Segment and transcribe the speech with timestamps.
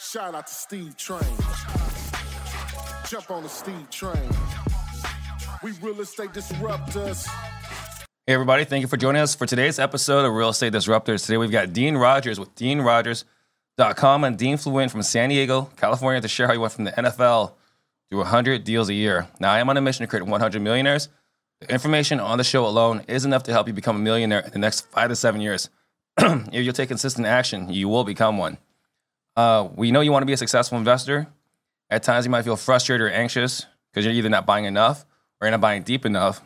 [0.00, 1.20] Shout out to Steve Train.
[3.06, 4.30] Jump on the Steve Train.
[5.62, 7.26] We real estate disruptors.
[8.26, 11.26] Hey, everybody, thank you for joining us for today's episode of Real Estate Disruptors.
[11.26, 16.22] Today we've got Dean Rogers with DeanRogers.com and Dean flew in from San Diego, California
[16.22, 17.52] to share how he went from the NFL
[18.10, 19.28] to 100 deals a year.
[19.38, 21.10] Now, I am on a mission to create 100 millionaires.
[21.60, 24.50] The information on the show alone is enough to help you become a millionaire in
[24.52, 25.68] the next five to seven years.
[26.18, 28.56] if you'll take consistent action, you will become one.
[29.36, 31.26] Uh, we know you want to be a successful investor.
[31.88, 35.04] At times, you might feel frustrated or anxious because you're either not buying enough
[35.40, 36.40] or you're not buying deep enough.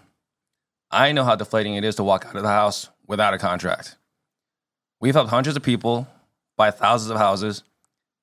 [0.90, 3.96] I know how deflating it is to walk out of the house without a contract.
[5.00, 6.06] We've helped hundreds of people
[6.56, 7.62] buy thousands of houses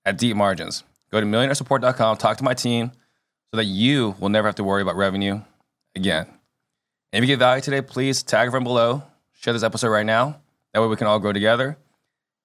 [0.05, 0.84] at deep margins.
[1.12, 2.91] Go to millionairesupport.com, talk to my team
[3.51, 5.41] so that you will never have to worry about revenue
[5.95, 6.25] again.
[7.12, 9.03] And if you get value today, please tag a friend below,
[9.34, 10.39] share this episode right now.
[10.73, 11.77] That way we can all grow together.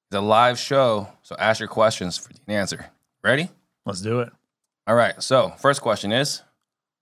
[0.09, 2.87] It's a live show, so ask your questions for Dean to answer.
[3.25, 3.49] Ready?
[3.85, 4.33] Let's do it.
[4.87, 5.21] All right.
[5.21, 6.43] So, first question is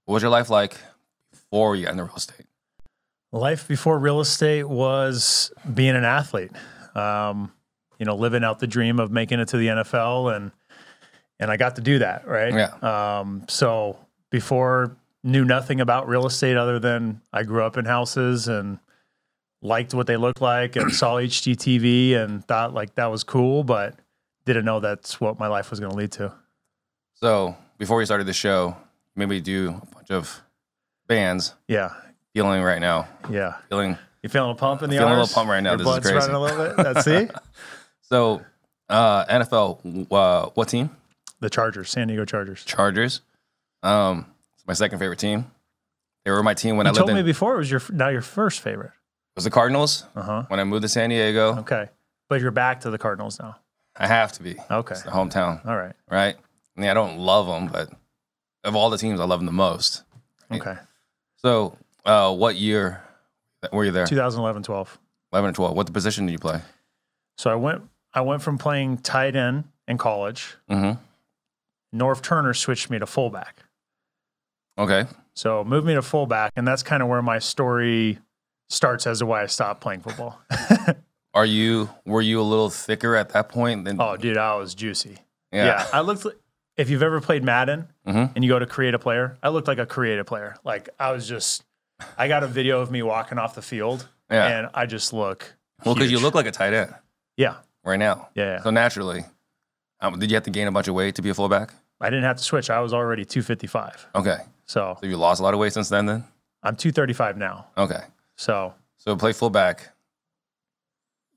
[0.06, 0.76] What was your life like
[1.30, 2.46] before you got into real estate?
[3.30, 6.52] Life before real estate was being an athlete.
[6.94, 7.52] Um,
[7.98, 10.50] you know, living out the dream of making it to the NFL, and
[11.38, 12.54] and I got to do that, right?
[12.54, 13.18] Yeah.
[13.20, 13.98] Um, so
[14.30, 18.78] before knew nothing about real estate other than I grew up in houses and
[19.64, 23.96] liked what they looked like and saw HGTV and thought like that was cool, but
[24.44, 26.32] didn't know that's what my life was going to lead to.
[27.14, 28.76] So, before we started the show,
[29.16, 30.42] maybe do a bunch of
[31.06, 31.92] bands Yeah,
[32.34, 33.08] feeling right now.
[33.30, 33.56] yeah.
[33.68, 35.70] Feeling You feeling a pump in the Feeling a little pump right now.
[35.70, 36.14] Your This is crazy.
[36.16, 36.78] running a little bit.
[36.78, 37.28] Let's see.
[38.02, 38.42] so,
[38.88, 40.90] uh, NFL, uh, what team?
[41.40, 42.64] The Chargers, San Diego Chargers.
[42.64, 43.20] Chargers.
[43.82, 45.50] Um, it's my second favorite team.
[46.24, 47.16] They were my team when You I lived told in.
[47.16, 48.92] me before it was your now your first favorite.
[49.36, 50.04] Was the Cardinals.
[50.14, 50.42] Uh huh.
[50.48, 51.88] When I moved to San Diego, Okay,
[52.28, 53.56] but you're back to the Cardinals now.
[53.96, 54.56] I have to be.
[54.70, 55.94] Okay, It's the hometown, all right.
[56.10, 56.36] right?
[56.76, 57.90] I mean, I don't love them, but
[58.64, 60.02] of all the teams, I love them the most.
[60.52, 60.74] Okay,
[61.36, 63.02] So, uh, what year
[63.72, 64.06] were you there?
[64.06, 64.98] 2011, 12.
[65.32, 65.76] 11 and 12.
[65.76, 66.60] What position did you play?
[67.38, 67.82] So I went
[68.12, 70.54] I went from playing tight end in college.
[70.70, 71.00] Mm-hmm.
[71.98, 73.58] Norv Turner switched me to fullback.
[74.78, 75.06] Okay.
[75.34, 78.18] So moved me to fullback, and that's kind of where my story
[78.68, 80.40] starts as to why I stopped playing football.
[81.34, 83.84] Are you were you a little thicker at that point?
[83.84, 85.18] Than, oh, dude, I was juicy.
[85.52, 86.24] Yeah, I looked.
[86.24, 86.36] Like,
[86.76, 88.32] if you've ever played Madden Mhm.
[88.34, 90.56] and you go to create a player, I looked like a creative player.
[90.64, 91.64] Like I was just.
[92.18, 94.46] I got a video of me walking off the field, Yeah.
[94.46, 95.54] and I just look.
[95.84, 96.92] well, because you look like a tight end
[97.36, 98.28] Yeah, right now.
[98.34, 98.62] yeah, yeah.
[98.62, 99.24] So naturally,
[100.00, 101.72] um, did you have to gain a bunch of weight to be a fullback?
[102.00, 102.68] I didn't have to switch.
[102.68, 104.08] I was already 255.
[104.16, 104.38] Okay.
[104.66, 106.06] So So you lost a lot of weight since then.
[106.06, 106.24] Then.
[106.64, 107.66] I'm 235 now.
[107.78, 108.00] Okay.
[108.36, 109.90] So So play fullback.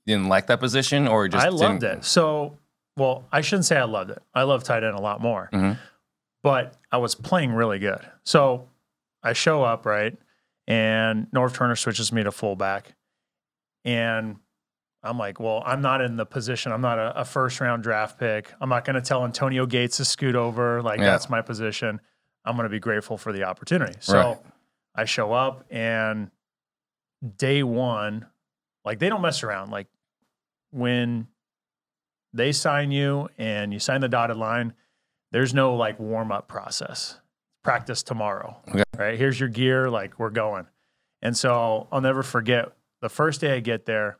[0.04, 2.04] You didn't like that position, or just I loved didn't- it.
[2.04, 2.58] So,
[2.96, 4.22] well, I shouldn't say I loved it.
[4.34, 5.78] I love tight end a lot more, Mhm.
[6.42, 8.00] but I was playing really good.
[8.24, 8.68] So
[9.22, 10.16] I show up, right?
[10.66, 12.94] And Norv Turner switches me to fullback.
[13.84, 14.36] And
[15.02, 16.72] I'm like, well, I'm not in the position.
[16.72, 18.52] I'm not a, a first round draft pick.
[18.60, 20.82] I'm not going to tell Antonio Gates to scoot over.
[20.82, 21.06] Like, Yeah.
[21.06, 22.00] that's my position.
[22.44, 23.94] I'm going to be grateful for the opportunity.
[24.00, 24.38] So Right.
[24.94, 26.30] I show up and
[27.36, 28.26] day one,
[28.84, 29.70] like, they don't mess around.
[29.70, 29.88] Like,
[30.70, 31.28] when
[32.32, 34.74] they sign you and you sign the dotted line,
[35.32, 37.20] there's no like warm up process.
[37.62, 38.56] Practice tomorrow.
[38.68, 38.82] Okay.
[38.96, 39.18] Right.
[39.18, 39.90] Here's your gear.
[39.90, 40.66] Like we're going.
[41.20, 44.18] And so I'll never forget the first day I get there,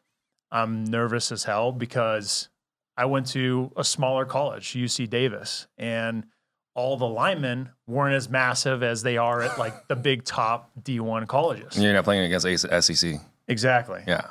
[0.51, 2.49] I'm nervous as hell because
[2.97, 6.27] I went to a smaller college, UC Davis, and
[6.79, 11.27] all the linemen weren't as massive as they are at like the big top D1
[11.27, 11.77] colleges.
[11.77, 12.47] You're not playing against
[12.87, 13.21] SEC.
[13.49, 14.27] Exactly Yeah.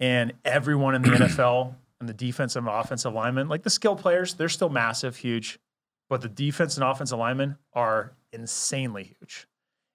[0.00, 4.34] and everyone in the NFL and the defensive and offensive linemen, like the skill players,
[4.34, 5.60] they're still massive, huge,
[6.08, 9.46] but the defense and offensive linemen are insanely huge.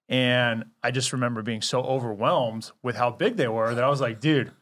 [0.08, 4.00] And I just remember being so overwhelmed with how big they were that I was
[4.00, 4.52] like, dude,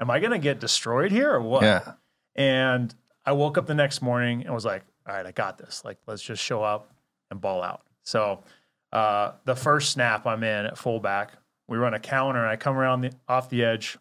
[0.00, 1.62] am I going to get destroyed here or what?
[1.64, 1.94] Yeah.
[2.36, 2.94] And
[3.26, 5.84] I woke up the next morning and was like, all right, I got this.
[5.84, 6.91] Like, let's just show up
[7.32, 7.82] and ball out.
[8.04, 8.44] So
[8.92, 11.32] uh, the first snap I'm in at fullback,
[11.66, 13.98] we run a counter and I come around the, off the edge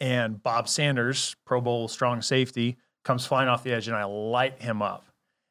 [0.00, 4.60] and Bob Sanders, Pro Bowl strong safety, comes flying off the edge and I light
[4.60, 5.06] him up.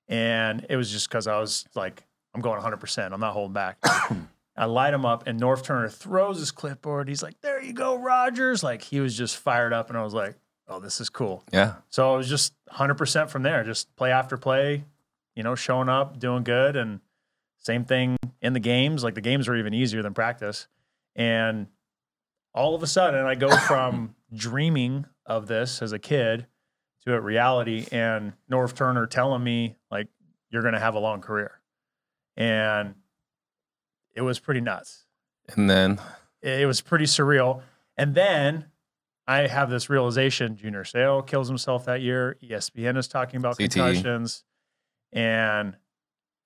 [0.07, 2.03] And it was just because I was like,
[2.35, 3.11] I'm going 100%.
[3.11, 3.77] I'm not holding back.
[4.57, 7.07] I light him up and Norv Turner throws his clipboard.
[7.07, 8.61] He's like, there you go, Rogers.
[8.61, 9.89] Like he was just fired up.
[9.89, 10.35] And I was like,
[10.67, 11.43] oh, this is cool.
[11.53, 11.75] Yeah.
[11.89, 14.83] So it was just 100% from there, just play after play,
[15.35, 16.75] you know, showing up, doing good.
[16.75, 16.99] And
[17.57, 19.03] same thing in the games.
[19.03, 20.67] Like the games were even easier than practice.
[21.15, 21.67] And
[22.53, 26.47] all of a sudden, I go from dreaming of this as a kid
[27.05, 27.87] to a reality.
[27.91, 30.07] And Norv Turner telling me, like,
[30.49, 31.59] you're going to have a long career.
[32.35, 32.95] And
[34.15, 35.05] it was pretty nuts.
[35.55, 35.99] And then
[36.41, 37.61] It was pretty surreal.
[37.97, 38.65] And then
[39.27, 42.37] I have this realization Junior Seau kills himself that year.
[42.43, 43.73] ESPN is talking about CTE.
[43.73, 44.43] concussions.
[45.13, 45.75] And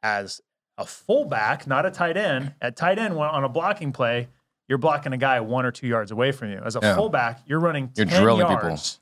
[0.03, 0.41] as
[0.77, 4.27] a fullback, not a tight end, at tight end on a blocking play,
[4.67, 6.62] you're blocking a guy one or two yards away from you.
[6.65, 6.95] As a Yeah.
[6.95, 9.01] fullback, you're running You're 10 drilling yards people.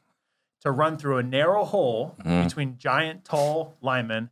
[0.62, 2.44] to run through a narrow hole Mhm.
[2.46, 4.30] between giant, tall linemen.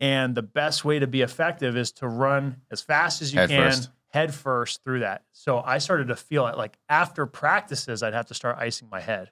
[0.00, 3.50] And the best way to be effective is to run as fast as you Head
[3.50, 3.90] can, first.
[4.08, 5.22] head first through that.
[5.30, 9.00] So I started to feel it like after practices, I'd have to start icing my
[9.00, 9.30] head.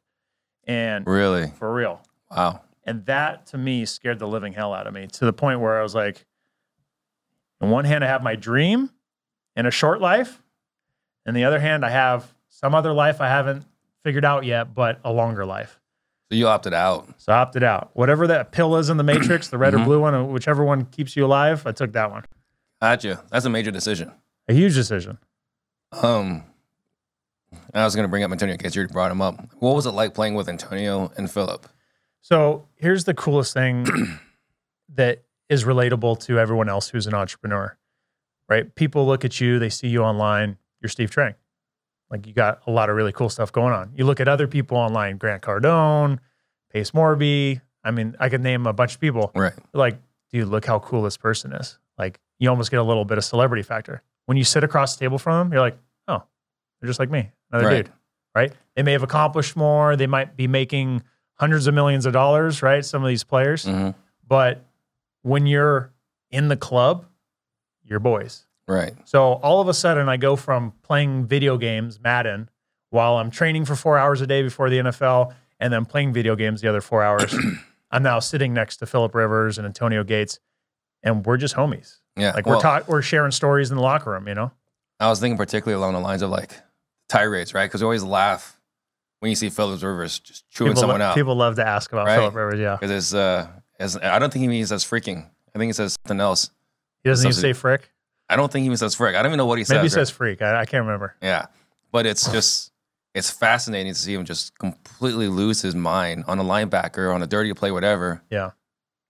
[0.65, 2.01] And really, for real.
[2.31, 2.61] wow.
[2.85, 5.79] And that to me scared the living hell out of me to the point where
[5.79, 6.25] I was like,
[7.61, 8.91] on one hand, I have my dream
[9.55, 10.43] and a short life.
[11.27, 13.65] And the other hand, I have some other life I haven't
[14.03, 15.79] figured out yet, but a longer life.
[16.31, 17.13] So you opted out.
[17.21, 17.91] So I opted out.
[17.93, 19.85] Whatever that pill is in the matrix, the red or Mhm.
[19.85, 22.25] blue one, whichever one keeps you alive, I took that one.
[22.81, 23.23] Gotcha.
[23.31, 24.13] That's a major decision.
[24.49, 25.19] A huge decision.
[25.93, 26.45] Um,
[27.75, 28.75] I was going to bring up Antonio Gates.
[28.75, 29.39] You already brought him up.
[29.59, 31.67] What was it like playing with Antonio and Philip?
[32.21, 33.87] So here's the coolest thing
[34.95, 37.77] that is relatable to everyone else who's an entrepreneur,
[38.49, 38.73] right?
[38.75, 41.35] People look at you, they see you online, you're Steve Trang.
[42.11, 43.93] Like you got a lot of really cool stuff going on.
[43.95, 46.19] You look at other people online, Grant Cardone,
[46.73, 47.61] Pace Morby.
[47.83, 49.31] I mean, I could name a bunch of people.
[49.35, 49.53] Right.
[49.73, 49.99] like,
[50.33, 51.79] dude, look how cool this person is.
[51.99, 54.03] Like, you almost get a little bit of celebrity factor.
[54.27, 55.79] When you sit across the table from them, you're like,
[56.09, 56.23] oh,
[56.81, 57.85] they're just like me, another Right.
[57.85, 57.93] dude,
[58.35, 58.53] right?
[58.77, 59.97] They may have accomplished more.
[59.97, 61.03] They might be making
[61.41, 62.85] hundreds of millions of dollars, right?
[62.85, 63.65] Some of these players.
[63.65, 63.91] hmm
[64.29, 64.63] But
[65.23, 65.91] when you're
[66.31, 67.07] in the club,
[67.83, 68.45] you're boys.
[68.69, 68.93] Right.
[69.07, 72.51] So all of a sudden, I go from playing video games, Madden,
[72.91, 76.37] while I'm training for four hours a day before the NFL, and then playing video
[76.37, 77.35] games the other four hours.
[77.91, 80.39] I'm now sitting next to Philip Rivers and Antonio Gates,
[81.03, 82.01] and we're just homies.
[82.17, 82.33] Yeah.
[82.33, 84.53] Like well, we're ta- we're sharing stories in the locker room, you know.
[85.01, 86.53] I was thinking particularly along the lines of like
[87.09, 87.65] tirades, right?
[87.67, 88.60] Because we always laugh
[89.21, 91.15] when you see Philip Rivers just chewing People, someone lo- out.
[91.15, 92.17] people love to ask about Right?
[92.17, 92.59] Philip Rivers.
[92.61, 93.47] Yeah, Because it's, uh,
[93.79, 95.27] it's, I don't think he means as freaking.
[95.55, 96.51] I think he says something else.
[97.05, 97.91] he doesn't even say frick.
[98.29, 99.15] I don't think he even says frick.
[99.17, 99.77] I don't even know what he says.
[99.77, 100.41] Maybe he says freak.
[100.43, 101.17] I, I can't remember.
[101.23, 101.47] Yeah.
[101.93, 102.73] But it's just,
[103.15, 107.27] it's fascinating to see him just completely lose his mind on a linebacker, on a
[107.27, 108.51] dirty play, whatever, Yeah,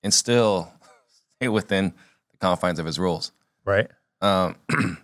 [0.02, 0.72] and still
[1.36, 1.92] stay within
[2.30, 3.32] the confines of his rules.
[3.64, 3.88] right.
[4.22, 4.56] Um,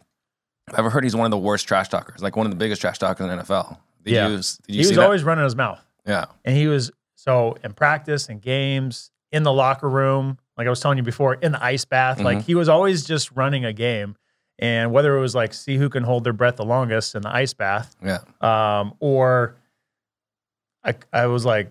[0.75, 2.99] I've heard he's one of the worst trash talkers, like one of the biggest trash
[2.99, 3.79] talkers in the NFL.
[4.07, 4.29] Did Yeah.
[4.29, 5.85] you, did He was always running his mouth.
[6.07, 6.27] yeah.
[6.45, 10.81] And he was so in practice and games, in the locker room, like I was
[10.81, 12.21] telling you before, in the ice bath.
[12.21, 12.47] Like Mm-hmm.
[12.47, 14.17] he was always just running a game.
[14.59, 17.29] And whether it was like see who can hold their breath the longest in the
[17.29, 18.21] ice bath, Yeah.
[18.41, 19.57] um, or
[20.85, 21.71] I, I was like,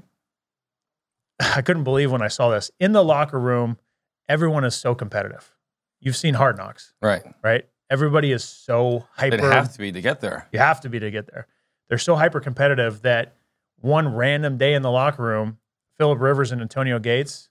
[1.40, 3.78] I couldn't believe when I saw this in the locker room.
[4.28, 5.52] Everyone is so competitive.
[6.00, 7.24] You've seen Hard Knocks, Right.
[7.44, 7.66] right?
[7.90, 9.38] Everybody is so hyper.
[9.38, 10.48] They'd have to be to get there.
[10.52, 11.48] You have to be to get there.
[11.90, 13.36] They're so hyper competitive that
[13.80, 15.58] one random day in the locker room,
[15.98, 17.50] Philip Rivers and Antonio Gates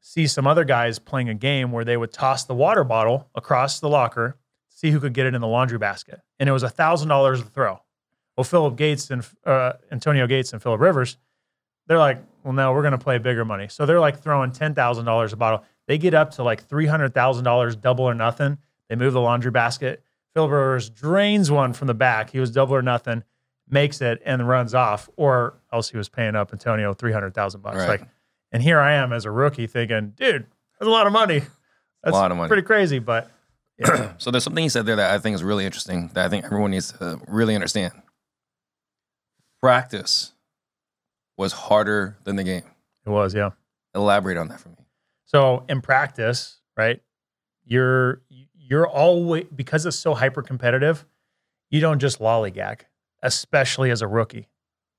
[0.00, 3.80] see some other guys playing a game where they would toss the water bottle across
[3.80, 4.36] the locker,
[4.68, 7.42] see who could get it in the laundry basket, and it was a thousand dollars
[7.42, 7.80] to throw.
[8.36, 11.18] Well, Philip Gates and uh, Antonio Gates and Philip Rivers,
[11.86, 13.68] they're like, well, no, we're going to play bigger money.
[13.68, 15.64] So they're like throwing ten thousand dollars a bottle.
[15.86, 18.58] They get up to like three hundred thousand dollars, double or nothing.
[18.88, 20.02] They move the laundry basket.
[20.34, 22.30] Philip Rivers drains one from the back.
[22.30, 23.24] He was double or nothing,
[23.72, 27.62] makes it and runs off, or else he was paying up Antonio three hundred thousand
[27.62, 27.78] bucks.
[27.78, 27.88] Right.
[28.00, 28.08] Like,
[28.52, 30.46] and here I am as a rookie thinking, dude,
[30.78, 31.42] that's a lot of money.
[32.02, 32.48] That's lot of money.
[32.48, 33.30] Pretty crazy, but
[33.78, 36.28] yeah, So there's something he said there that I think is really interesting that I
[36.28, 37.92] think everyone needs to really understand.
[39.60, 40.32] Practice
[41.36, 42.64] was harder than the game.
[43.06, 43.50] it was, yeah.
[43.94, 44.76] Elaborate on that for me.
[45.26, 47.00] So in practice, right,
[47.64, 48.22] you're
[48.54, 51.04] you're always because it's so hyper competitive,
[51.70, 52.80] you don't just lollygag,
[53.22, 54.48] especially as a rookie.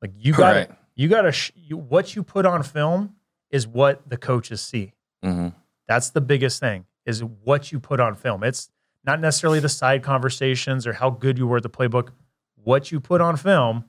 [0.01, 0.71] Like you got Right.
[0.95, 3.15] you got to sh- you, what you put on film
[3.49, 4.93] is what the coaches see.
[5.23, 5.49] hmm
[5.87, 8.43] That's the biggest thing is what you put on film.
[8.43, 8.69] It's
[9.03, 12.09] not necessarily the side conversations or how good you were at the playbook.
[12.55, 13.85] What you put on film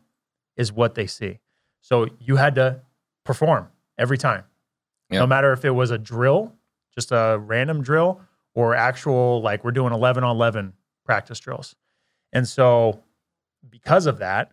[0.57, 1.41] is what they see.
[1.83, 2.81] So you had to
[3.25, 4.45] perform every time.
[5.11, 6.55] No matter if it was a drill,
[6.95, 8.23] just a random drill,
[8.55, 10.73] or actual, like we're doing 11 on 11
[11.05, 11.77] practice drills.
[12.33, 13.03] And so,
[13.69, 14.53] because of that,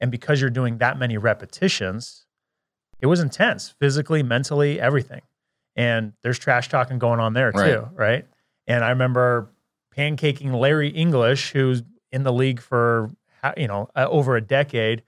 [0.00, 2.26] and because you're doing that many repetitions,
[3.00, 5.22] it was intense physically, mentally, everything.
[5.76, 7.72] And there's trash talking going on there Right.
[7.72, 8.26] too, right?
[8.66, 9.50] And I remember
[9.96, 13.10] pancaking Larry English, who's in the league for
[13.56, 15.02] you know uh, over a decade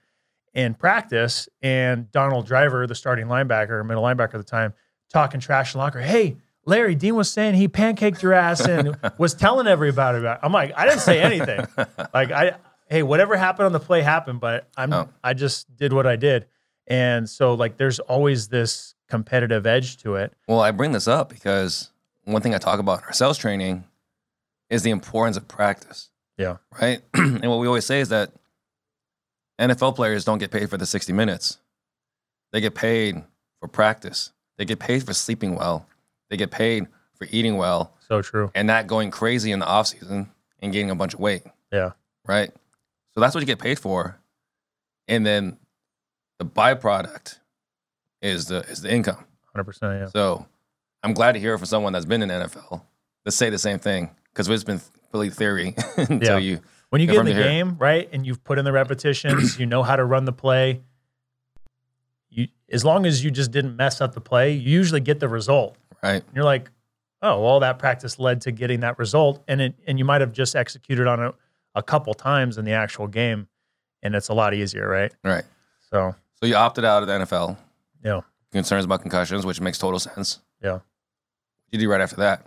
[0.53, 4.73] in practice, and Donald Driver, the starting linebacker, middle linebacker at the time,
[5.09, 5.99] talking trash in locker.
[6.01, 10.37] Hey, Larry Dean was saying he pancaked your ass and was telling everybody about.
[10.37, 10.39] It.
[10.43, 11.65] I'm like, I didn't say anything.
[12.13, 12.55] like I,
[12.91, 15.09] hey, whatever happened on the play happened, but I'm Oh.
[15.23, 16.45] I just did what I did,
[16.87, 20.33] and so like there's always this competitive edge to it.
[20.47, 21.89] Well, I bring this up because
[22.25, 23.85] one thing I talk about in our sales training
[24.69, 27.01] is the importance of practice, Yeah, right?
[27.13, 28.31] and what we always say is that
[29.59, 31.57] NFL players don't get paid for the 60 minutes.
[32.51, 33.23] They get paid
[33.59, 34.31] for practice.
[34.57, 35.87] They get paid for sleeping well.
[36.29, 38.51] They get paid for eating well so true.
[38.55, 41.91] and not going crazy in the off season and gaining a bunch of weight, Yeah,
[42.27, 42.51] right?
[43.15, 44.19] So that's what you get paid for.
[45.07, 45.57] And then
[46.39, 47.39] the byproduct
[48.21, 49.25] is the is the income.
[49.53, 49.99] hundred percent.
[49.99, 50.45] Yeah, So
[51.03, 52.81] I'm glad to hear from someone that's been in NFL
[53.25, 54.79] to say the same thing because it's been
[55.11, 56.37] complete theory until Yeah.
[56.37, 56.59] you.
[56.89, 59.83] when you get in the game, right, and you've put in the repetitions, you know
[59.83, 60.81] how to run the play.
[62.29, 65.27] You, as long as you just didn't mess up the play, you usually get the
[65.27, 65.75] result.
[66.01, 66.23] Right.
[66.25, 66.69] And you're like,
[67.21, 70.31] oh, well, that practice led to getting that result, and it and you might have
[70.31, 71.35] just executed on it
[71.75, 73.47] a couple times in the actual game,
[74.03, 75.13] and it's a lot easier, right?
[75.23, 75.43] Right.
[75.89, 77.57] So, So you opted out of the NFL.
[78.03, 80.39] yeah, Concerns about concussions, which makes total sense.
[80.61, 80.73] yeah.
[80.73, 80.81] What
[81.71, 82.45] you do right after that?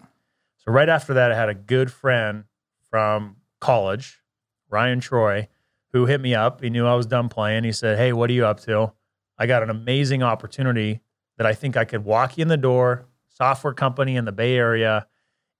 [0.59, 2.45] So right after that, I had a good friend
[2.91, 4.21] from college,
[4.69, 5.49] Ryan Troy,
[5.93, 6.61] who hit me up.
[6.63, 7.65] He knew I was done playing.
[7.65, 8.93] He said, "Hey, what are you up to?
[9.39, 11.01] I got an amazing opportunity
[11.39, 13.07] that I think I could walk you in the door.
[13.29, 15.07] Software company in the Bay Area,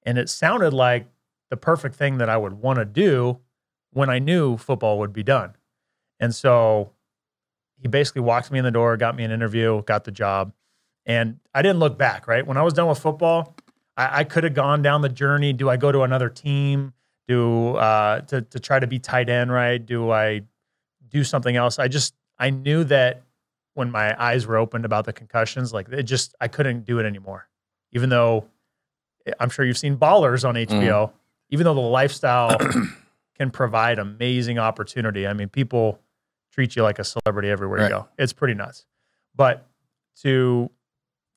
[0.05, 1.07] and it sounded like
[1.51, 3.41] the perfect thing that I would want to do
[3.95, 5.55] when I knew football would be done.
[6.21, 6.91] And so
[7.81, 10.53] he basically walked me in the door, got me an interview, got the job,
[11.07, 12.29] and I didn't look back.
[12.29, 13.57] Right when I was done with football.
[13.97, 15.53] I, I could have gone down the journey.
[15.53, 16.93] Do I go to another team?
[17.29, 19.53] Do uh, to to try to be tight end?
[19.53, 19.85] Right?
[19.85, 20.43] Do I
[21.09, 21.79] do something else?
[21.79, 23.23] I just I knew that
[23.75, 27.07] when my eyes were opened about the concussions, like it just I couldn't do it
[27.07, 27.49] anymore.
[27.93, 28.47] Even though
[29.39, 31.13] I'm sure you've seen Ballers on HBO.
[31.51, 32.57] Even though the lifestyle
[33.37, 35.27] can provide amazing opportunity.
[35.27, 36.01] I mean, people
[36.53, 37.85] treat you like a celebrity everywhere Right.
[37.91, 38.09] you go.
[38.19, 38.87] It's pretty nuts.
[39.35, 39.67] But
[40.23, 40.71] to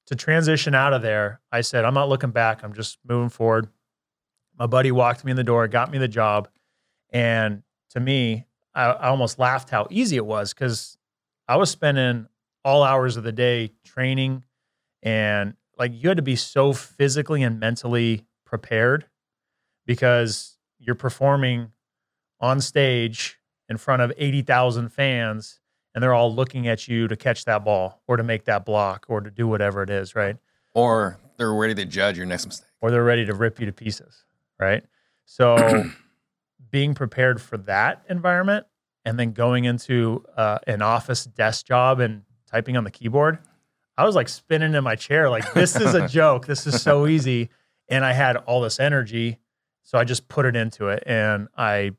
[0.08, 2.64] to transition out of there, I said, I'm not looking back.
[2.64, 3.68] I'm just moving forward.
[4.58, 6.48] My buddy walked me in the door, got me the job.
[7.10, 10.98] And to me, I, I almost laughed how easy it was because
[11.48, 12.28] I was spending
[12.64, 14.46] all hours of the day training
[15.04, 19.06] and like you had to be so physically and mentally prepared
[19.86, 21.72] because you're performing
[22.40, 23.40] on stage
[23.70, 25.60] in front of 80,000 fans
[25.94, 29.06] and they're all looking at you to catch that ball or to make that block
[29.10, 30.38] or to do whatever it is, right?
[30.76, 32.70] Or they're ready to judge your next mistake.
[32.82, 34.24] Or they're ready to rip you to pieces,
[34.60, 34.84] right?
[35.26, 35.86] So
[36.70, 38.68] being prepared for that environment
[39.06, 43.40] and then going into uh, an office desk job and typing on the keyboard,
[43.98, 46.46] I was like spinning in my chair, like, this is a joke.
[46.46, 47.50] This is so easy.
[47.90, 49.40] And I had all this energy.
[49.82, 51.94] So I just put it into it and I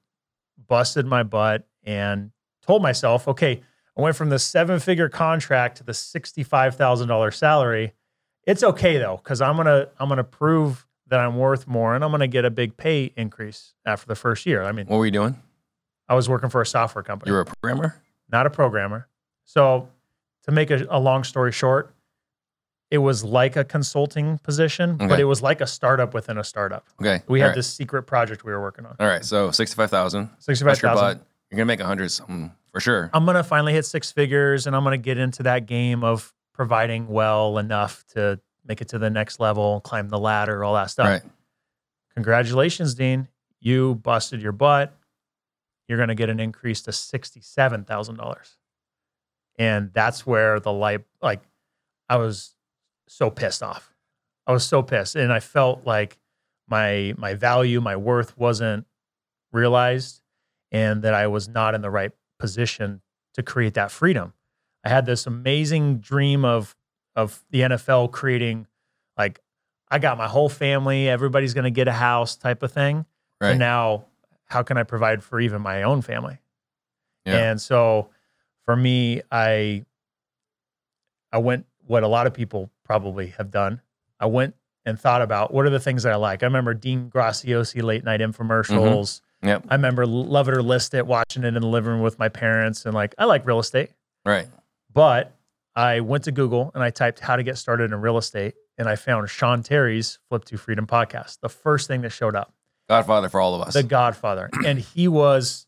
[0.67, 2.31] busted my butt and
[2.63, 3.61] told myself, okay,
[3.97, 7.93] I went from the seven figure contract to the $65,000 salary.
[8.45, 12.11] It's okay though, because I'm gonna I'm gonna prove that I'm worth more, and I'm
[12.11, 14.63] gonna get a big pay increase after the first year.
[14.63, 15.37] I mean, What were you doing?
[16.09, 18.01] I was working for a software company, You were a programmer?
[18.31, 19.09] not a programmer.
[19.45, 19.89] So,
[20.45, 21.95] to make a, a long story short,
[22.91, 26.87] it was like a consulting position, but it was like a startup within a startup.
[27.01, 27.23] Okay.
[27.29, 27.57] We All had right.
[27.57, 28.97] this secret project we were working on.
[28.99, 29.25] All right.
[29.25, 30.31] So 65,000.
[30.39, 31.19] Sixty-five That's your thousand.
[31.19, 31.27] butt.
[31.51, 33.11] You're going to make 100 something for sure.
[33.13, 37.09] I'm gonna finally hit six figures, and I'm gonna get into that game of providing
[37.09, 41.07] well enough to make it to the next level, climb the ladder, all that stuff.
[41.07, 41.23] Right.
[42.15, 43.29] Congratulations, Dean.
[43.61, 44.95] You busted your butt.
[45.89, 48.37] You're going to get an increase to $67,000.
[49.59, 51.41] And that's where the light, like,
[52.09, 52.55] I was
[53.09, 53.95] so pissed off.
[54.47, 55.17] I was so pissed.
[55.17, 56.19] And I felt like
[56.69, 58.87] my my value, my worth wasn't
[59.53, 60.21] realized
[60.71, 63.01] and that I was not in the right position
[63.35, 64.35] to create that freedom.
[64.85, 66.77] I had this amazing dream of
[67.17, 68.67] of the NFL creating
[69.17, 69.41] like
[69.91, 73.07] I got my whole family, everybody's going to get a house type of thing.
[73.41, 73.51] Right.
[73.51, 74.05] And now
[74.45, 76.39] how can I provide for even my own family?
[77.25, 77.51] Yeah.
[77.51, 78.11] And so
[78.65, 79.85] for me, I
[81.33, 83.81] I went what a lot of people probably have done.
[84.19, 84.55] I went
[84.85, 86.43] and thought about what are the things that I like.
[86.43, 89.21] I remember Dean Graziosi late night infomercials.
[89.43, 89.49] Mm-hmm.
[89.49, 89.67] Yep.
[89.69, 92.29] I remember Love It or List It, watching it in the living room with my
[92.29, 93.91] parents, and like I like real estate.
[94.25, 94.49] Right.
[94.93, 95.37] But
[95.77, 98.89] I went to Google and I typed how to get started in real estate, and
[98.89, 101.39] I found Sean Terry's Flip to Freedom podcast.
[101.41, 102.53] The first thing that showed up,
[102.89, 103.75] Godfather for all of us.
[103.75, 105.67] The Godfather, and he was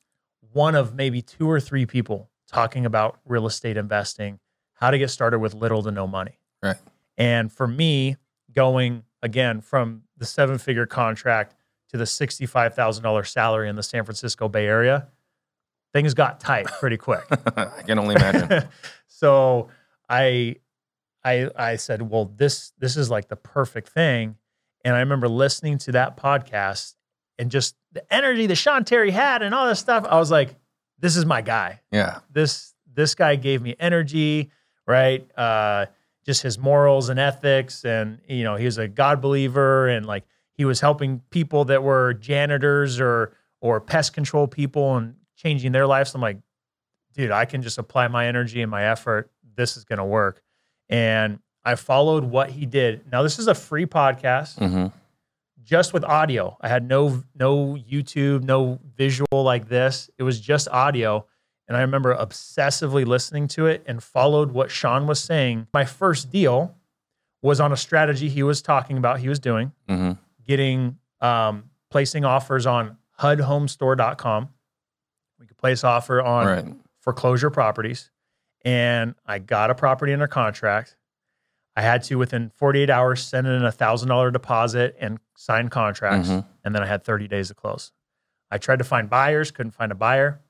[0.53, 4.41] one of maybe two or three people talking about real estate investing,
[4.75, 6.39] how to get started with little to no money.
[6.63, 6.77] Right.
[7.21, 8.17] And for me,
[8.53, 11.55] going again from the seven figure contract
[11.91, 15.09] to the $65,000 salary in the San Francisco Bay Area,
[15.93, 17.25] things got tight pretty quick.
[17.57, 18.67] I can only imagine.
[19.07, 19.69] so
[20.09, 20.57] I
[21.23, 24.37] I I said, well, this this is like the perfect thing.
[24.83, 26.95] And I remember listening to that podcast
[27.39, 30.07] and just the energy that Sean Terry had and all this stuff.
[30.09, 30.55] I was like,
[30.99, 31.81] this is my guy.
[31.93, 32.21] yeah.
[32.33, 34.51] This this guy gave me energy,
[34.87, 35.29] right?
[35.37, 35.87] Uh
[36.31, 40.25] just his morals and ethics and you know, he was a God believer and like
[40.55, 45.89] he was helping people that were janitors or or pest control people and changing their
[45.89, 46.15] lives.
[46.15, 46.39] I'm like,
[47.15, 49.33] dude, I can just apply my energy and my effort.
[49.57, 50.41] This is going to work.
[50.89, 53.11] And I followed what he did.
[53.11, 54.87] Now, this is a free podcast hmm
[55.63, 56.57] just with audio.
[56.61, 60.11] I had no no YouTube, no visual like this.
[60.19, 61.27] It was just audio.
[61.71, 65.69] And I remember obsessively listening to it and followed what Sean was saying.
[65.73, 66.75] My first deal
[67.43, 70.13] was on a strategy he was talking about, he was doing, hmm
[70.45, 74.49] getting um, placing offers on HUDHomestore.com.
[75.39, 76.75] We could place offer on Right.
[76.99, 78.11] foreclosure properties
[78.65, 80.97] and I got a property under contract.
[81.77, 86.29] I had to within 48 hours send in a thousand dollar deposit and sign contracts,
[86.31, 86.45] Mhm.
[86.65, 87.93] and then I had 30 days to close.
[88.51, 90.41] I tried to find buyers, couldn't find a buyer.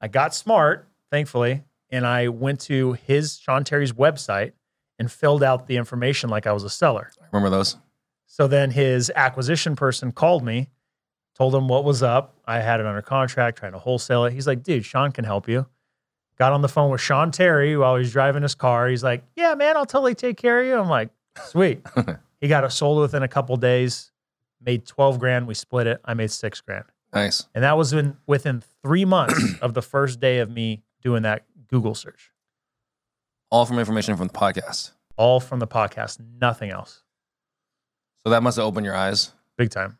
[0.00, 4.52] I got smart, thankfully, and I went to his Sean Terry's website
[4.98, 7.10] and filled out the information like I was a seller.
[7.20, 7.76] I remember those.
[8.26, 10.68] So then his acquisition person called me,
[11.34, 12.34] told him what was up.
[12.44, 14.32] I had it under contract, trying to wholesale it.
[14.32, 15.66] He's like, dude, Sean can help you.
[16.38, 18.88] Got on the phone with Sean Terry while he's driving his car.
[18.88, 20.76] He's like, yeah, man, I'll totally take care of you.
[20.78, 21.08] I'm like,
[21.44, 21.80] sweet.
[22.40, 24.12] he got it sold within a couple days,
[24.60, 25.46] made 12 grand.
[25.46, 26.00] We split it.
[26.04, 26.84] I made six grand.
[27.14, 27.46] Nice.
[27.54, 31.44] And that was in, within three months of the first day of me doing that
[31.66, 32.30] Google search.
[33.50, 34.92] All from information from the podcast.
[35.16, 37.02] All from the podcast, nothing else.
[38.22, 39.32] So that must have opened your eyes.
[39.56, 39.98] Big time.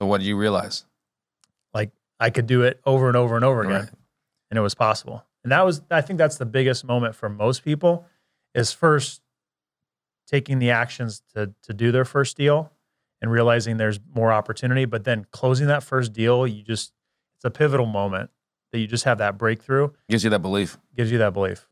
[0.00, 0.84] So what did you realize?
[1.74, 1.90] Like
[2.20, 3.80] I could do it over and over and over again.
[3.80, 3.90] Right.
[4.50, 5.24] and it was possible.
[5.42, 8.06] And that was, I think that's the biggest moment for most people
[8.54, 9.20] is first
[10.28, 12.70] taking the actions to to do their first deal
[13.20, 16.92] and realizing there's more opportunity, but then closing that first deal, you just
[17.38, 18.30] it's a pivotal moment
[18.72, 20.76] that you just have that breakthrough, Gives you that belief.
[20.96, 21.68] gives you that belief.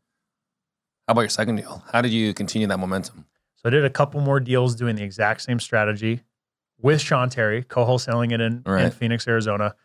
[1.07, 1.83] How about your second deal?
[1.91, 3.25] How did you continue that momentum?
[3.55, 6.21] So I did a couple more deals doing the exact same strategy
[6.79, 9.75] with Sean Terry, co-wholesaling it in, in Phoenix, Arizona.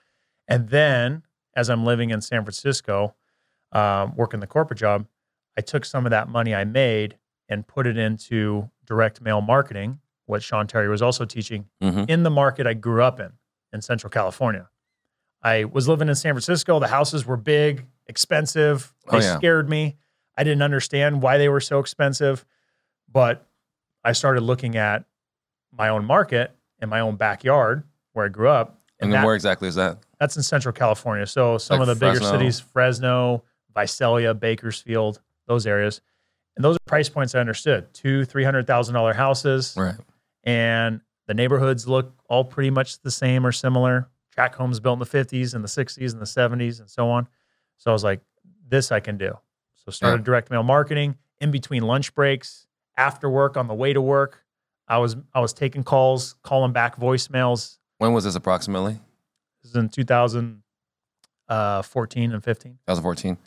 [0.47, 1.23] And then
[1.57, 3.15] as I'm living in San Francisco,
[3.73, 5.07] um, working the corporate job,
[5.57, 7.19] I took some of that money I made
[7.49, 12.23] and put it into direct mail marketing, what Sean Terry was also teaching hmm in
[12.23, 13.33] the market I grew up in,
[13.73, 14.69] in Central California.
[15.43, 16.79] I was living in San Francisco.
[16.79, 18.93] The houses were big, expensive.
[19.09, 19.37] Oh, they Oh, yeah.
[19.39, 19.97] scared me.
[20.37, 22.45] I didn't understand why they were so expensive.
[23.11, 23.47] But
[24.05, 25.05] I started looking at
[25.73, 28.69] my own market in my own backyard where I grew up.
[29.01, 29.99] And, And, then that- where exactly is that?
[30.21, 31.27] that's in Central California.
[31.27, 32.39] So some Like of the bigger Fresno.
[32.39, 33.43] cities, Fresno,
[33.75, 36.01] Visalia, Bakersfield, those areas.
[36.57, 37.93] And those are price points I understood.
[37.95, 39.97] Two, three hundred thousand dollar houses Right.
[40.45, 44.09] and the neighborhoods look all pretty much the same or similar.
[44.33, 47.29] Track homes built in the 50s and the 60s and the 70s and so on.
[47.77, 48.21] So I was like,
[48.69, 49.37] this I can do.
[49.75, 50.25] So started Yeah.
[50.25, 52.67] direct mail marketing in between lunch breaks,
[52.97, 54.45] after work, on the way to work.
[54.89, 57.79] I was I was taking calls, calling back voicemails.
[57.99, 59.01] When was this approximately?
[59.63, 62.73] This is in 2014 and 15.
[62.87, 63.39] 2014.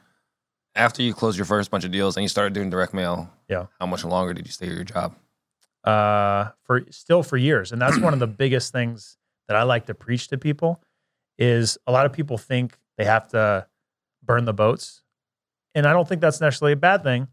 [0.75, 3.67] After you closed your first bunch of deals and you started doing direct mail, Yeah.
[3.79, 5.15] how much longer did you stay at your job?
[5.83, 7.71] uh, for still for years.
[7.71, 10.81] And that's one of the biggest things that I like to preach to people
[11.37, 13.67] is a lot of people think they have to
[14.23, 15.03] burn the boats.
[15.73, 17.27] And I don't think that's necessarily a bad thing,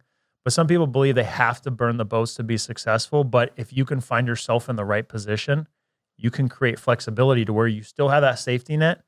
[0.44, 3.24] but some people believe they have to burn the boats to be successful.
[3.24, 5.68] But if you can find yourself in the right position,
[6.16, 9.02] you can create flexibility to where you still have that safety net,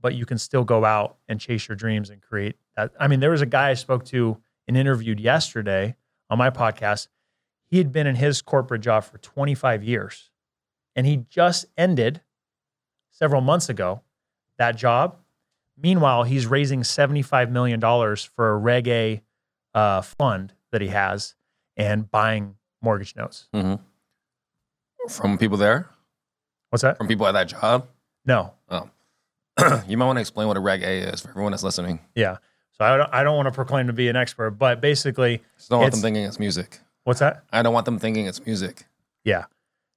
[0.00, 2.92] but you can still go out and chase your dreams and create that.
[2.98, 5.96] I mean, there was a guy I spoke to and interviewed yesterday
[6.30, 7.08] on my podcast
[7.68, 10.30] he had been in his corporate job for 25 years
[10.96, 12.22] and he just ended
[13.18, 14.00] several months ago
[14.58, 15.16] that job
[15.76, 19.22] meanwhile he's raising $75 million for a Reg A
[19.74, 21.34] uh, fund that he has
[21.76, 23.74] and buying mortgage notes hmm
[25.08, 25.88] From people there?
[26.70, 27.86] what's that From people at that job?
[28.24, 28.88] no Oh.
[29.88, 31.98] you might want to explain what a Reg A is for everyone that's listening.
[32.14, 32.36] yeah
[32.72, 35.70] so i don't, I don't want to proclaim to be an expert but basically Just
[35.70, 36.78] don't want them thinking it's music.
[37.04, 38.84] what's that I don't want them thinking it's music.
[39.24, 39.44] Yeah.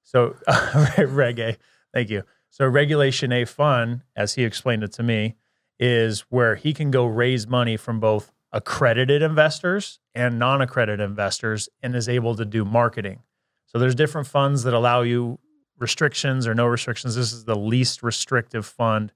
[0.04, 1.58] So reggae.
[1.94, 2.24] Thank you.
[2.52, 5.36] So Regulation A fund, as he explained it to me,
[5.80, 11.96] is where he can go raise money from both accredited investors and non-accredited investors and
[11.96, 13.20] is able to do marketing.
[13.66, 15.40] So there's different funds that allow you
[15.80, 17.16] restrictions or no restrictions.
[17.16, 19.14] This is the least restrictive fund,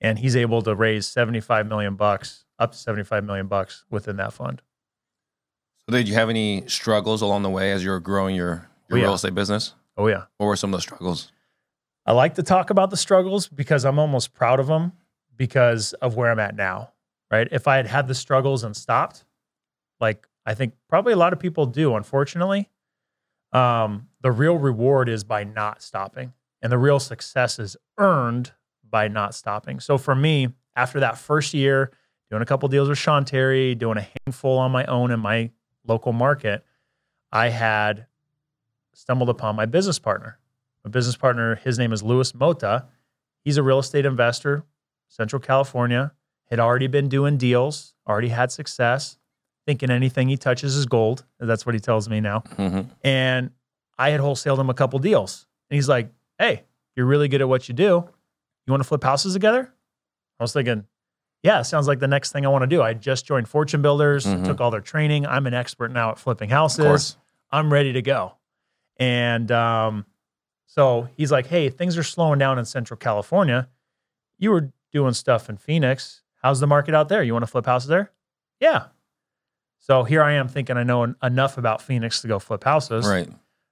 [0.00, 4.32] and he's able to raise 75 million bucks, up to 75 million bucks within that
[4.32, 4.60] fund.
[5.88, 8.90] So did you have any struggles along the way as you were growing your, your
[8.90, 9.02] Oh, yeah.
[9.04, 9.72] real estate business?
[9.96, 10.24] Oh yeah.
[10.36, 11.31] What were some of those struggles?
[12.04, 14.92] I like to talk about the struggles because I'm almost proud of them
[15.36, 16.92] because of where I'm at now,
[17.30, 17.48] right?
[17.50, 19.24] If I had had the struggles and stopped,
[20.00, 22.68] like I think probably a lot of people do, unfortunately,
[23.52, 28.52] um, the real reward is by not stopping, and the real success is earned
[28.88, 29.78] by not stopping.
[29.78, 31.92] So for me, after that first year,
[32.30, 35.50] doing a couple deals with Sean Terry, doing a handful on my own in my
[35.86, 36.64] local market,
[37.30, 38.06] I had
[38.94, 40.38] stumbled upon my business partner.
[40.84, 42.86] My business partner, his name is Louis Mota.
[43.44, 44.64] He's a real estate investor,
[45.08, 46.12] Central California,
[46.50, 49.18] had already been doing deals, already had success,
[49.66, 51.24] thinking anything he touches is gold.
[51.38, 52.40] That's what he tells me now.
[52.56, 53.50] hmm And
[53.98, 55.46] I had wholesaled him a couple deals.
[55.70, 56.64] And he's like, Hey,
[56.96, 58.08] you're really good at what you do.
[58.66, 59.72] You want to flip houses together?
[60.40, 60.84] I was thinking,
[61.42, 62.82] Yeah, sounds like the next thing I want to do.
[62.82, 64.44] I just joined Fortune Builders, Mhm.
[64.44, 65.26] took all their training.
[65.26, 66.84] I'm an expert now at flipping Of houses.
[66.84, 67.16] course.
[67.50, 68.34] I'm ready to go.
[68.98, 70.06] And um,
[70.74, 73.68] so he's like, Hey, things are slowing down in Central California.
[74.38, 76.22] You were doing stuff in Phoenix.
[76.42, 77.22] How's the market out there?
[77.22, 78.10] You want to flip houses there?
[78.58, 78.86] Yeah.
[79.80, 83.06] So here I am thinking I know en- enough about Phoenix to go flip houses.
[83.06, 83.28] Right.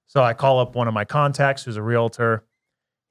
[0.08, 2.44] So I call up one of my contacts who's a realtor.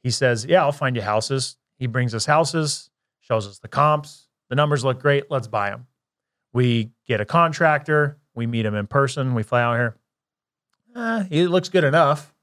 [0.04, 1.58] He says, Yeah, I'll find you houses.
[1.80, 4.28] He brings us houses, shows us the comps.
[4.49, 5.32] The numbers look great.
[5.32, 5.88] Let's buy them.
[6.54, 8.19] We get a contractor.
[8.36, 9.34] We meet him in person.
[9.34, 9.95] We fly out here.
[10.95, 12.36] Eh, he looks good enough.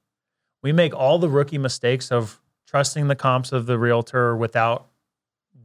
[0.63, 4.87] We make all the rookie mistakes of trusting the comps of the realtor without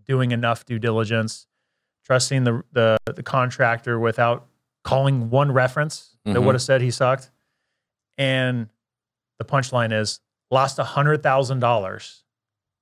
[0.06, 1.46] doing enough due diligence,
[2.04, 4.46] trusting the, the, the contractor without
[4.84, 6.44] calling one reference that Mhm.
[6.44, 7.30] would have said he sucked.
[8.18, 8.68] And
[9.38, 12.24] the punchline is lost a hundred thousand dollars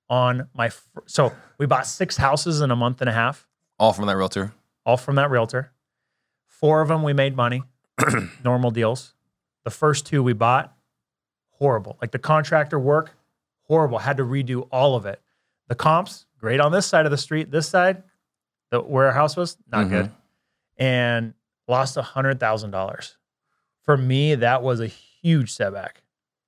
[0.09, 0.71] on my.
[0.71, 3.47] Fr- so we bought six houses in a month and a half,
[3.79, 4.53] All from that realtor.
[4.85, 5.73] all from that realtor.
[6.47, 7.63] Four of them we made money,
[8.45, 9.15] normal deals.
[9.65, 10.77] The first two we bought,
[11.61, 11.97] horrible.
[12.01, 13.13] Like the contractor work,
[13.69, 13.99] horrible.
[13.99, 15.21] Had to redo all of it.
[15.69, 17.51] The comps, great on this side of the street.
[17.53, 18.03] This side,
[18.71, 19.91] the where our house was, not Mhm.
[19.91, 20.11] good.
[20.79, 21.35] And
[21.69, 23.17] lost a hundred thousand dollars.
[23.85, 26.03] For me, that was a huge setback.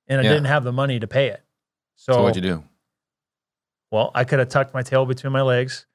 [0.07, 0.31] And I Yeah.
[0.31, 1.41] didn't have the money to pay it.
[1.95, 2.63] So, So what'd you do?
[3.91, 5.85] well, I could have tucked my tail between my legs,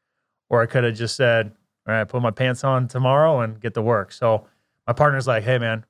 [0.48, 1.54] or I could have just said,
[1.86, 4.12] All right, put my pants on tomorrow and get to work.
[4.12, 4.46] So
[4.86, 5.84] my partner's like, Hey man,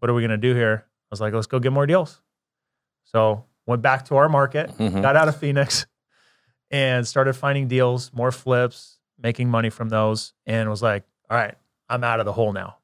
[0.00, 0.84] what are we gonna do here?
[0.86, 2.20] I was like, let's go get more deals.
[3.06, 5.00] So went back to our market, Mhm.
[5.02, 5.86] got out of Phoenix
[6.70, 11.56] and started finding deals, more flips, making money from those, and was like, All right,
[11.88, 12.76] I'm out of the hole now.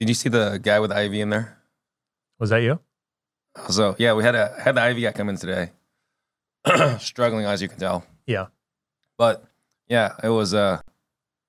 [0.00, 1.56] Did you see the guy with the IV in there?
[2.38, 2.80] Was that you?
[3.70, 5.70] So yeah, we had a had the IV guy come in today.
[6.98, 8.04] Struggling as you can tell.
[8.26, 8.46] Yeah.
[9.16, 9.44] But
[9.88, 10.80] yeah, it was uh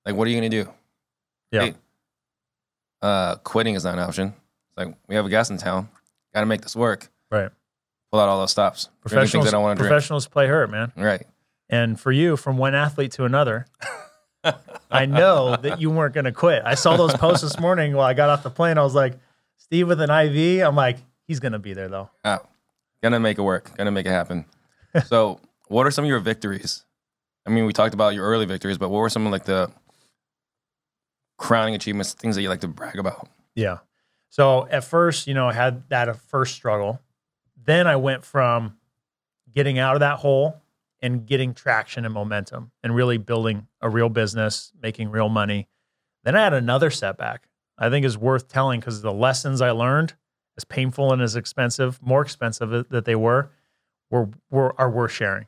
[0.06, 0.71] like what are you gonna do?
[1.52, 1.62] Yeah.
[1.62, 1.73] Hey,
[3.02, 4.28] uh quitting is not an option.
[4.69, 5.89] It's like we have a gas in town.
[6.34, 7.10] Gotta make this work.
[7.32, 7.50] Right.
[8.12, 8.90] Pull out all those stops.
[9.02, 9.92] Professionals, things I don't want to drink.
[9.92, 10.92] professionals play hurt, man.
[10.96, 11.26] Right.
[11.70, 13.66] And for you, from one athlete to another,
[14.92, 16.63] I know that you weren't going to quit.
[16.66, 18.78] I saw those posts this morning while I got off the plane.
[18.78, 19.16] I was like,
[19.58, 20.66] Steve with an IV.
[20.66, 22.10] I'm like, he's going to be there though.
[22.24, 22.40] Oh,
[23.04, 23.76] gonna make it work.
[23.76, 24.46] Gonna make it happen.
[25.06, 26.86] so, what are some of your victories?
[27.46, 29.72] I mean, we talked about your early victories, but what were some of like the
[31.38, 33.28] crowning achievements, things that you like to brag about?
[33.56, 33.80] Yeah.
[34.30, 37.00] So at first, you know, I had that first struggle.
[37.67, 38.77] Then I went from
[39.53, 40.62] getting out of that hole
[41.01, 45.67] and getting traction and momentum and really building a real business, making real money.
[46.23, 47.47] Then I had another setback.
[47.77, 50.15] I think is worth telling because the lessons I learned,
[50.58, 53.51] as painful and as expensive, more expensive that they were,
[54.10, 55.45] were, were are worth sharing.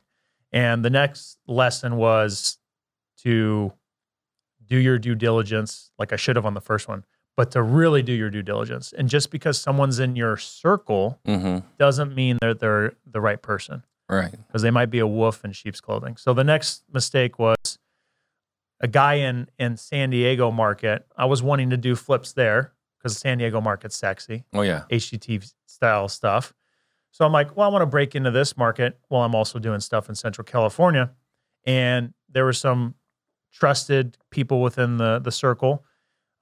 [0.52, 2.58] And the next lesson was
[3.22, 3.72] to
[4.64, 7.04] do your due diligence, like I should have on the first one,
[7.36, 8.92] but to really do your due diligence.
[8.92, 11.66] And just because someone's in your circle Mm-hmm.
[11.78, 14.32] doesn't mean that they're the right person Right.
[14.46, 16.16] because they might be a wolf in sheep's clothing.
[16.16, 17.56] So the next mistake was
[18.80, 21.06] a guy in in San Diego market.
[21.16, 24.84] I was wanting to do flips there because San Diego market's sexy, Oh yeah.
[24.90, 26.52] HGT style stuff.
[27.12, 29.80] So I'm like, well, I want to break into this market while I'm also doing
[29.80, 31.10] stuff in Central California.
[31.66, 32.94] And there were some
[33.52, 35.84] trusted people within the the circle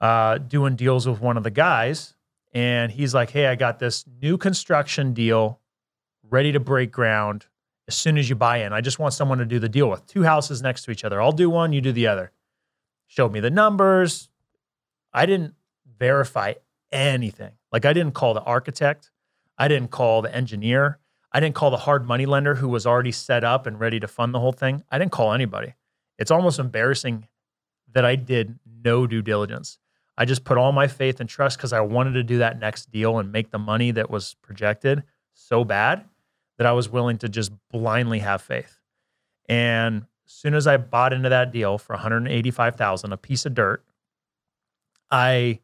[0.00, 2.14] uh, doing deals with one of the guys,
[2.52, 5.61] and he's like, "Hey, I got this new construction deal
[6.22, 7.46] ready to break ground
[7.87, 8.72] as soon as you buy in.
[8.72, 11.20] I just want someone to do the deal with two houses next to each other.
[11.20, 12.32] I'll do one, you do the other."
[13.06, 14.28] Showed me the numbers.
[15.14, 15.54] I didn't
[15.98, 16.54] verify
[16.92, 17.52] anything.
[17.72, 19.11] Like I didn't call the architect.
[19.56, 20.98] I didn't call the engineer.
[21.32, 24.08] I didn't call the hard money lender who was already set up and ready to
[24.08, 24.84] fund the whole thing.
[24.90, 25.74] I didn't call anybody.
[26.18, 27.28] It's almost embarrassing
[27.92, 29.78] that I did no due diligence.
[30.20, 32.90] I just put all my faith and trust because I wanted to do that next
[32.90, 36.04] deal and make the money that was projected so bad
[36.59, 38.81] that I was willing to just blindly have faith.
[39.48, 43.85] And as soon as I bought into that deal for 185,000, a piece of dirt,
[45.09, 45.61] I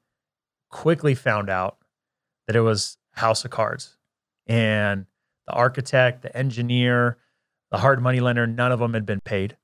[0.71, 1.79] quickly found out
[2.47, 3.97] that it was House of Cards.
[4.47, 5.07] And
[5.49, 7.19] the architect, the engineer,
[7.73, 9.57] the hard money lender, none of them had been paid.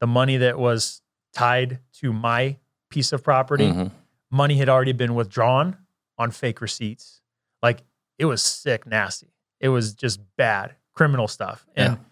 [0.00, 1.00] The money that was
[1.32, 2.58] tied to my
[2.90, 3.90] piece of property, Mhm.
[4.30, 5.76] money had already been withdrawn
[6.18, 7.20] on fake receipts.
[7.62, 7.82] Like
[8.18, 9.32] it was sick, nasty.
[9.60, 11.66] It was just bad, criminal stuff.
[11.76, 12.02] And Yeah.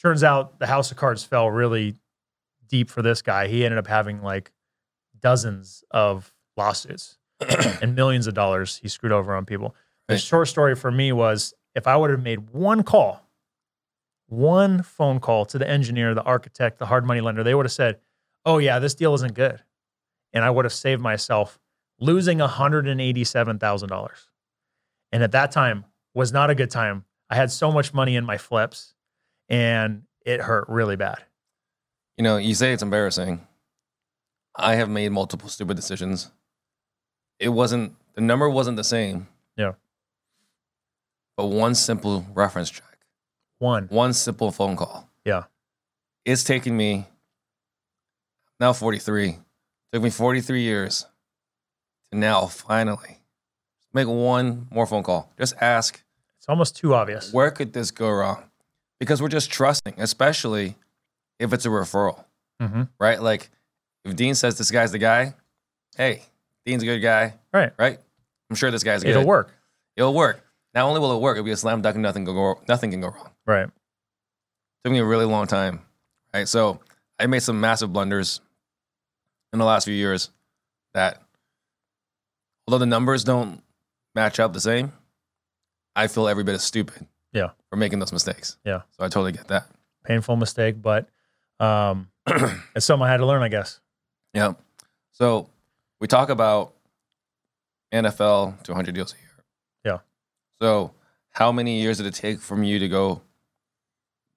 [0.00, 1.96] turns out the house of cards fell really
[2.66, 3.46] deep for this guy.
[3.48, 4.52] He ended up having like
[5.18, 7.18] dozens of lawsuits
[7.82, 9.74] and millions of dollars he screwed over on people.
[10.08, 10.20] The Right.
[10.20, 13.26] short story for me was if I would have made one call,
[14.26, 17.72] one phone call to the engineer, the architect, the hard money lender, they would have
[17.72, 18.00] said,
[18.46, 19.62] Oh, yeah, this deal isn't good.
[20.34, 21.58] And I would have saved myself
[21.98, 24.08] losing $187,000.
[25.12, 27.04] And at that time was not a good time.
[27.30, 28.94] I had so much money in my flips
[29.48, 31.22] and it hurt really bad.
[32.16, 33.46] You know, you say it's embarrassing.
[34.56, 36.30] I have made multiple stupid decisions.
[37.38, 39.26] It wasn't the number wasn't the same.
[39.56, 39.72] Yeah.
[41.36, 42.98] But one simple reference check,
[43.58, 43.86] One.
[43.88, 45.08] one simple phone call.
[45.24, 45.44] Yeah.
[46.24, 47.06] It's taken me
[48.60, 49.38] now 43.
[49.94, 51.06] Took me 43 years
[52.10, 53.18] to now finally
[53.92, 55.32] make one more phone call.
[55.38, 56.02] Just ask
[56.38, 57.32] It's almost too obvious.
[57.32, 58.42] where could this go wrong?
[58.98, 60.74] Because we're just trusting, especially
[61.38, 62.24] if it's a referral,
[62.60, 63.22] hmm right?
[63.22, 63.50] Like
[64.04, 65.34] if Dean says this guy's the guy,
[65.96, 66.22] hey,
[66.66, 67.72] Dean's a good guy, Right.
[67.78, 68.00] right?
[68.50, 69.10] I'm sure this guy's good.
[69.10, 69.52] It'll work.
[69.96, 70.44] It'll work.
[70.74, 72.90] Not only will it work, it'll be a slam dunk and nothing can go nothing
[72.90, 73.30] can go wrong.
[73.46, 73.68] Right.
[74.82, 75.82] took me a really long time,
[76.34, 76.48] right?
[76.48, 76.80] So
[77.20, 78.40] I made some massive blunders
[79.54, 80.30] in the last few years
[80.92, 81.22] that,
[82.66, 83.62] although the numbers don't
[84.14, 84.92] match up the same,
[85.96, 87.06] I feel every bit as stupid.
[87.32, 87.50] Yeah.
[87.70, 88.58] For making those mistakes.
[88.64, 88.82] Yeah.
[88.90, 89.66] So I totally get that.
[90.04, 91.08] Painful mistake, but
[91.58, 92.08] um,
[92.76, 93.80] it's something I had to learn, I guess.
[94.34, 94.54] Yeah.
[95.12, 95.48] So
[96.00, 96.74] we talk about
[97.92, 99.44] NFL to 100 deals a year.
[99.84, 99.98] Yeah.
[100.60, 100.92] So
[101.30, 103.22] how many years did it take from you to go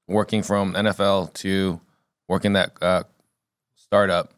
[0.08, 1.82] working from NFL to
[2.27, 3.03] working that uh,
[3.75, 4.34] startup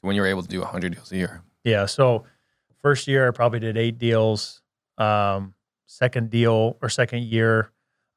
[0.00, 1.42] when you were able to do 100 deals a year?
[1.64, 1.86] Yeah.
[1.86, 2.24] So
[2.82, 4.62] first year I probably did eight deals.
[4.98, 5.54] Um,
[5.86, 7.70] second deal or second year,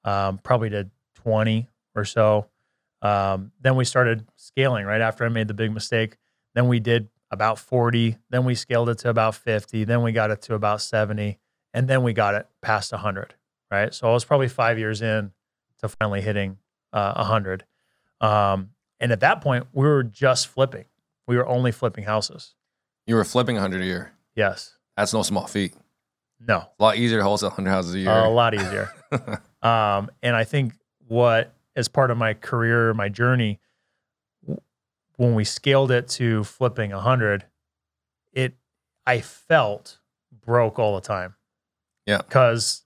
[0.04, 2.48] um, probably did 20 or so.
[3.02, 6.18] Um, then we started scaling right after I made the big mistake.
[6.56, 8.18] Then we did about 40.
[8.30, 9.84] Then we scaled it to about 50.
[9.84, 11.40] Then we got it to about 70.
[11.74, 13.36] And then we got it past 100.
[13.72, 13.94] Right.
[13.94, 15.32] So I was probably five years in
[15.80, 16.58] to finally hitting
[16.92, 17.66] uh, 100.
[18.20, 20.86] Um, and at that point, we were just flipping.
[21.30, 22.56] We were only flipping houses.
[23.06, 24.14] You were flipping 100 a year.
[24.36, 24.76] Yes.
[24.98, 25.76] That's no small feat.
[26.40, 26.68] No.
[26.80, 28.10] A lot easier to wholesale 100 houses a year.
[28.10, 28.92] a lot easier.
[29.62, 30.74] um, and I think
[31.08, 33.60] what, as part of my career, my journey,
[35.18, 37.46] when we scaled it to flipping 100,
[38.34, 38.56] it,
[39.06, 40.00] I felt
[40.44, 41.36] broke all the time.
[42.08, 42.18] Yeah.
[42.18, 42.86] Because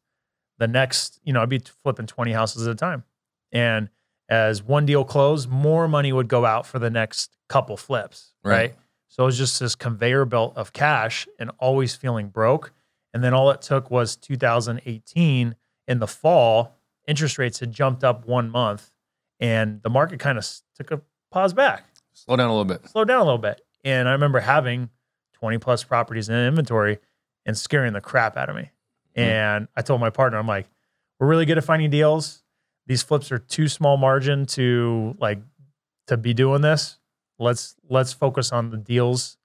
[0.58, 3.06] the next, you know, I'd be flipping 20 houses at a time.
[3.54, 3.88] And
[4.30, 8.34] as one deal closed, more money would go out for the next couple flips.
[8.44, 8.56] Right.
[8.56, 8.76] right?
[9.08, 12.72] So it was just this conveyor belt of cash and always feeling broke.
[13.14, 15.56] And then all it took was 2018
[15.88, 16.76] in the fall,
[17.08, 18.92] interest rates had jumped up one month
[19.40, 22.88] and the market kind of took a pause back, Slow down a little bit.
[22.88, 23.62] Slow down a little bit.
[23.84, 24.90] And I remember having
[25.34, 27.00] 20 plus properties in inventory
[27.46, 28.72] and scaring the crap out of me.
[29.18, 29.22] Mm-hmm.
[29.22, 30.68] And I told my partner, I'm like,
[31.20, 32.43] we're really good at finding deals.
[32.86, 35.40] These flips are too small margin to like
[36.08, 37.00] to be doing this.
[37.40, 39.38] Let's let's focus on the deals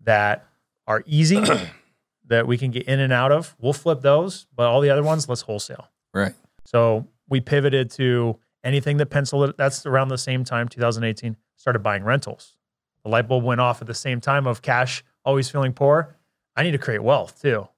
[0.00, 0.46] that
[0.86, 1.42] are easy
[2.26, 3.54] that we can get in and out of.
[3.60, 5.88] We'll flip those, but all the other ones, let's wholesale.
[6.12, 6.34] Right.
[6.64, 9.54] So we pivoted to anything that penciled.
[9.56, 11.36] That's around the same time, 2018.
[11.56, 12.56] Started buying rentals.
[13.04, 16.16] The light bulb went off at the same time of cash always feeling poor.
[16.56, 17.68] I need to create wealth too.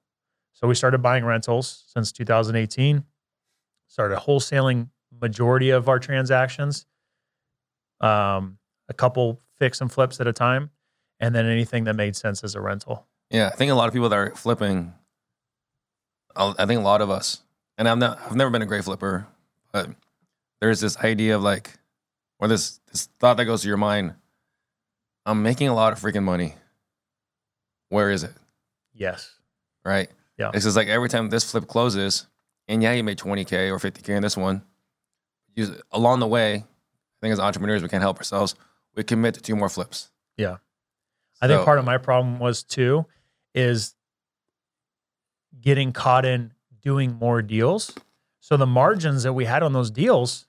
[0.53, 3.05] So we started buying rentals since 2018.
[3.89, 4.89] Started wholesaling
[5.21, 6.87] majority of our transactions.
[8.01, 10.71] Um, a couple fix and flips at a time,
[11.21, 13.07] and then anything that made sense as a rental.
[13.31, 14.93] Yeah, I think a lot of people that are flipping,
[16.35, 17.41] I'll- think a lot of us,
[17.79, 19.27] and I'm not, I've never been a great flipper,
[19.73, 19.89] but
[20.61, 21.79] there's this idea of like,
[22.39, 24.15] or this this thought that goes to your mind.
[25.25, 26.55] I'm making a lot of freaking money.
[27.89, 28.33] Where is it?
[28.93, 29.35] Yes.
[29.85, 30.09] Right?
[30.39, 30.51] Yeah.
[30.53, 32.27] It's just like every time this flip closes,
[32.69, 34.63] and yeah, you made 20k or 50k in this one.
[35.55, 36.65] You, along the way, I
[37.21, 38.55] think as entrepreneurs, we can't help ourselves.
[38.95, 40.11] We commit to two more flips.
[40.37, 40.57] Yeah.
[41.41, 43.07] I think part of my problem was too
[43.55, 43.95] is
[45.61, 47.93] getting caught in doing more deals.
[48.41, 50.47] So the margins that we had on those deals,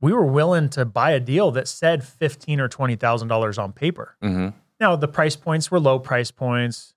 [0.00, 3.72] we were willing to buy a deal that said fifteen or twenty thousand dollars on
[3.72, 4.16] paper.
[4.22, 4.48] hmm
[4.80, 6.94] Now the price points were low price points.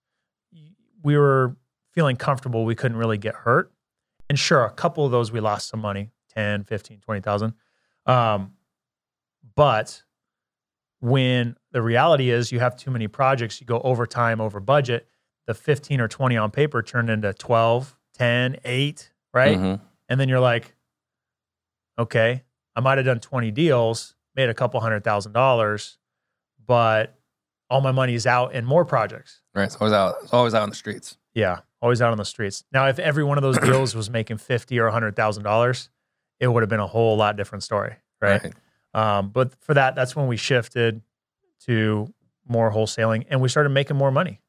[1.04, 1.56] We were
[1.92, 3.72] feeling comfortable we couldn't really get hurt.
[4.30, 7.54] And sure, a couple of those we lost some money, 10, 15, 20,000.
[8.06, 8.54] Um,
[9.56, 10.04] but
[11.00, 15.08] when the reality is you have too many projects, you go over time, over budget,
[15.48, 19.58] the 15 or 20 on paper turned into 12, 10, 8, right?
[19.58, 19.82] Mhm.
[20.10, 20.76] And then you're like,
[22.00, 22.44] okay,
[22.76, 25.98] I might have done 20 deals, made a couple hundred thousand dollars,
[26.66, 27.18] but
[27.70, 29.42] all my money's out in more projects.
[29.54, 29.66] Right.
[29.66, 30.16] It's always out.
[30.24, 31.18] It's always out on the streets.
[31.34, 32.64] Yeah, always out on the streets.
[32.72, 35.90] Now, if every one of those deals was making fifty or hundred thousand dollars,
[36.40, 38.54] it would have been a whole lot different story, right?
[38.94, 41.02] Um, but for that, that's when we shifted
[41.66, 42.08] to
[42.48, 44.42] more wholesaling, and we started making more money.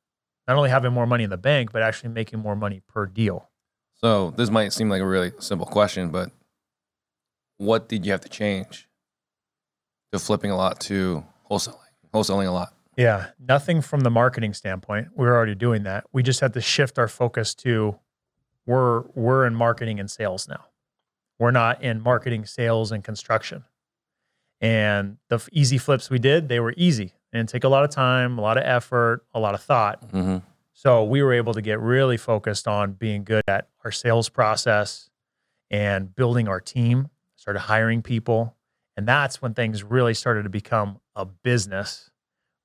[0.47, 3.51] Not only having more money in the bank, but actually making more money per deal.
[3.95, 6.31] So this might seem like a really simple question, but
[7.57, 8.89] what did you have to change
[10.13, 11.79] to flipping a lot to wholesaling?
[12.15, 12.76] Wholesaling a lot.
[12.97, 15.09] Yeah, nothing from the marketing standpoint.
[15.15, 16.05] We were already doing that.
[16.13, 17.99] We just had to shift our focus to
[18.65, 20.65] we're we're in marketing and sales now.
[21.39, 23.65] We're not in marketing, sales, and construction.
[24.61, 28.39] And the easy flips we did, they were easy and take a lot of time,
[28.39, 30.03] a lot of effort, a lot of thought.
[30.11, 30.39] hmm
[30.73, 35.11] So we were able to get really focused on being good at our sales process
[35.71, 38.57] and building our team, started hiring people.
[38.97, 42.11] And that's when things really started to become a business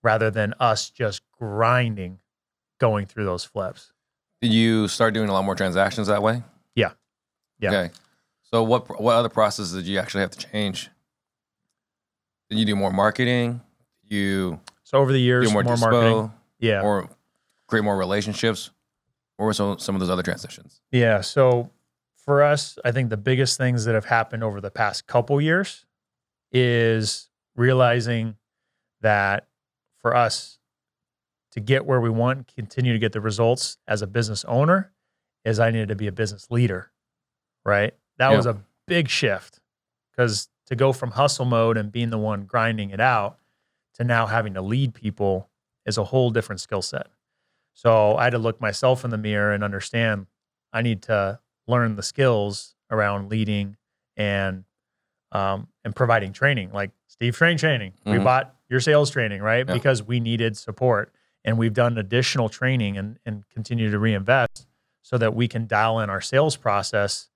[0.04, 2.20] rather than us just grinding
[2.80, 3.92] going through those flips.
[4.42, 6.44] Did you start doing a lot more transactions that way?
[6.76, 6.92] Yeah.
[7.60, 7.70] Yeah.
[7.70, 7.94] Okay.
[8.52, 10.90] So what what other processes did you actually have to change?
[12.50, 13.62] Did you do more marketing?
[14.04, 16.32] You So over the years, do more, more, dispo, marketing.
[16.60, 16.82] Yeah.
[16.82, 17.10] or
[17.68, 18.72] create more relationships?
[19.38, 20.82] What were some some of those other transitions?
[20.92, 21.22] Yeah.
[21.22, 21.70] So
[22.18, 25.86] for us, I think the biggest things that have happened over the past couple years
[26.52, 28.36] is realizing
[29.02, 29.48] that
[30.02, 30.60] for us
[31.52, 34.92] to get where we want, continue to get the results as a business owner,
[35.44, 36.92] is I needed to be a business leader.
[37.66, 37.94] Right.
[38.18, 38.38] That Yeah.
[38.38, 39.60] was a big shift
[40.12, 43.38] because to go from hustle mode and being the one grinding it out
[43.96, 45.50] to now having to lead people
[45.86, 47.08] is a whole different skill set.
[47.74, 50.28] So I had to look myself in the mirror and understand
[50.74, 53.78] I need to learn the skills around leading
[54.16, 54.64] and
[55.34, 57.94] um, and providing training, like Steve Trang Training.
[58.06, 58.24] We Mhm.
[58.26, 59.68] bought your sales training, right?
[59.68, 59.74] Yeah.
[59.74, 64.66] Because we needed support, and we've done additional training and and continue to reinvest
[65.04, 67.30] so that we can dial in our sales process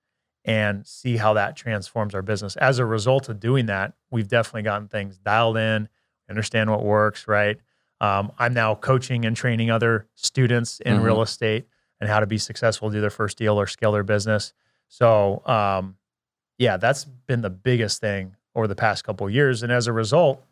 [0.44, 2.56] and see how that transforms our business.
[2.56, 5.88] As a result of doing that, we've definitely gotten things dialed in,
[6.30, 7.58] understand what works, right?
[8.00, 11.02] Um, I'm now coaching and training other students in Mhm.
[11.02, 11.66] real estate
[12.00, 14.52] and how to be successful, do their first deal or scale their business.
[14.88, 15.96] So, um,
[16.58, 19.62] yeah, that's been the biggest thing over the past couple of years.
[19.64, 20.44] And as a result,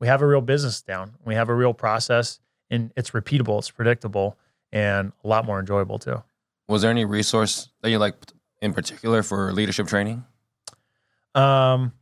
[0.00, 1.14] we have a real business down.
[1.24, 4.38] We have a real process, and it's repeatable, it's predictable,
[4.72, 6.22] and a lot more enjoyable too.
[6.68, 8.32] Was there any resource that you liked
[8.62, 10.24] in particular for leadership training?
[11.34, 11.92] Um,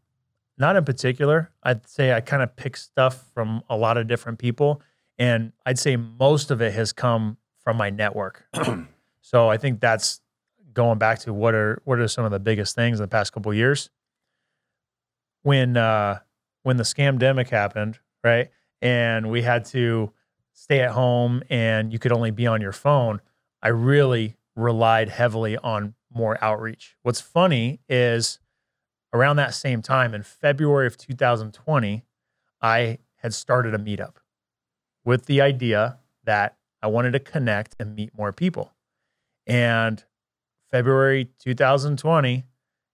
[0.57, 1.51] not in particular.
[1.63, 4.81] I'd say I kind of pick stuff from a lot of different people,
[5.19, 8.47] and I'd say most of it has come from my network.
[9.21, 10.21] so I think that's
[10.73, 13.33] going back to what are what are some of the biggest things in the past
[13.33, 13.91] couple of years.
[15.43, 16.19] When uh,
[16.69, 18.51] when the scamdemic happened, right,
[18.83, 20.13] and we had to
[20.53, 23.23] stay at home and you could only be on your phone,
[23.63, 26.95] I really relied heavily on more outreach.
[27.03, 28.39] What's funny is
[29.15, 32.05] around that same time in February of 2020,
[32.61, 34.17] I had started a meetup
[35.07, 38.75] with the idea that I wanted to connect and meet more people.
[39.47, 40.05] And
[40.71, 42.45] February 2020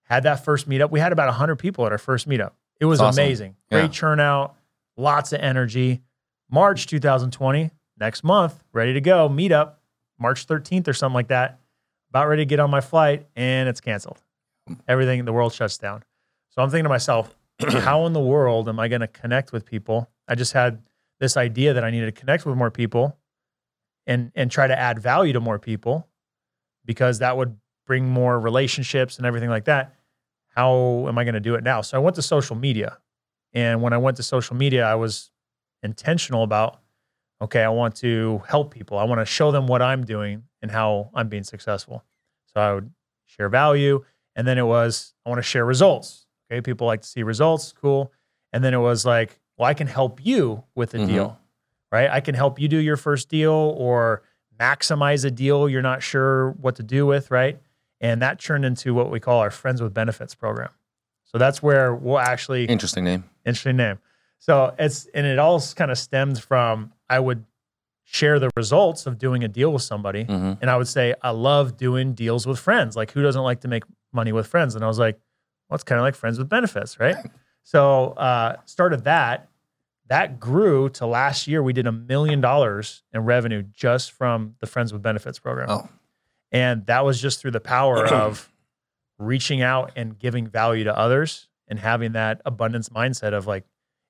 [0.03, 0.91] had that first meetup.
[0.91, 2.53] We had about 100 people at our first meetup.
[2.79, 3.21] It was Awesome.
[3.23, 3.55] amazing.
[3.71, 3.99] Great Yeah.
[3.99, 4.55] turnout,
[4.97, 6.01] lots of energy.
[6.49, 9.75] March 2020, next month, ready to go, meetup,
[10.19, 11.59] March 13th or something like that.
[12.09, 14.21] About ready to get on my flight and it's canceled.
[14.87, 16.03] Everything, the world shuts down.
[16.49, 17.35] So I'm thinking to myself,
[17.69, 20.09] how in the world am I going to connect with people?
[20.27, 20.81] I just had
[21.19, 23.17] this idea that I needed to connect with more people
[24.07, 26.07] and and try to add value to more people
[26.85, 27.57] because that would
[27.87, 29.95] bring more relationships and everything like that.
[30.55, 31.81] How am I going to do it now?
[31.81, 32.97] So I went to social media.
[33.53, 35.31] And when I went to social media, I was
[35.83, 36.79] intentional about
[37.41, 38.97] okay, I want to help people.
[38.97, 42.01] I want to show them what I'm doing and how I'm being successful.
[42.53, 42.89] So I would
[43.25, 44.05] share value.
[44.37, 46.27] And then it was, I want to share results.
[46.49, 46.61] Okay.
[46.61, 47.73] People like to see results.
[47.73, 48.11] Cool.
[48.53, 51.07] And then it was like, well, I can help you with a Mhm.
[51.07, 51.39] deal,
[51.91, 52.09] right?
[52.09, 54.23] I can help you do your first deal or
[54.57, 57.59] maximize a deal you're not sure what to do with, right?
[58.05, 60.69] And that turned into what we call our Friends with Benefits program.
[61.23, 63.23] So that's where we'll actually Interesting name.
[63.45, 63.97] interesting name.
[64.39, 67.41] So it's and it all kind of stems from I would
[68.03, 71.31] share the results of doing a deal with somebody, hmm and I would say I
[71.31, 72.95] love doing deals with friends.
[72.95, 73.83] Like who doesn't like to make
[74.13, 74.75] money with friends?
[74.75, 75.17] And I was like,
[75.67, 77.15] well, it's kind of like friends with benefits, right?
[77.63, 79.49] So uh, started that.
[80.07, 81.63] That grew to last year.
[81.63, 85.67] We did a million dollars in revenue just from the Friends with Benefits program.
[85.71, 85.89] Oh,
[86.55, 88.49] And that was just through the power of
[89.19, 93.65] reaching out and giving value to others and having that abundance mindset of like,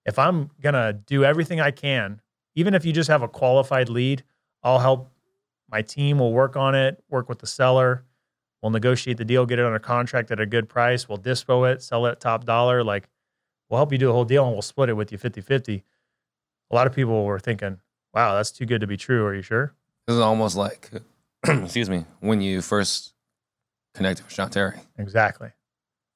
[0.05, 2.21] if I'm going to do everything I can,
[2.53, 4.23] even if you just have a qualified lead,
[4.61, 5.09] I'll help
[5.71, 8.03] my team, will work on it, work with the seller.
[8.61, 11.09] We'll negotiate the deal, get it under contract at a good price.
[11.09, 12.83] We'll dispo it, sell it at top dollar.
[12.83, 13.09] Like,
[13.69, 15.83] we'll help you do a whole deal and we'll split it with you 50 50.
[16.69, 17.79] A lot of people were thinking,
[18.13, 19.25] wow, that's too good to be true.
[19.25, 19.73] Are you sure?
[20.05, 20.91] this is almost like,
[21.63, 23.13] excuse me, when you first
[23.93, 24.77] connected with Sean Terry.
[24.97, 25.49] Exactly.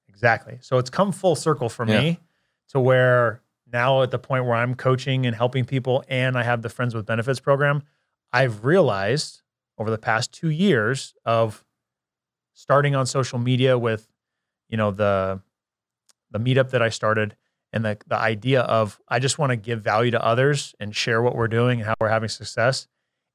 [0.08, 0.58] Exactly.
[0.62, 2.02] So it's come full circle for Yeah.
[2.02, 2.20] me
[2.70, 6.62] to where now at the point where I'm coaching and helping people and I have
[6.62, 7.84] the Friends with Benefits program,
[8.34, 9.42] I've realized
[9.78, 11.64] over the past 2 years of
[12.54, 14.08] starting on social media with
[14.68, 15.42] you know the
[16.32, 17.36] the meetup that I started
[17.72, 21.22] and the the idea of I just want to give value to others and share
[21.22, 22.88] what we're doing and how we're having success.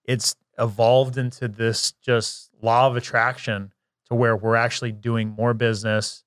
[0.05, 3.73] It's evolved into this just law of attraction
[4.09, 6.25] to where we're actually doing more business,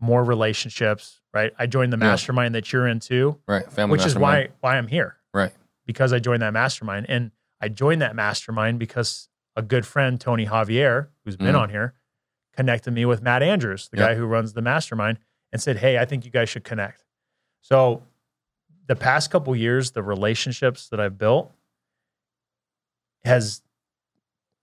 [0.00, 1.52] more relationships, right?
[1.58, 2.06] I joined the Yeah.
[2.10, 3.70] mastermind that you're in too, Right.
[3.72, 5.52] Family which is why why I'm here Right.
[5.86, 7.06] because I joined that mastermind.
[7.08, 11.60] And I joined that mastermind because a good friend, Tony Javier, who's been Mhm.
[11.60, 11.94] on here,
[12.54, 14.08] connected me with Matt Andrews, the Yep.
[14.08, 15.18] guy who runs the mastermind,
[15.52, 17.04] and said, Hey, I think you guys should connect.
[17.60, 18.02] So
[18.86, 21.52] the past couple years, the relationships that I've built
[23.24, 23.62] has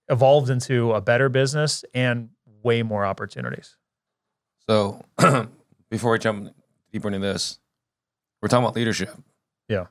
[0.08, 2.30] evolved into a better business and
[2.62, 3.76] way more opportunities.
[4.68, 5.04] So
[5.90, 6.54] before we jump
[6.92, 7.58] deeper into this,
[8.42, 9.10] we're talking about leadership.
[9.68, 9.86] Yeah.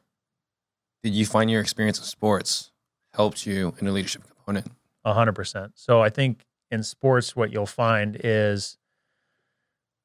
[1.03, 2.71] Did you find your experience in sports
[3.13, 4.67] helped you in the leadership component?
[5.05, 5.73] A hundred percent.
[5.75, 8.77] So I think in sports, what you'll find is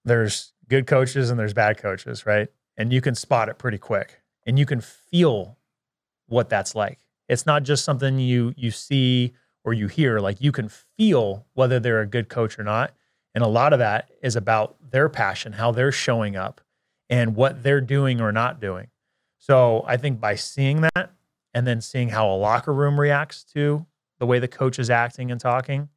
[0.05, 2.49] there's good coaches and there's bad coaches, right?
[2.77, 5.59] And you can spot it pretty quick, and you can feel
[6.27, 6.99] what that's like.
[7.29, 9.33] It's not just something you you see
[9.65, 10.21] or you hear.
[10.21, 12.93] Like you can feel whether they're a good coach or not.
[13.35, 16.61] And a lot of that is about their passion, how they're showing up,
[17.09, 18.89] and what they're doing or not doing.
[19.39, 21.11] So I think by seeing that
[21.53, 23.87] and then seeing how a locker room reacts to
[24.19, 25.89] the way the coach is acting and talking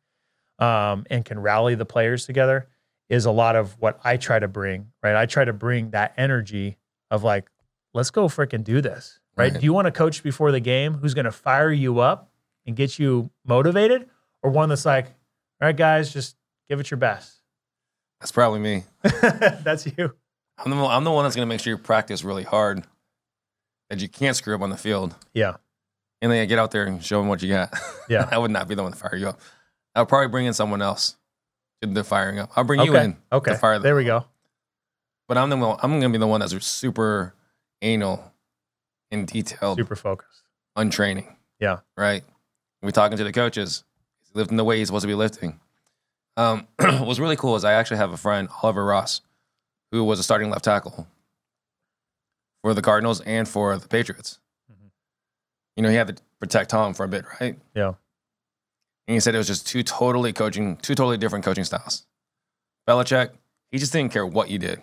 [0.60, 2.68] um, and can rally the players together
[3.10, 5.16] is a lot of what I try to bring, right?
[5.16, 6.78] I try to bring that energy
[7.10, 7.50] of like,
[7.94, 9.52] let's go freaking do this, right?
[9.52, 9.60] Right.
[9.62, 12.32] Do you want a coach before the game who's going to fire you up
[12.66, 14.10] and get you motivated
[14.44, 15.06] or one that's like,
[15.62, 16.36] all right, guys, just
[16.70, 17.36] give it your best?
[18.20, 18.84] That's probably me.
[19.04, 20.14] that's you.
[20.58, 22.84] I'm the, I'm the one that's going to make sure you practice really hard,
[23.90, 25.58] that you can't screw up on the field, Yeah.
[26.22, 27.72] and then I get out there and show them what you got.
[28.10, 28.28] Yeah.
[28.32, 29.40] I would not be the one to fire you up.
[29.94, 31.16] I'll probably bring in someone else
[31.82, 32.52] to the firing up.
[32.56, 33.52] I'll bring you in Okay.
[33.52, 33.84] to fire them.
[33.84, 34.26] there we go.
[35.28, 37.36] But I'm the one, I'm going to be the one that's super
[37.82, 38.32] anal
[39.12, 40.44] and detailed Super focused.
[40.76, 41.36] on training.
[41.60, 41.80] Yeah.
[41.96, 42.24] Right.
[42.82, 43.84] We're talking to the coaches.
[44.22, 45.60] He's lifting the way he's supposed to be lifting.
[46.36, 49.22] Um, what's really cool is I actually have a friend, Oliver Ross,
[49.92, 51.08] who was a starting left tackle
[52.62, 54.40] for the Cardinals and for the Patriots.
[54.72, 54.90] Mhm.
[55.78, 57.58] You know, he had to protect Tom for a bit, right?
[57.74, 57.94] Yeah.
[59.08, 62.06] And he said it was just two totally coaching, two totally different coaching styles.
[62.88, 63.32] Belichick,
[63.72, 64.82] he just didn't care what you did,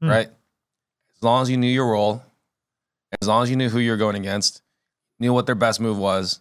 [0.00, 0.08] Hmm.
[0.08, 0.28] right?
[0.28, 2.22] As long as you knew your role,
[3.20, 4.62] as long as you knew who you're going against,
[5.18, 6.40] knew what their best move was,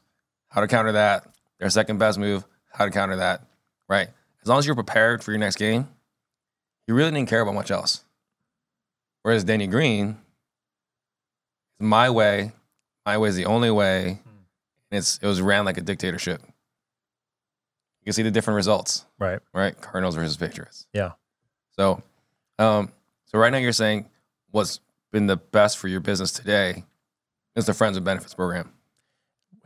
[0.50, 1.26] how to counter that,
[1.60, 3.42] their second best move, how to counter that,
[3.88, 4.08] right?
[4.42, 5.88] As long as you're prepared for your next game,
[6.88, 8.04] you really didn't care about much else.
[9.24, 10.18] Whereas Denny Green,
[11.74, 12.52] it's my way,
[13.06, 14.20] my way is the only way,
[14.92, 16.42] and it's it was ran like a dictatorship.
[16.42, 19.40] You can see the different results Right.
[19.54, 19.80] right?
[19.80, 20.88] Cardinals versus Patriots.
[20.94, 21.12] Yeah.
[21.78, 22.02] So,
[22.58, 22.92] um,
[23.26, 24.10] so right now you're saying
[24.52, 24.80] what's
[25.12, 26.84] been the best for your business today
[27.56, 28.72] is the Friends and Benefits program.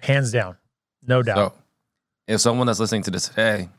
[0.02, 0.58] Hands down.
[1.06, 1.36] No doubt.
[1.36, 1.54] So,
[2.28, 3.70] if someone that's listening to this today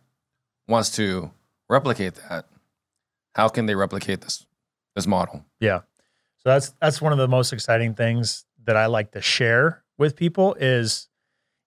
[0.68, 1.30] wants to
[1.68, 2.46] replicate that,
[3.34, 4.46] how can they replicate this
[4.94, 5.44] this model?
[5.60, 5.80] Yeah.
[6.38, 10.16] So that's that's one of the most exciting things that I like to share with
[10.16, 11.08] people is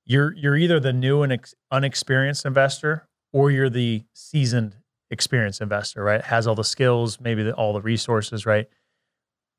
[0.06, 4.78] you're you're either the new and ex- unexperienced investor or you're the seasoned
[5.10, 6.24] experienced investor, right?
[6.24, 8.68] Has all the skills, maybe the, all the resources, right?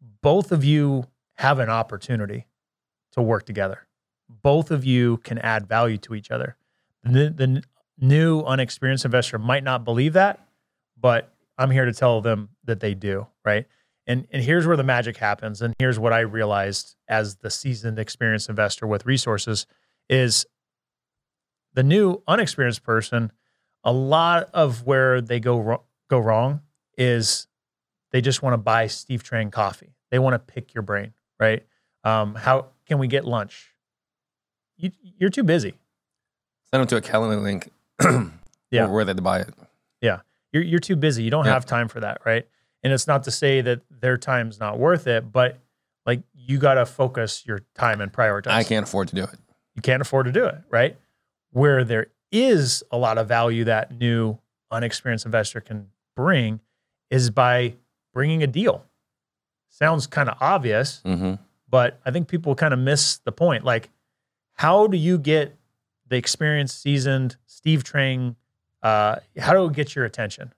[0.00, 1.04] Both of you
[1.36, 2.46] have an opportunity
[3.12, 3.86] to work together.
[4.28, 6.56] Both of you can add value to each other.
[7.04, 7.62] The, the
[7.98, 10.46] new unexperienced investor might not believe that,
[11.00, 13.66] but I'm here to tell them that they do, right?
[14.06, 17.98] And and here's where the magic happens and here's what I realized as the seasoned
[17.98, 19.66] experienced investor with resources
[20.08, 20.46] is
[21.74, 23.32] the new unexperienced person
[23.84, 26.62] a lot of where they go go wrong
[26.96, 27.47] is
[28.12, 29.94] they just want to buy Steve Trang coffee.
[30.10, 31.64] They want to pick your brain, right?
[32.04, 33.70] Um, how can we get lunch?
[34.76, 35.74] You, you're too busy.
[36.70, 37.70] Send them to a calendar link.
[38.70, 38.86] Yeah.
[38.88, 39.54] Where they to buy it.
[40.02, 40.20] Yeah.
[40.52, 41.22] You're, you're too busy.
[41.22, 41.54] You don't Yeah.
[41.54, 42.46] have time for that, right?
[42.82, 45.58] And it's not to say that their time's not worth it, but
[46.04, 48.48] like you got to focus your time and prioritize.
[48.50, 49.38] I can't afford to do it.
[49.74, 50.98] You can't afford to do it, right?
[51.50, 54.38] Where there is a lot of value that new
[54.70, 56.60] unexperienced investor can bring
[57.10, 57.72] is by
[58.18, 58.84] bringing a deal.
[59.68, 61.34] Sounds kind of obvious, Mm-hmm.
[61.70, 63.62] but I think people kind of miss the point.
[63.64, 63.90] Like,
[64.54, 65.56] how do you get
[66.08, 68.34] the experienced, seasoned Steve Trang?
[68.82, 70.52] Uh, how do we get your attention?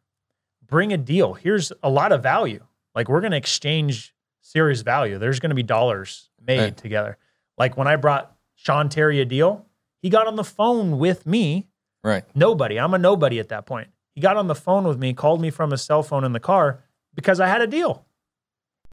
[0.67, 1.35] Bring a deal.
[1.35, 2.65] Here's a lot of value.
[2.95, 5.19] Like, we're going to exchange serious value.
[5.19, 7.19] There's going to be dollars made together.
[7.59, 9.67] Like when I brought Sean Terry a deal,
[10.01, 11.69] he got on the phone with me.
[12.03, 12.25] Right.
[12.35, 12.81] Nobody.
[12.81, 13.89] I'm a nobody at that point.
[14.15, 16.41] He got on the phone with me, called me from his cell phone in the
[16.41, 16.81] car
[17.15, 18.05] because I had a deal.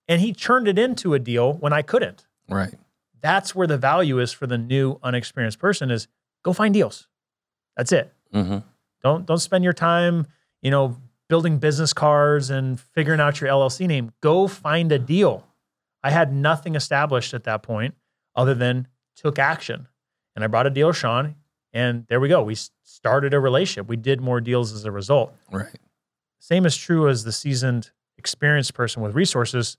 [0.08, 2.26] And he turned it into a deal when I couldn't.
[2.50, 2.74] Right.
[3.20, 6.08] that's where the value is for the new unexperienced person is
[6.44, 7.08] go find deals.
[7.76, 8.14] That's it.
[8.34, 8.60] Mm-hmm.
[9.04, 10.28] don't don't spend your time
[10.62, 10.98] you know
[11.30, 14.12] building business cards and figuring out your llc name.
[14.22, 15.46] Go find a deal.
[16.04, 17.96] I had nothing established at that point
[18.36, 19.88] other than took action.
[20.36, 21.36] And i brought a deal sean
[21.74, 22.44] and there we go.
[22.44, 23.88] We started a relationship.
[23.88, 25.36] We did more deals as a result.
[25.52, 25.78] Right.
[26.40, 29.78] same is true as the seasoned experienced person with resources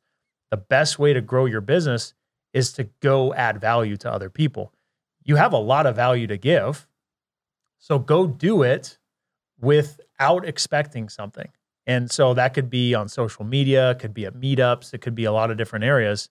[0.50, 2.14] the best way to grow your business
[2.52, 4.72] is to go add value to other people.
[5.22, 6.86] You have a lot of value to give
[7.78, 8.98] so go do it
[9.60, 11.48] without expecting something.
[11.86, 15.24] And so that could be on social media could be at meetups it could be
[15.24, 16.28] a lot of different areas.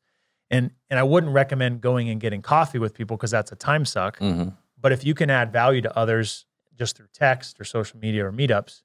[0.50, 3.86] And and i wouldn't recommend going and getting coffee with people because that's a time
[3.86, 4.20] suck.
[4.20, 4.50] Mm-hmm.
[4.80, 6.46] but if you can add value to others
[6.78, 8.84] just through text or social media or meetups,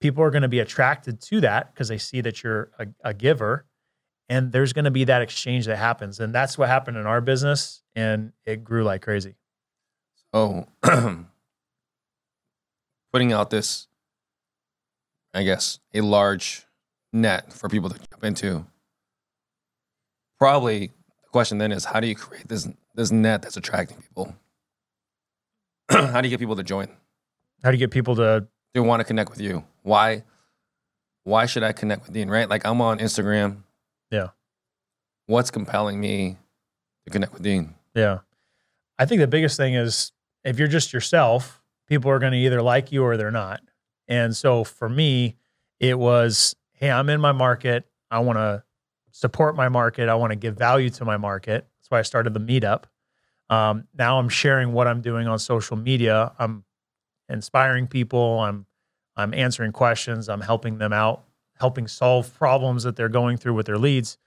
[0.00, 3.14] people are going to be attracted to that because they see that you're a, a
[3.14, 3.66] giver.
[4.28, 6.20] And there's going to be that exchange that happens.
[6.20, 7.82] And that's what happened in our business.
[7.94, 9.34] And it grew like crazy.
[10.32, 10.66] Oh,
[13.12, 13.88] putting out this,
[15.34, 16.66] I guess, a large
[17.12, 18.66] net for people to jump into.
[20.38, 20.92] Probably
[21.22, 24.34] the question then is how do you create this this net that's attracting people?
[25.90, 26.88] how do you get people to join?
[27.62, 29.64] How do you get people to, They want to connect with you.
[29.82, 30.24] Why?
[31.24, 32.28] Why should I connect with Dean?
[32.28, 32.48] Right?
[32.48, 33.62] Like I'm on Instagram.
[34.10, 34.28] Yeah.
[35.26, 36.36] What's compelling me
[37.04, 37.74] to connect with Dean?
[37.94, 38.18] yeah.
[38.98, 40.12] I think the biggest thing is
[40.44, 43.62] if you're just yourself, people are going to either like you or they're not.
[44.08, 45.36] And so for me,
[45.78, 47.86] it was, hey, I'm in my market.
[48.10, 48.62] I want to
[49.10, 50.10] support my market.
[50.10, 51.66] I want to give value to my market.
[51.78, 52.84] That's why I started the meetup.
[53.48, 56.32] Um, now I'm sharing what I'm doing on social media.
[56.38, 56.64] I'm
[57.30, 58.40] inspiring people.
[58.40, 58.66] I'm
[59.16, 60.28] I'm answering questions.
[60.28, 61.24] I'm helping them out,
[61.58, 64.18] helping solve problems that they're going through with their leads.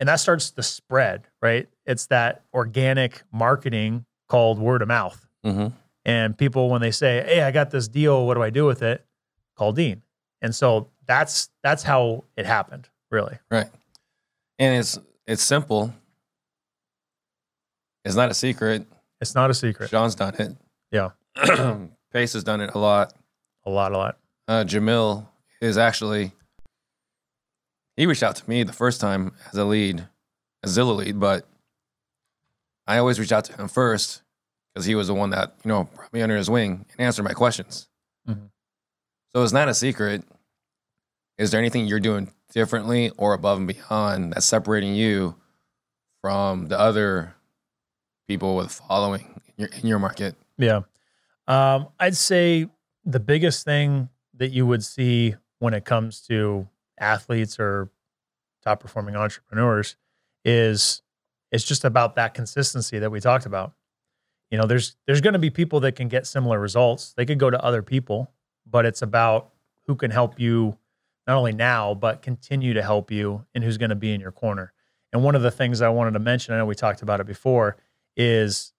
[0.00, 1.68] And that starts to spread, right?
[1.86, 5.26] It's that organic marketing called word of mouth.
[5.44, 5.68] Mm-hmm.
[6.04, 8.26] And people, when they say, "Hey, I got this deal.
[8.26, 9.04] What do I do with it?"
[9.56, 10.02] Call Dean.
[10.42, 13.38] And so that's that's how it happened, really.
[13.50, 13.68] Right.
[14.58, 15.94] And it's it's simple.
[18.04, 18.86] It's not a secret.
[19.20, 19.88] It's not a secret.
[19.88, 20.56] Sean's done it.
[20.90, 21.10] Yeah.
[22.14, 23.12] Pace has done it a lot.
[23.66, 24.18] A lot, a lot.
[24.46, 25.26] Uh, Jamil
[25.60, 26.32] is actually
[27.96, 30.06] he reached out to me the first time as a lead,
[30.62, 31.46] a Zillow lead, but
[32.86, 34.22] I always reach out to him first
[34.72, 37.24] because he was the one that you know brought me under his wing and answered
[37.24, 37.88] my questions.
[38.28, 38.50] Mhm.
[39.34, 40.22] So it's not a secret.
[41.36, 45.34] Is there anything you're doing differently or above and beyond that's separating you
[46.20, 47.34] from the other
[48.28, 50.36] people with following in your, in your market?
[50.58, 50.82] Yeah.
[51.46, 52.68] Um, I'd say
[53.04, 56.68] the biggest thing that you would see when it comes to
[56.98, 57.90] athletes or
[58.62, 59.96] top performing entrepreneurs
[60.44, 61.02] is
[61.52, 63.72] it's just about that consistency that we talked about.
[64.50, 67.12] You know, there's there's going to be people that can get similar results.
[67.16, 68.30] They could go to other people,
[68.66, 69.50] but it's about
[69.86, 70.78] who can help you
[71.26, 74.32] not only now but continue to help you and who's going to be in your
[74.32, 74.72] corner.
[75.12, 77.26] And one of the things I wanted to mention, I know we talked about it
[77.26, 77.76] before,
[78.16, 78.72] is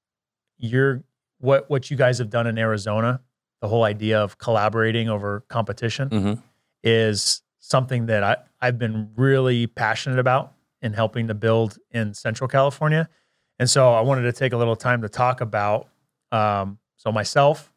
[0.58, 1.04] you're
[1.46, 3.22] what what you guys have done in Arizona,
[3.62, 6.42] the whole idea of collaborating over competition Mhm.
[6.84, 12.48] is something that I, I've been really passionate about in helping to build in Central
[12.48, 13.10] California.
[13.58, 15.88] And so I wanted to take a little time to talk about.
[16.32, 17.72] Um, so myself,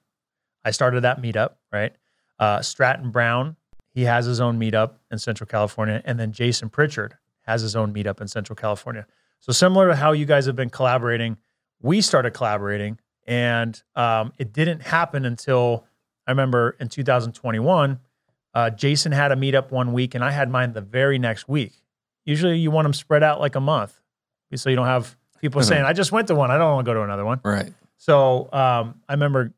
[0.64, 1.94] I started that meetup, right?
[2.38, 3.56] Uh, Stratton Brown,
[3.94, 7.94] he has his own meetup in Central California, and then Jason Pritchard has his own
[7.94, 9.06] meetup in Central California.
[9.40, 11.38] So similar to how you guys have been collaborating,
[11.80, 12.98] we started collaborating,
[13.28, 15.84] and um, it didn't happen until
[16.26, 18.00] I remember in 2021.
[18.54, 21.74] Uh, Jason had a meetup one week, and I had mine the very next week.
[22.24, 24.00] Usually, you want them spread out like a month,
[24.54, 25.64] so you don't have people Mhm.
[25.64, 26.50] saying, "I just went to one.
[26.50, 27.72] I don't want to go to another one." Right.
[27.98, 29.52] So um, I remember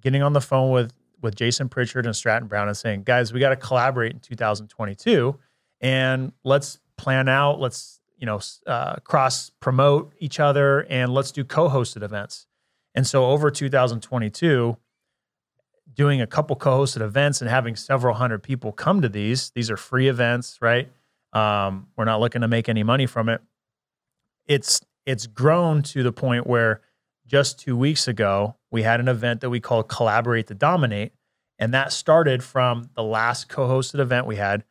[0.00, 0.92] getting on the phone with
[1.22, 5.38] with Jason Pritchard and Stratton Brown and saying, "Guys, we got to collaborate in 2022,
[5.80, 7.58] and let's plan out.
[7.60, 12.46] Let's you know uh, cross promote each other, and let's do co-hosted events."
[12.94, 14.76] And so over 2022,
[15.94, 19.50] doing a couple co-hosted events and having several hundred people come to these.
[19.54, 20.88] These are free events, right?
[21.32, 23.40] Um, we're not looking to make any money from it.
[24.46, 26.80] It's it's grown to the point where
[27.26, 31.12] just two weeks ago, we had an event that we called Collaborate to Dominate.
[31.58, 34.64] And that started from the last co hosted event we had.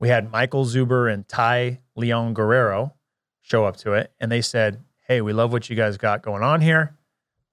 [0.00, 2.94] We had Michael Zuber and Ty Leon Guerrero
[3.42, 4.12] show up to it.
[4.20, 6.96] And they said, Hey, we love what you guys got going on here.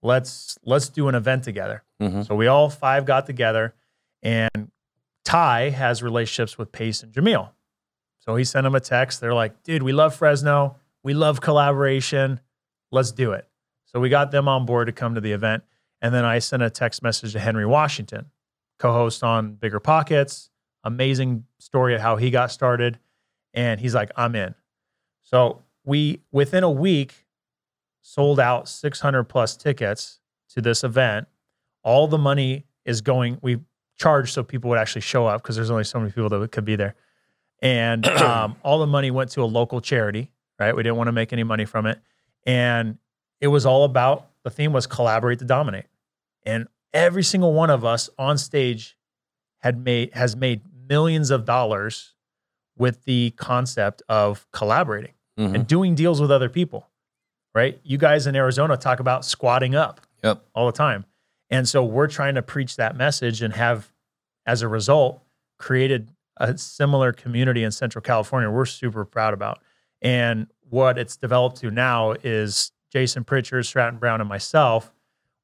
[0.03, 1.83] Let's let's do an event together.
[2.01, 2.27] Mhm.
[2.27, 3.73] So we all five got together
[4.21, 4.71] and
[5.25, 7.49] Ty has relationships with Pace and Jamil.
[8.19, 9.21] So he sent him a text.
[9.21, 10.75] They're like, dude, we love Fresno.
[11.03, 12.39] We love collaboration.
[12.91, 13.47] Let's do it.
[13.85, 15.63] So we got them on board to come to the event.
[16.01, 18.31] And then I sent a text message to Henry Washington,
[18.79, 20.49] co host on BiggerPockets.
[20.83, 22.99] Amazing story of how he got started.
[23.53, 24.55] And he's like, I'm in.
[25.21, 27.22] So we, within a week,
[28.03, 31.27] sold out 600 plus tickets to this event.
[31.83, 33.59] All the money is going, we
[33.97, 36.65] charged so people would actually show up because there's only so many people that could
[36.65, 36.93] be there.
[37.61, 40.75] And um, all the money went to a local charity, right?
[40.75, 41.99] We didn't want to make any money from it.
[42.45, 42.97] And
[43.41, 45.85] it was all about the theme was collaborate to dominate.
[46.45, 48.97] And every single one of us on stage
[49.59, 52.13] had made has made millions of dollars
[52.77, 55.55] with the concept of collaborating Mhm.
[55.55, 56.89] and doing deals with other people.
[57.55, 57.79] Right?
[57.83, 60.43] You guys in Arizona talk about squatting up Yep.
[60.55, 61.05] all the time.
[61.49, 63.91] And so we're trying to preach that message and have,
[64.45, 65.21] as a result,
[65.59, 69.59] created a similar community in Central California we're super proud about.
[70.01, 74.91] And what it's developed to now is Jason Pritchard, Stratton Brown, and myself,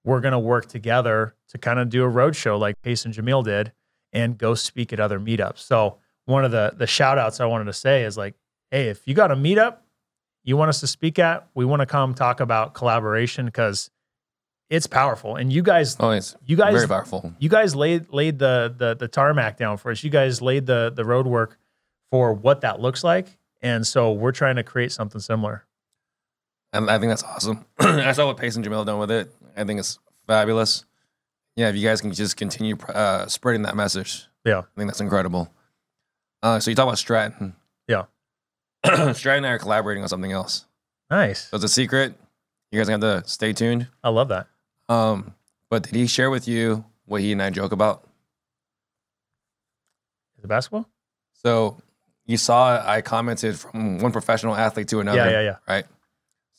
[0.04, 3.44] we're going to work together to kind of do a roadshow like Pace and Jamil
[3.44, 3.72] did
[4.12, 5.60] and go speak at other meetups.
[5.60, 8.34] So one of the the shout outs I wanted to say is like,
[8.72, 9.78] hey, if you got a meetup
[10.50, 13.90] you want us to speak at, we want to come talk about collaboration because
[14.70, 15.36] it's powerful.
[15.36, 17.34] And you guys Oh, it's you guys very powerful.
[17.40, 20.04] you guys laid laid the the the tarmac down for us.
[20.04, 21.52] You guys laid the the roadwork
[22.12, 23.38] for what that looks like.
[23.62, 25.66] And so we're trying to create something similar.
[26.74, 27.66] And I think that's awesome.
[27.80, 29.34] I saw what Pace and Jamil done with it.
[29.58, 30.86] I think it's fabulous.
[31.56, 34.60] Yeah, if you guys can just continue uh, spreading that message, Yeah.
[34.60, 35.52] I think that's incredible.
[36.42, 37.54] Uh, so you talk about Stratton.
[39.14, 40.66] Stratton and I are collaborating on something else.
[41.10, 41.50] Nice.
[41.50, 42.16] So it's a secret.
[42.72, 43.88] You guys have to stay tuned.
[44.04, 44.48] I love that.
[44.88, 45.34] Um,
[45.70, 48.04] but did he share with you what he and I joke about?
[50.38, 50.88] Is it basketball?
[51.34, 51.78] So
[52.26, 55.18] you saw I commented from one professional athlete to another.
[55.18, 55.56] Yeah, yeah, yeah.
[55.68, 55.86] Right.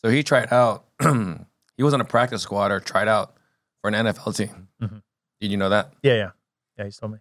[0.03, 0.85] So he tried out.
[1.03, 3.35] he was on a practice squad or tried out
[3.81, 4.69] for an NFL team.
[4.83, 5.03] Mhm.
[5.41, 5.93] Did you know that?
[6.03, 6.31] Yeah, yeah.
[6.79, 7.19] Yeah, he told me.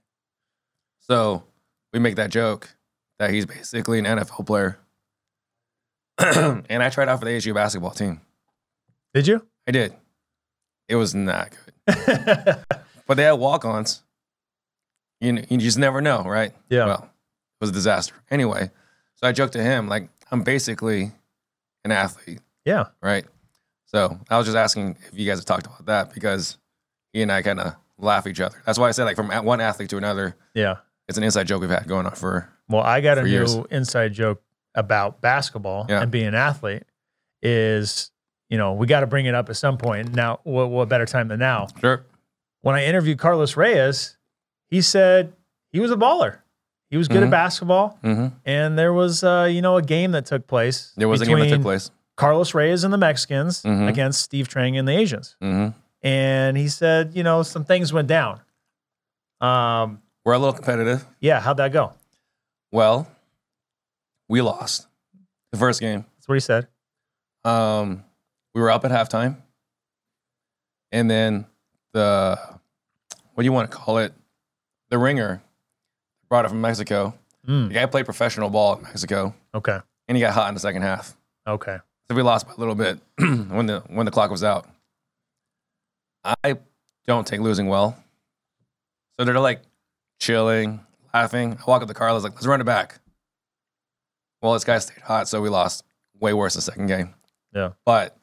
[1.00, 1.44] So
[1.94, 2.70] we make that joke
[3.20, 4.80] that he's basically an NFL player.
[6.70, 8.22] and I tried out for the ASU basketball team.
[9.14, 9.46] Did you?
[9.68, 9.94] I did.
[10.88, 11.52] It was not
[11.86, 12.56] good.
[13.08, 14.04] But they had walk-ons.
[15.20, 16.54] You, you just never know, right?
[16.70, 16.86] Yeah.
[16.86, 18.14] Well, it was a disaster.
[18.30, 18.70] Anyway,
[19.16, 21.12] so I joked to him like I'm basically
[21.84, 22.86] an athlete, yeah.
[23.02, 23.26] right?
[23.88, 26.60] So I was just asking if you guys have talked about that because
[27.12, 28.62] he and I kind of laugh each other.
[28.64, 30.76] That's why I said like from one athlete to another, Yeah.
[31.08, 32.48] it's an inside joke we've had going on for.
[32.68, 33.56] Well, I got a For new years.
[33.72, 34.40] inside joke
[34.80, 36.02] about basketball Yeah.
[36.02, 36.84] and being an athlete
[37.42, 38.12] is,
[38.50, 40.14] you know, we got to bring it up at some point.
[40.14, 41.68] Now, what, what better time than now?
[41.80, 42.04] Sure.
[42.62, 44.18] When I interviewed Carlos Reyes,
[44.68, 45.34] he said
[45.72, 46.40] he was a baller.
[46.90, 47.32] He was good at Mhm.
[47.32, 48.00] basketball.
[48.02, 50.92] hmm And there was, uh, you know, a game that took place.
[50.98, 51.92] There was a game that took place.
[52.18, 53.88] Carlos Reyes and the Mexicans Mhm.
[53.88, 55.36] against Steve Trang and the Asians.
[55.40, 55.68] hmm
[56.02, 58.40] And he said, you know, some things went down.
[59.42, 61.06] Um, We're a little competitive.
[61.20, 61.94] yeah, how'd that go?
[62.72, 63.08] Well,
[64.30, 64.88] we lost
[65.52, 66.06] the first game.
[66.18, 66.68] That's what he said.
[67.44, 68.04] Um,
[68.54, 69.38] we were up at halftime,
[70.92, 71.46] and then
[71.94, 72.40] the
[73.34, 74.14] what do you want to call it?
[74.90, 75.42] The ringer
[76.30, 77.14] brought it from Mexico.
[77.48, 79.80] Mm, The guy played professional ball in Mexico, okay.
[80.08, 81.16] and he got hot in the second half.
[81.48, 81.78] Okay.
[82.10, 84.68] So we lost by a little bit when the when the clock was out.
[86.44, 86.58] I
[87.08, 87.98] don't take losing well.
[89.18, 89.62] So they're like
[90.20, 90.82] chilling,
[91.14, 91.58] laughing.
[91.60, 92.99] I walk up to Carlos like, let's run it back.
[94.42, 95.84] Well, this guy stayed hot, so we lost.
[96.20, 97.14] Way worse the second game.
[97.54, 97.72] Yeah.
[97.86, 98.18] But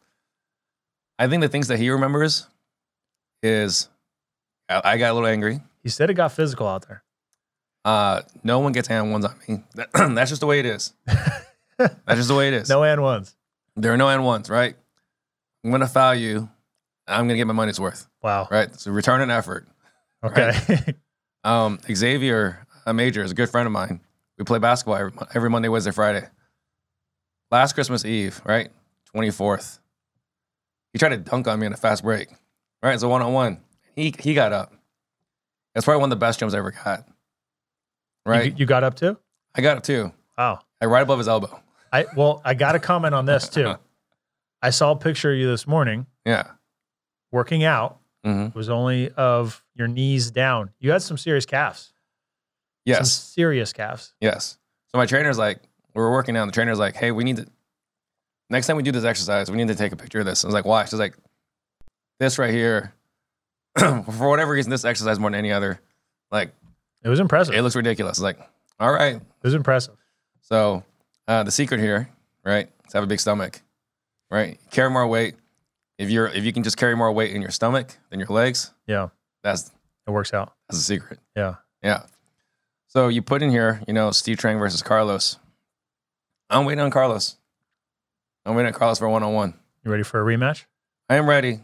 [1.19, 2.47] I think the things that he remembers
[3.43, 3.89] is
[4.69, 5.61] I I got a little angry.
[5.83, 7.03] He said it got physical out there.
[7.85, 9.63] Uh, no one gets hand ones on me.
[9.95, 10.93] That's just the way it is.
[11.79, 12.69] That's just the way it is.
[12.69, 13.37] No and ones.
[13.77, 14.75] There are no and ones, right?
[15.65, 16.49] I'm gonna foul you.
[17.07, 18.49] I'm gonna get my money's worth, Wow.
[18.51, 18.75] right?
[18.79, 19.67] So return an effort.
[20.25, 20.95] Okay.
[21.45, 24.01] Um, Xavier a Major is a good friend of mine.
[24.39, 26.27] We play basketball every, every Monday, Wednesday, Friday.
[27.51, 28.71] Last Christmas Eve, right?
[29.15, 29.79] 24th.
[30.93, 32.29] He tried to dunk on me in a fast break.
[32.83, 32.95] Right?
[32.95, 33.61] It's a one on one.
[33.95, 34.73] He he got up.
[35.75, 37.07] That's probably one of the best jumps I ever got.
[38.27, 38.47] Right?
[38.53, 39.17] You, you got up too?
[39.55, 40.13] I got up too.
[40.37, 40.61] Wow.
[40.81, 41.61] Like right above his elbow.
[41.93, 43.75] I well, I got a comment on this too.
[44.63, 46.45] I saw a picture of you this morning Yeah.
[47.33, 47.99] working out.
[48.25, 50.71] hmm It was only of your knees down.
[50.79, 51.93] You had some serious calves.
[52.87, 53.13] Some Yes.
[53.13, 54.15] serious calves.
[54.21, 54.59] Yes.
[54.93, 55.61] So my trainer's like,
[55.95, 57.47] we were working out, and the trainer's like, hey, we need to,
[58.51, 60.45] next time we do this exercise, we need to take a picture of this.
[60.45, 60.85] I was like, why?
[60.85, 61.17] She's like,
[62.21, 62.93] this right here,
[63.79, 65.81] for whatever reason, this exercise more than any other,
[66.31, 66.53] like,
[67.03, 67.55] It was impressive.
[67.55, 68.19] it It looks ridiculous.
[68.19, 68.39] It's like,
[68.79, 69.17] all right.
[69.17, 69.95] It was impressive.
[70.43, 70.85] So
[71.27, 72.09] uh, the secret here,
[72.45, 73.61] right, is have a big stomach,
[74.31, 74.61] right?
[74.71, 75.35] Carry more weight.
[75.99, 78.73] If you're, if you can just carry more weight in your stomach than your legs,
[78.87, 79.09] Yeah.
[79.43, 79.73] that's,
[80.07, 80.53] It works out.
[80.69, 81.19] that's the secret.
[81.35, 81.55] Yeah.
[81.83, 82.03] Yeah.
[82.89, 85.39] So you put in here, you know, Steve Trang versus Carlos.
[86.49, 87.37] I'm waiting on Carlos.
[88.45, 89.55] I'm waiting on Carlos for one on one.
[89.85, 90.65] You ready for a rematch?
[91.09, 91.61] I am ready.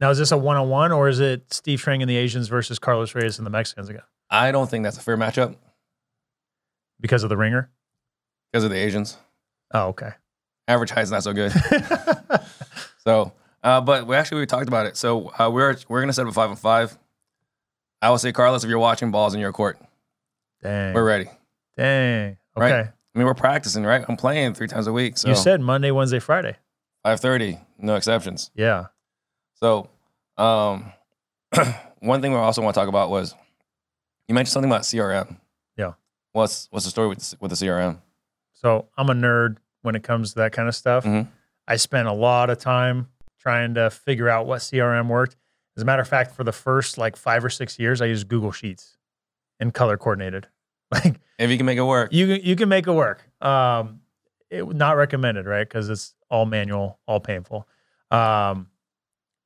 [0.00, 2.48] Now, is this a one on one or is it Steve Trang and the Asians
[2.48, 4.02] versus Carlos Reyes and the Mexicans again?
[4.28, 5.54] I don't think that's a fair matchup
[7.00, 7.70] Because of the ringer?
[8.52, 9.18] because of the Asians.
[9.74, 10.10] Oh, okay.
[10.68, 11.52] Average height's not so good.
[13.04, 13.32] so,
[13.62, 14.96] uh, but we actually we talked about it.
[14.96, 16.96] So uh, we're we're gonna set up a five on five.
[18.00, 19.78] I will say, Carlos, if you're watching balls in your court,
[20.66, 20.94] Dang.
[20.94, 21.30] we're ready.
[21.76, 22.36] Dang.
[22.56, 22.72] Right.
[22.72, 22.90] Okay.
[22.90, 24.04] I mean, we're practicing, right?
[24.08, 25.16] I'm playing three times a week.
[25.16, 26.56] So You said Monday, Wednesday, Friday.
[27.04, 28.50] five thirty, no exceptions.
[28.54, 28.86] Yeah.
[29.54, 29.88] So,
[30.36, 30.92] um,
[32.00, 33.34] one thing we also want to talk about was
[34.28, 35.36] you mentioned something about CRM.
[35.76, 35.92] Yeah.
[36.32, 38.00] What's what's the story with with the CRM?
[38.54, 41.04] So I'm a nerd when it comes to that kind of stuff.
[41.04, 41.28] Mhm.
[41.68, 43.08] I spent a lot of time
[43.40, 45.36] trying to figure out what CRM worked.
[45.76, 48.28] As a matter of fact, for the first like five or six years, I used
[48.28, 48.96] Google Sheets
[49.60, 50.48] and color coordinated.
[50.92, 53.28] Like If you can make it work, you can- you can make it work.
[53.40, 54.00] Um,
[54.50, 55.68] it not recommended, right?
[55.68, 57.66] Because it's all manual, all painful.
[58.10, 58.68] Um,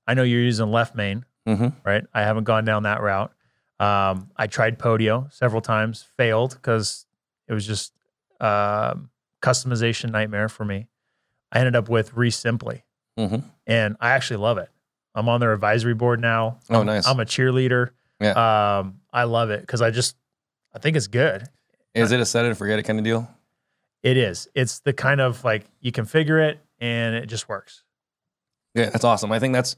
[0.06, 2.04] I know you're using Left Main, hmm right?
[2.12, 3.32] I haven't gone down that route.
[3.78, 7.06] Um, I tried Podio several times, failed because
[7.48, 7.92] it was just
[8.40, 9.08] um,
[9.42, 10.86] customization nightmare for me.
[11.50, 12.82] I ended up with REsimpli,
[13.16, 13.36] hmm
[13.66, 14.68] and I actually love it.
[15.14, 16.58] I'm on their advisory board now.
[16.68, 17.06] Oh, I'm- nice.
[17.06, 17.90] I'm a cheerleader.
[18.20, 18.78] Yeah.
[18.78, 20.14] Um, I love it because I just
[20.74, 21.48] I think it's good.
[21.94, 23.28] is it a set it and forget it kind of deal?
[24.02, 24.48] It is.
[24.54, 27.84] It's the kind of like you configure it and it just works.
[28.74, 29.32] Yeah, that's awesome.
[29.32, 29.76] I think that's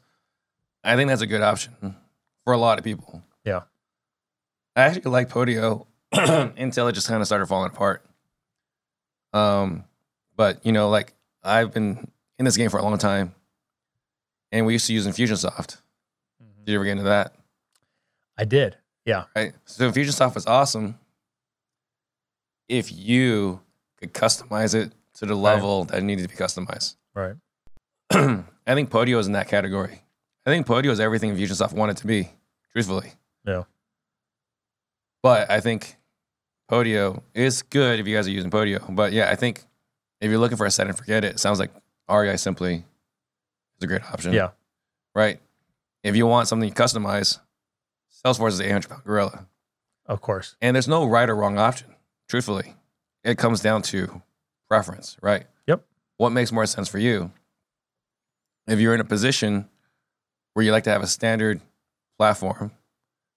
[0.85, 1.97] I think that's a good option
[2.45, 3.23] for a lot of people.
[3.45, 3.63] Yeah.
[4.77, 8.05] I actually like Podio until it just kind of started falling apart.
[9.33, 9.85] Um,
[10.37, 13.35] but you know, like I've been in this game for a long time,
[14.51, 15.79] and we used to use Infusionsoft.
[16.65, 17.35] Did you ever get into that?
[18.37, 18.77] I did.
[19.05, 19.25] Yeah.
[19.35, 19.53] Right.
[19.65, 20.99] So Infusionsoft was awesome
[22.69, 23.61] if you
[23.99, 25.41] could customize it to the Right.
[25.43, 26.97] level that it needed to be customized.
[27.15, 27.35] Right.
[28.13, 30.03] I think Podio is in that category.
[30.47, 32.31] I think Podio is everything Infusionsoft wanted to be,
[32.73, 33.13] truthfully.
[33.45, 33.65] Yeah.
[35.23, 35.97] But I think
[36.71, 38.95] Podio is good if you guys are using Podio.
[38.95, 39.65] But yeah, I think
[40.21, 41.71] if you're looking for a set and forget it, it sounds like
[42.09, 44.33] REI Simply is a great option.
[44.33, 44.51] Yeah.
[45.15, 45.41] Right.
[46.03, 47.39] If you want something you customize,
[48.25, 49.47] Salesforce is the 800 pound gorilla.
[50.07, 50.57] Of course.
[50.61, 51.95] And there's no right or wrong option,
[52.29, 52.75] truthfully.
[53.25, 54.23] It comes down to
[54.69, 55.47] preference, right?
[55.67, 55.85] Yep.
[56.17, 57.31] What makes more sense for you?
[58.67, 59.69] If you're in a position
[60.55, 61.61] where you like to have a standard
[62.19, 62.73] platform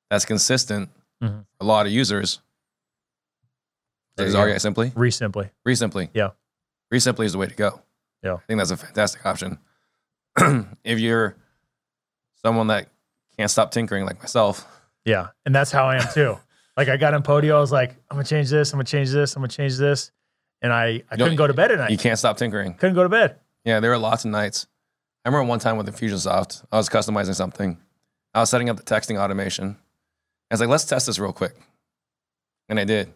[0.10, 0.90] that's consistent
[1.22, 1.46] Mhm.
[1.46, 2.42] for a lot of users,
[4.18, 4.36] There is.
[4.36, 4.92] REI Simply?
[4.92, 5.52] REsimpli.
[5.68, 6.10] REsimpli.
[6.14, 6.32] Yeah.
[6.94, 7.82] REsimpli is the way to go.
[8.24, 8.36] Yeah.
[8.36, 9.60] I think that's a fantastic option.
[10.84, 11.36] if you're
[12.44, 12.88] someone that
[13.38, 14.66] can't stop tinkering like myself,
[15.06, 15.28] Yeah.
[15.45, 16.38] And that's how I am too.
[16.78, 19.12] like I got in Podio, I was like, I'm gonna change this, I'm gonna change
[19.12, 20.12] this, I'm gonna change this.
[20.62, 21.91] And I, I couldn't go to bed at night.
[21.91, 22.74] you can't stop tinkering.
[22.74, 23.38] couldn't go to bed.
[23.66, 24.68] Yeah, there were lots of nights.
[25.24, 27.78] I remember one time with Infusionsoft, I was customizing something.
[28.34, 29.78] I was setting up the texting automation,
[30.51, 31.56] I was like, let's test this real quick.
[32.70, 33.08] And I did.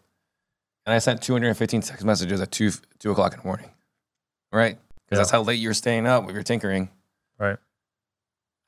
[0.85, 3.69] And I sent 215 text messages at 2, 2 o'clock in the morning.
[4.51, 4.77] Right?
[5.05, 5.17] Because Yeah.
[5.19, 6.89] that's how late you're staying up with your tinkering.
[7.37, 7.57] Right.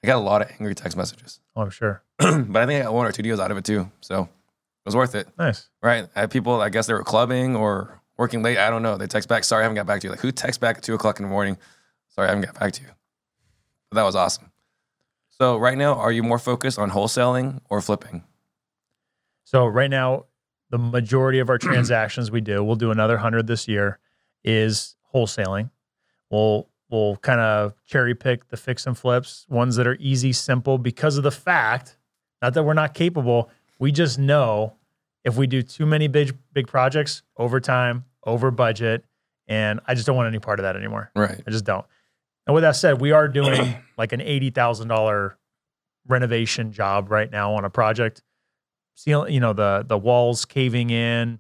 [0.04, 1.40] I got a lot of angry text messages.
[1.56, 2.02] Oh, I'm sure.
[2.18, 3.92] but I think I got one or two deals out of it too.
[4.00, 4.30] So it
[4.86, 5.28] was worth it.
[5.38, 5.70] Nice.
[5.84, 6.08] Right?
[6.16, 8.58] I had people, I guess they were clubbing or working late.
[8.58, 8.96] I don't know.
[8.98, 10.12] They text back, sorry, I haven't got back to you.
[10.12, 11.58] Like, who texts back at 2 o'clock in the morning?
[12.10, 12.88] Sorry, I haven't got back to you.
[13.90, 14.52] But that was awesome.
[15.30, 18.24] So right now, are you more focused on wholesaling or flipping?
[19.44, 20.28] So right now,
[20.70, 24.00] the majority of our transactions we do, we'll do another hundred this year,
[24.46, 25.70] is wholesaling.
[26.30, 30.78] We'll we'll kind of cherry pick the fix and flips, ones that are easy, simple,
[30.78, 31.98] because of the fact,
[32.42, 34.76] not that we're not capable, we just know
[35.24, 39.06] if we do too many big big projects, over time, over budget,
[39.48, 41.12] and I just don't want any part of that anymore.
[41.16, 41.42] Right.
[41.46, 41.86] I just don't.
[42.48, 45.38] And with that said, we are doing like an eighty thousand dollar
[46.08, 48.24] renovation job right now on a project.
[48.96, 51.40] Seal, you know, the the walls caving in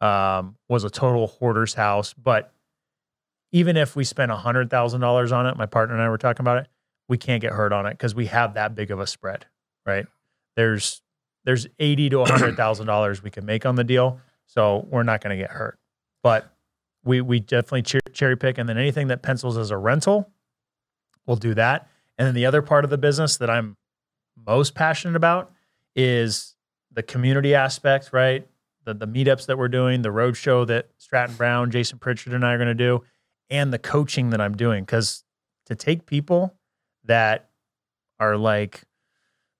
[0.00, 2.14] um, was a total hoarder's house.
[2.14, 2.52] But
[3.52, 6.18] even if we spent a hundred thousand dollars on it, my partner and I were
[6.18, 6.68] talking about it,
[7.08, 9.46] we can't get hurt on it because we have that big of a spread,
[9.86, 10.06] right?
[10.56, 11.02] There's
[11.44, 15.02] there's eighty to a hundred thousand dollars we can make on the deal, so we're
[15.02, 15.78] not going to get hurt.
[16.22, 16.52] But
[17.04, 20.30] we we definitely cher- cherry pick, and then anything that pencils as a rental,
[21.26, 21.88] we'll do that.
[22.18, 23.76] And then the other part of the business that I'm
[24.36, 25.52] most passionate about
[25.96, 26.54] is
[26.92, 28.46] the community aspect, right?
[28.84, 32.52] The the meetups that we're doing, the roadshow that Stratton Brown, Jason Pritchard, and I
[32.52, 33.02] are going to do,
[33.50, 34.84] and the coaching that I'm doing.
[34.84, 35.24] Because
[35.66, 36.54] to take people
[37.04, 37.48] that
[38.20, 38.82] are like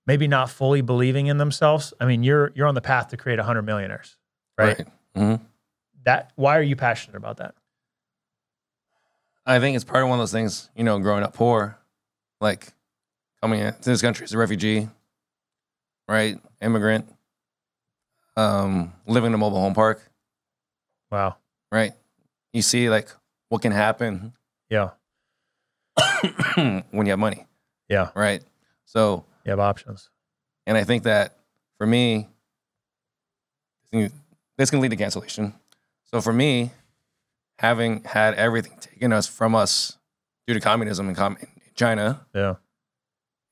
[0.06, 3.38] maybe not fully believing in themselves, I mean, you're you're on the path to create
[3.38, 4.16] a 100 millionaires,
[4.56, 4.86] right?
[5.14, 5.36] hmm
[6.04, 7.54] That why are you passionate about that?
[9.46, 11.78] I think it's part of one of those things, you know, growing up poor,
[12.40, 12.68] like
[13.40, 14.88] coming into this country as a refugee,
[16.06, 16.38] right?
[16.60, 17.08] Immigrant,
[18.36, 20.02] um, living in a mobile home park,
[21.10, 21.36] Wow.
[21.72, 21.92] right?
[22.52, 23.08] You see like
[23.48, 24.32] what can happen
[24.68, 24.90] Yeah.
[26.90, 27.46] when you have money,
[27.88, 28.10] Yeah.
[28.14, 28.42] right?
[28.84, 30.10] So, You have options.
[30.66, 31.36] and I think that
[31.78, 32.28] for me,
[34.56, 35.54] this can lead to cancellation.
[36.04, 36.72] So for me,
[37.58, 39.98] having had everything taken us from us
[40.46, 41.38] due to communism in, com-
[41.74, 42.54] China, Yeah.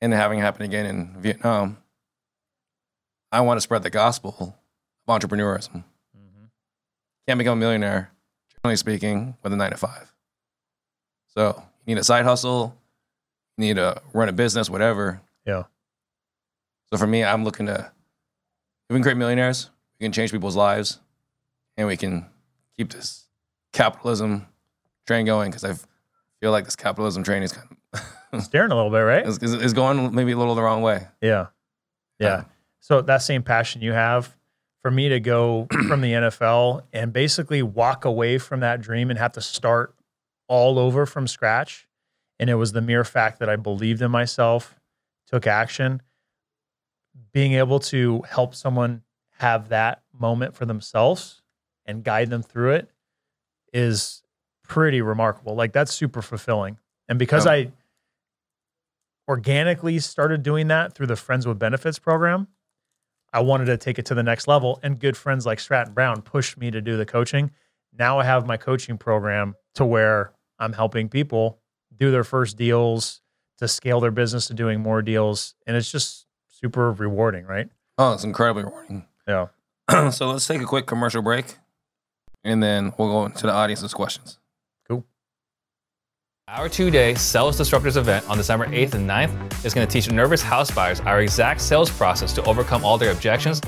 [0.00, 1.78] and having it happen again in Vietnam,
[3.32, 4.56] I want to spread the gospel
[5.06, 5.84] of entrepreneurism.
[6.16, 6.44] Mm-hmm.
[7.26, 8.10] Can't become a millionaire,
[8.66, 10.12] generally speaking, with a nine to five.
[11.28, 12.76] So you need a side hustle,
[13.56, 15.20] you need to run a business, whatever.
[15.46, 15.64] Yeah.
[16.90, 17.92] So for me, I'm looking to,
[18.90, 20.98] we can create millionaires, we can change people's lives,
[21.76, 22.26] and we can
[22.76, 23.26] keep this
[23.72, 24.46] capitalism
[25.06, 25.74] train going because I
[26.40, 29.24] feel like this capitalism train is kind of Staring a little bit, right?
[29.24, 31.06] is, going maybe a little the wrong way.
[31.22, 31.46] Yeah.
[32.18, 32.34] Yeah.
[32.34, 32.46] Um,
[32.80, 34.36] so that same passion you have
[34.86, 39.18] for me to go from the NFL and basically walk away from that dream and
[39.18, 39.92] have to start
[40.46, 41.88] all over from scratch.
[42.38, 44.78] And it was the mere fact that I believed in myself,
[45.26, 46.02] took action,
[47.32, 49.02] being able to help someone
[49.40, 51.42] have that moment for themselves
[51.84, 52.88] and guide them through it
[53.72, 54.22] is
[54.62, 55.56] pretty remarkable.
[55.56, 56.78] Like that's super fulfilling.
[57.08, 57.50] And because Oh.
[57.50, 57.72] I
[59.28, 62.46] organically started doing that through the Friends with Benefits program,
[63.36, 64.80] I wanted to take it to the next level.
[64.82, 67.50] And good friends like Stratton Brown pushed me to do the coaching.
[67.92, 71.58] Now I have my coaching program to where I'm helping people
[71.94, 73.20] do their first deals,
[73.58, 75.54] to scale their business to doing more deals.
[75.66, 77.68] And it's just super rewarding, right?
[77.98, 79.04] Oh, it's incredibly rewarding.
[79.28, 79.48] Yeah.
[80.10, 81.58] so let's take a quick commercial break,
[82.42, 84.38] and then we'll go into the audience's questions.
[86.48, 90.08] Our two day Sales Disruptors event on December 8th and 9th is going to teach
[90.12, 93.60] nervous house buyers our exact sales process to overcome all their objections,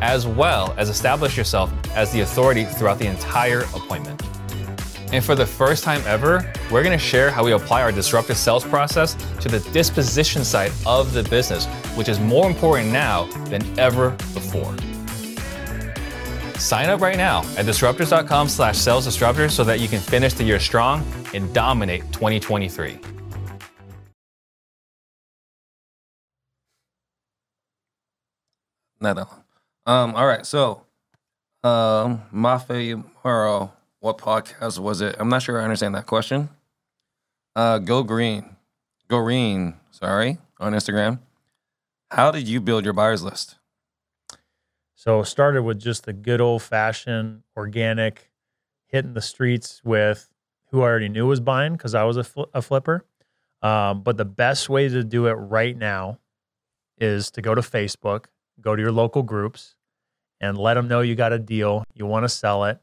[0.00, 4.22] as well as establish yourself as the authority throughout the entire appointment.
[5.12, 8.38] And for the first time ever, we're going to share how we apply our disruptive
[8.38, 11.66] sales process to the disposition side of the business,
[11.96, 14.74] which is more important now than ever before.
[16.62, 20.44] Sign up right now at disruptors.com slash sales disruptors so that you can finish the
[20.44, 21.04] year strong
[21.34, 22.98] and dominate 2023.
[29.00, 29.28] Not that.
[29.86, 30.86] Um, all right, so
[31.64, 35.16] um Mafe Moro, what podcast was it?
[35.18, 36.48] I'm not sure I understand that question.
[37.56, 38.56] Uh Go Green.
[39.08, 41.18] Go Green, sorry, on Instagram.
[42.12, 43.56] How did you build your buyers list?
[45.02, 48.30] So started with just the good old fashioned organic,
[48.86, 50.28] hitting the streets with
[50.70, 53.04] who I already knew was buying because I was a, fl- a flipper.
[53.62, 56.20] Um, but the best way to do it right now
[56.98, 58.26] is to go to Facebook
[58.60, 59.74] go to your local groups
[60.40, 62.78] and let them know you got a deal, you want to sell it,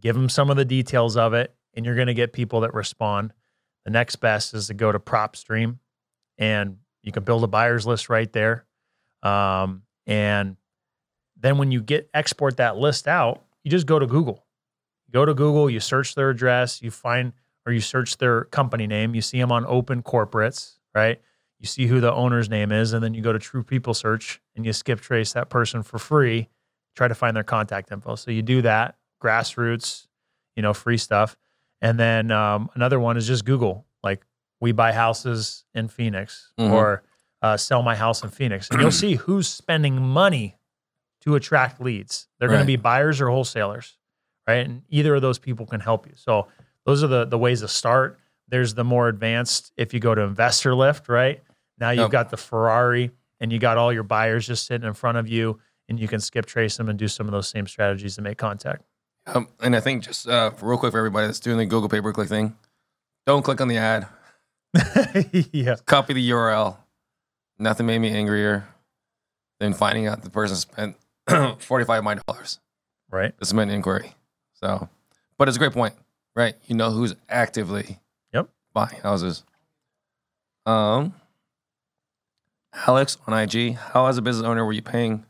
[0.00, 2.74] give them some of the details of it, and you're going to get people that
[2.74, 3.32] respond.
[3.84, 5.78] The next best is to go to PropStream
[6.36, 8.66] and you can build a buyer's list right there.
[9.22, 10.56] Um, and
[11.40, 14.44] then when you get export that list out, you just go to Google.
[15.10, 17.32] Go to Google, you search their address, you find
[17.66, 21.20] or you search their company name, you see them on OpenCorporates, right?
[21.58, 24.40] You see who the owner's name is, and then you go to True People Search
[24.56, 26.48] and you skip trace that person for free,
[26.96, 28.14] try to find their contact info.
[28.14, 30.06] So you do that, grassroots,
[30.56, 31.36] you know, free stuff.
[31.82, 34.24] And then um, another one is just Google, like
[34.60, 36.70] we buy houses in Phoenix Mhm.
[36.72, 37.02] or
[37.42, 38.68] uh, sell my house in Phoenix.
[38.70, 40.56] And you'll see who's spending money
[41.22, 42.28] to attract leads.
[42.38, 43.96] They're going to be buyers or wholesalers,
[44.46, 44.66] right?
[44.66, 46.12] And either of those people can help you.
[46.16, 46.48] So
[46.86, 48.18] those are the the ways to start.
[48.48, 51.42] There's the more advanced if you go to Investor Lift, right?
[51.78, 52.10] Now you've Yep.
[52.10, 55.60] got the Ferrari and you got all your buyers just sitting in front of you
[55.88, 58.38] and you can skip trace them and do some of those same strategies to make
[58.38, 58.82] contact.
[59.26, 62.00] Um, and I think just uh, real quick for everybody that's doing the Google pay
[62.00, 62.56] per click thing,
[63.26, 64.08] don't click on the ad.
[65.52, 65.76] yeah.
[65.86, 66.76] Copy the URL.
[67.58, 68.66] Nothing made me angrier
[69.58, 70.96] than finding out the person spent
[71.58, 72.60] forty five of my dollars
[73.10, 73.36] Right.
[73.38, 74.14] to submit an inquiry.
[74.54, 74.88] So,
[75.38, 75.94] but it's a great point,
[76.36, 76.54] right?
[76.66, 77.98] You know who's actively
[78.32, 78.48] Yep.
[78.72, 79.44] buying houses.
[80.66, 81.14] Um,
[82.86, 85.24] Alex on IG, how as a business owner were you paying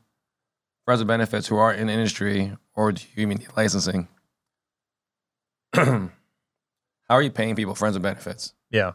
[0.84, 4.08] friends with benefits who are in the industry, or do you even need licensing?
[5.74, 6.10] how
[7.08, 8.54] are you paying people friends with benefits?
[8.70, 8.92] Yeah.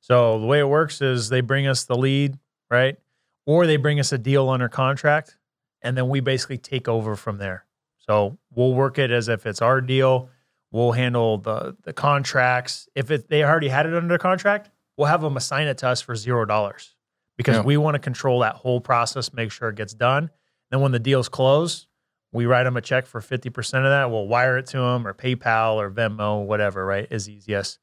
[0.00, 2.38] So the way it works is they bring us the lead,
[2.70, 2.96] right?
[3.44, 5.36] Or they bring us a deal under contract,
[5.82, 7.64] and then we basically take over from there.
[7.98, 10.30] So we'll work it as if it's our deal.
[10.70, 12.88] We'll handle the the contracts.
[12.94, 16.00] If it they already had it under contract, we'll have them assign it to us
[16.00, 16.94] for zero dollars
[17.36, 17.62] because Yeah.
[17.62, 20.30] we want to control that whole process, make sure it gets done.
[20.70, 21.86] Then when the deal's closed,
[22.32, 24.10] we write them a check for fifty percent of that.
[24.10, 27.06] We'll wire it to them or PayPal or Venmo, whatever, right?
[27.10, 27.78] Is easiest.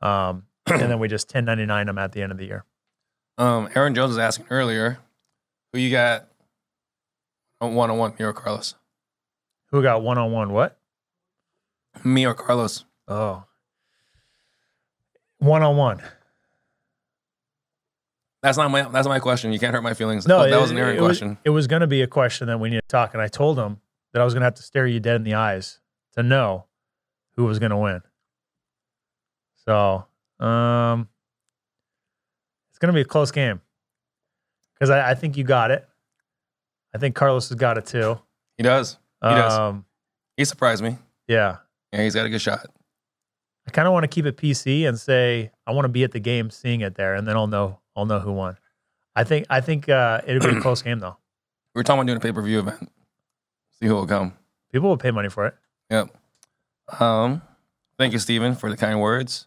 [0.00, 2.64] Um, and then we just 1099 them at the end of the year.
[3.36, 4.98] Um, Aaron Jones was asking earlier,
[5.72, 6.27] who you got
[7.60, 8.74] one on one, me or Carlos?
[9.70, 10.52] Who got one on one?
[10.52, 10.78] What?
[12.04, 12.84] Me or Carlos?
[13.08, 13.44] Oh,
[15.38, 16.02] one on one.
[18.42, 19.52] That's not my that's my question.
[19.52, 20.26] You can't hurt my feelings.
[20.28, 21.38] No, that it- was an Aaron it was- question.
[21.44, 23.58] it was going to be a question that we need to talk, and I told
[23.58, 23.80] him
[24.12, 25.80] that I was going to have to stare you dead in the eyes
[26.14, 26.66] to know
[27.36, 28.00] who was going to win.
[29.66, 30.06] So,
[30.40, 31.08] um,
[32.70, 33.60] it's going to be a close game
[34.74, 35.87] because I, I think you got it.
[36.94, 38.18] I think Carlos has got it too.
[38.56, 38.98] He does.
[39.22, 39.52] He does.
[39.52, 39.84] Um,
[40.36, 40.96] He surprised me.
[41.26, 41.58] yeah.
[41.92, 42.66] Yeah, he's got a good shot.
[43.66, 46.12] I kind of want to keep it PC and say I want to be at
[46.12, 48.58] the game, seeing it there, and then I'll know I'll know who won.
[49.16, 51.16] I think I think uh, it'll be a close game though.
[51.74, 52.90] We were talking about doing a pay per view event.
[53.80, 54.34] See who will come.
[54.72, 55.54] People will pay money for it.
[55.90, 56.08] Yep.
[57.00, 57.42] Um,
[57.98, 59.46] thank you, Stephen, for the kind words.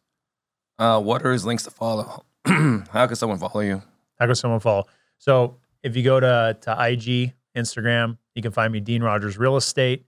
[0.80, 2.26] Uh, what are his links to follow?
[2.46, 3.82] How can someone follow you?
[4.20, 4.86] How can someone follow?
[5.20, 9.58] So if you go to to IG, Instagram, you can find me Dean Rogers Real
[9.58, 10.06] Estate.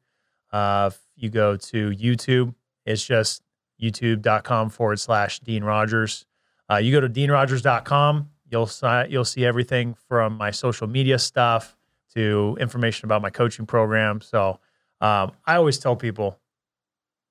[0.51, 2.53] Uh, if you go to YouTube,
[2.85, 3.41] it's just
[3.81, 6.25] youtube.com forward slash Dean Rogers.
[6.69, 8.69] Uh, you go to deanrogers.com, you'll
[9.09, 11.75] you'll see everything from my social media stuff
[12.15, 14.21] to information about my coaching program.
[14.21, 14.59] So
[15.01, 16.39] um, I always tell people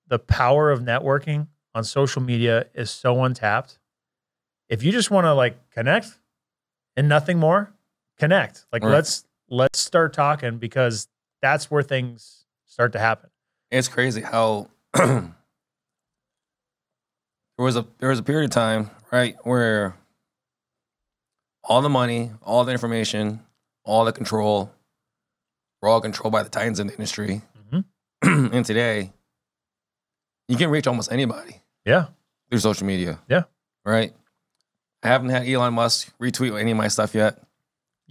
[0.08, 3.78] the power of networking on social media is so untapped.
[4.68, 6.18] If you just want to like connect
[6.96, 7.72] and nothing more,
[8.18, 8.66] connect.
[8.72, 8.92] Like Right.
[8.92, 11.08] let's let's start talking because
[11.40, 13.30] that's where things start to happen.
[13.70, 15.32] It's crazy how there
[17.58, 19.94] was a there was a period of time, right, where
[21.64, 23.40] all the money, all the information,
[23.84, 24.72] all the control,
[25.80, 27.42] were all controlled by the titans in the industry.
[27.70, 27.84] Mhm.
[28.52, 29.12] and today,
[30.48, 32.08] you can reach almost anybody Yeah.
[32.50, 33.20] through social media.
[33.28, 33.44] Yeah.
[33.84, 34.12] Right.
[35.04, 37.42] I haven't had Elon Musk retweet any of my stuff yet.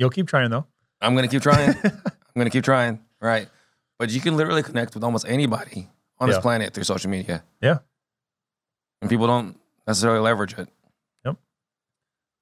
[0.02, 0.66] You'll keep trying though.
[1.00, 1.76] I'm gonna keep trying.
[1.84, 3.02] I'm gonna keep trying.
[3.22, 3.48] Right.
[4.00, 5.90] But you can literally connect with almost anybody
[6.20, 7.44] on this planet through social media.
[7.62, 7.80] Yeah.
[9.00, 10.70] And people don't necessarily leverage it.
[11.24, 11.38] Yep.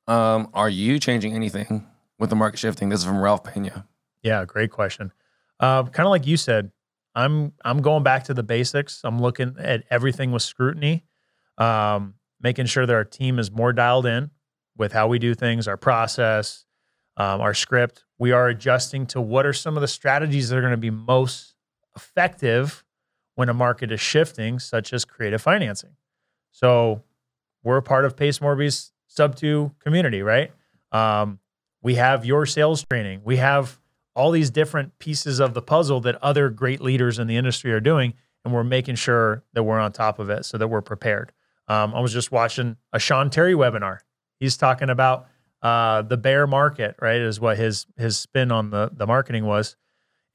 [0.07, 1.85] Um, are you changing anything
[2.17, 2.87] with the market shifting?
[2.87, 3.85] This is from Ralph Pena.
[4.23, 5.11] Yeah, great question.
[5.59, 6.71] Uh, kind of like you said,
[7.13, 9.01] I'm I'm going back to the basics.
[9.03, 11.03] I'm looking at everything with scrutiny,
[11.57, 14.31] um, making sure that our team is more dialed in
[14.77, 16.63] with how we do things, our process,
[17.19, 18.05] um, our script.
[18.17, 20.89] We are adjusting to what are some of the strategies that are going to be
[20.89, 21.53] most
[21.95, 22.83] effective
[23.35, 25.91] when a market is shifting, such as creative financing.
[26.51, 27.03] So
[27.63, 30.51] we're a part of Pace Morby's sub two community, right?
[30.91, 31.39] Um,
[31.81, 33.21] we have your sales training.
[33.23, 33.79] We have
[34.15, 37.79] all these different pieces of the puzzle that other great leaders in the industry are
[37.79, 38.13] doing,
[38.43, 41.31] and we're making sure that we're on top of it so that we're prepared.
[41.67, 43.99] Um, I was just watching a Sean Terry webinar.
[44.39, 45.27] He's talking about
[45.61, 47.19] uh, the bear market, right?
[47.19, 49.75] Is what his his spin on the the marketing was,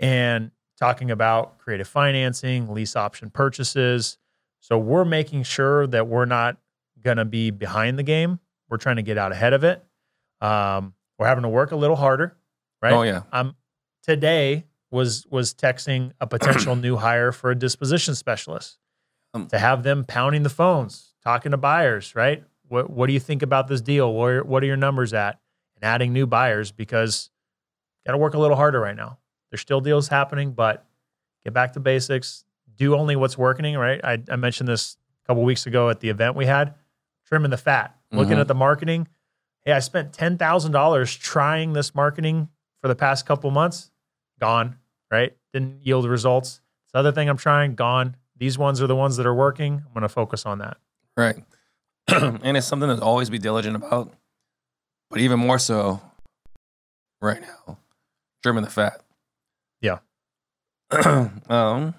[0.01, 4.18] and talking about creative financing, lease option purchases.
[4.61, 6.57] So we're making sure that we're not
[7.03, 8.41] going to be behind the game.
[8.68, 9.85] We're trying to get out ahead of it.
[10.41, 12.37] Um, we're having to work a little harder,
[12.83, 12.93] right?
[12.93, 13.22] Oh yeah.
[13.33, 13.55] I'm
[14.03, 18.79] today was was texting a potential new hire for a disposition specialist
[19.33, 22.45] Um, to have them pounding the phones, talking to buyers, right?
[22.69, 24.12] What what do you think about this deal?
[24.15, 25.39] Where what are your numbers at?
[25.77, 27.31] And adding new buyers because
[28.07, 29.19] got to work a little harder right now.
[29.51, 30.87] There's still deals happening, but
[31.45, 32.45] get back to basics.
[32.77, 34.01] Do only what's working, right?
[34.05, 36.75] I, I mentioned this a couple weeks ago at the event we had.
[37.27, 38.41] Trimming the fat, looking Mhm.
[38.41, 39.09] at the marketing.
[39.65, 42.49] Hey, I spent ten thousand dollars trying this marketing
[42.83, 43.91] for the past couple months.
[44.41, 44.77] Gone,
[45.11, 45.35] right?
[45.53, 46.61] Didn't yield results.
[46.87, 48.17] This other thing I'm trying, gone.
[48.37, 49.83] These ones are the ones that are working.
[49.87, 50.77] I'm going to focus on that.
[51.17, 51.43] Right.
[52.09, 54.12] and it's something to always be diligent about,
[55.11, 56.00] but even more so
[57.20, 57.78] right now,
[58.42, 59.00] trimming the fat.
[59.80, 59.98] Yeah.
[60.90, 61.94] um,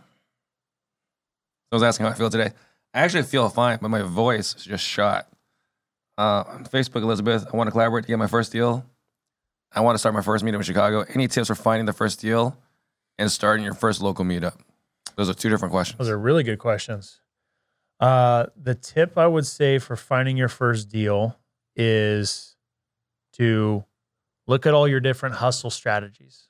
[1.72, 2.52] I was asking how I feel today.
[2.94, 5.28] I actually feel fine, but my voice is just shot.
[6.18, 8.86] Uh, on Facebook, Elizabeth, I want to collaborate to get my first deal.
[9.74, 11.04] I want to start my first meetup in Chicago.
[11.14, 12.58] Any tips for finding the first deal
[13.18, 14.56] and starting your first local meetup?
[15.18, 15.98] Those are two different questions.
[15.98, 17.20] Those are really good questions.
[18.06, 21.40] Uh, the tip I would say for finding your first deal
[21.76, 22.56] is
[23.34, 23.84] to
[24.46, 26.48] look at all your different hustle strategies.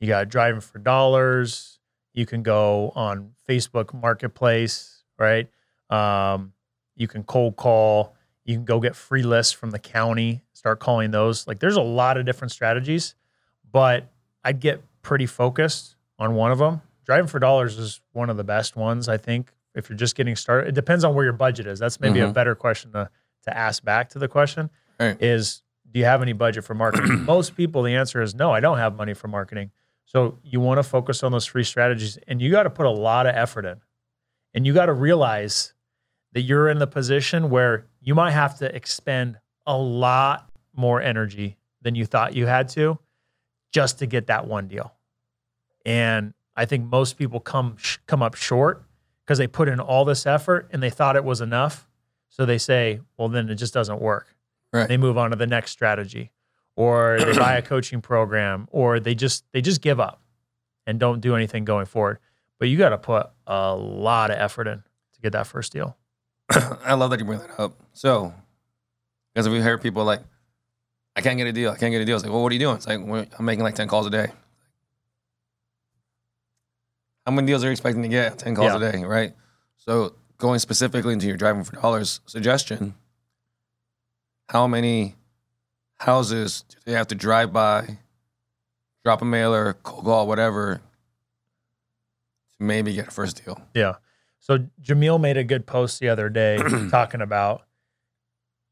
[0.00, 1.80] You got driving for dollars.
[2.14, 5.50] You can go on Facebook Marketplace, right?
[5.90, 6.54] Um,
[6.96, 8.14] you can cold call.
[8.46, 11.46] You can go get free lists from the county, start calling those.
[11.46, 13.14] Like there's a lot of different strategies,
[13.70, 14.10] but
[14.42, 16.80] I'd get pretty focused on one of them.
[17.04, 19.53] Driving for dollars is one of the best ones, I think.
[19.74, 21.78] If you're just getting started, it depends on where your budget is.
[21.78, 22.34] That's maybe a Mhm.
[22.34, 23.10] better question to,
[23.42, 24.70] to ask back to the question
[25.00, 25.20] Right.
[25.20, 27.24] is do you have any budget for marketing?
[27.24, 29.70] Most people, the answer is no, I don't have money for marketing.
[30.06, 32.90] So you want to focus on those free strategies and you got to put a
[32.90, 33.80] lot of effort in.
[34.54, 35.72] And you got to realize
[36.32, 41.58] that you're in the position where you might have to expend a lot more energy
[41.82, 42.98] than you thought you had to
[43.72, 44.94] just to get that one deal.
[45.84, 48.83] And I think most people come sh- come up short
[49.24, 51.88] because they put in all this effort and they thought it was enough.
[52.28, 54.34] So they say, well, then it just doesn't work.
[54.72, 54.88] Right.
[54.88, 56.32] They move on to the next strategy,
[56.76, 60.20] or they buy a coaching program, or they just they just give up
[60.86, 62.18] and don't do anything going forward.
[62.58, 65.96] But you got to put a lot of effort in to get that first deal.
[66.50, 67.74] I love that you bring that up.
[67.92, 68.32] So,
[69.32, 70.20] because if we hear people like,
[71.16, 71.70] I can't get a deal.
[71.70, 72.16] I can't get a deal.
[72.16, 72.76] It's like, well, what are you doing?
[72.76, 72.98] It's like,
[73.38, 74.32] I'm making like 10 calls a day.
[77.26, 78.38] How many deals are you expecting to get?
[78.38, 78.88] 10 calls Yeah.
[78.88, 79.34] a day, right?
[79.76, 82.94] So, going specifically into your driving for dollars suggestion,
[84.48, 85.16] how many
[85.98, 87.98] houses do they have to drive by,
[89.04, 90.82] drop a mailer, cold call, whatever,
[92.58, 93.60] to maybe get a first deal?
[93.74, 93.94] Yeah.
[94.40, 96.58] So Jamil made a good post the other day
[96.90, 97.62] talking about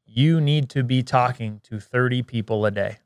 [0.04, 2.98] you need to be talking to 30 people a day.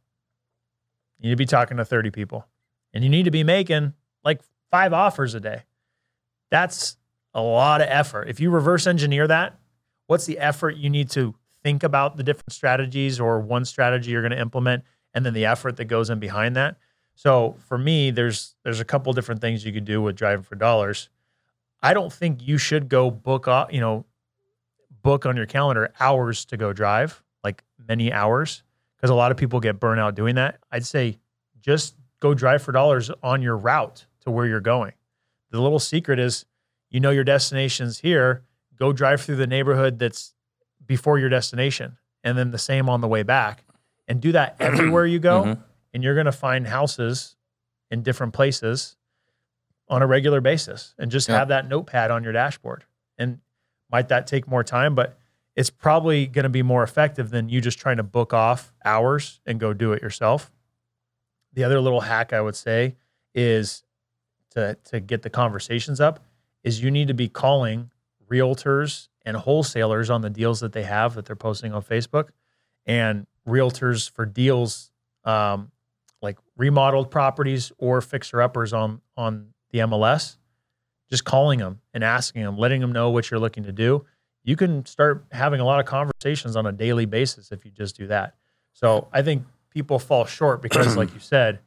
[1.19, 2.47] You need to be talking to 30 people.
[2.93, 3.95] And you need to be making
[4.25, 4.41] like
[4.77, 5.63] five offers a day.
[6.51, 6.99] That's
[7.33, 8.29] a lot of effort.
[8.29, 9.59] If you reverse engineer that,
[10.07, 14.21] what's the effort you need to think about the different strategies or one strategy you're
[14.21, 14.85] going to implement
[15.15, 16.77] and then the effort that goes in behind that?
[17.15, 20.57] So for me, there's there's a couple different things you could do with driving for
[20.57, 21.09] dollars.
[21.83, 24.05] I don't think you should go book off, you know,
[25.03, 28.63] book on your calendar hours to go drive, like many hours,
[28.97, 30.59] because a lot of people get burnt out doing that.
[30.71, 31.17] I'd say
[31.61, 34.93] just go drive for dollars on your route to where you're going.
[35.51, 36.45] The little secret is
[36.91, 38.43] you know your destination's here,
[38.79, 40.35] go drive through the neighborhood that's
[40.85, 43.65] before your destination and then the same on the way back
[44.07, 45.63] and do that everywhere you go Mhm.
[45.95, 47.37] and you're going to find houses
[47.91, 48.97] in different places
[49.89, 51.39] on a regular basis and just Yeah.
[51.39, 52.85] have that notepad on your dashboard.
[53.19, 53.39] And
[53.91, 55.19] might that take more time, but
[55.55, 59.41] it's probably going to be more effective than you just trying to book off hours
[59.47, 60.53] and go do it yourself.
[61.53, 62.97] The other little hack I would say
[63.35, 63.83] is
[64.57, 66.25] to to get the conversations up
[66.65, 67.91] is you need to be calling
[68.29, 72.31] realtors and wholesalers on the deals that they have that they're posting on Facebook
[72.87, 74.91] and realtors for deals
[75.25, 75.71] um,
[76.23, 80.37] like remodeled properties or fixer uppers on on the MLS,
[81.11, 84.05] just calling them and asking them, letting them know what you're looking to do.
[84.43, 87.97] You can start having a lot of conversations on a daily basis if you just
[87.97, 88.35] do that.
[88.73, 91.59] So I think people fall short because, like you said,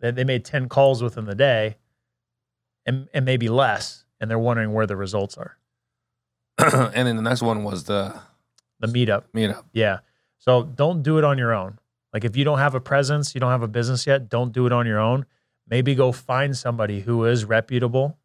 [0.00, 1.76] They, they made 10 calls within the day
[2.86, 4.04] and, and maybe less.
[4.20, 5.58] And they're wondering where the results are.
[6.58, 8.14] and then the next one was the
[8.80, 9.24] The meetup.
[9.34, 9.64] meetup.
[9.72, 9.98] Yeah.
[10.38, 11.78] So don't do it on your own.
[12.14, 14.64] Like if you don't have a presence, you don't have a business yet, don't do
[14.66, 15.26] it on your own.
[15.68, 18.16] Maybe go find somebody who is reputable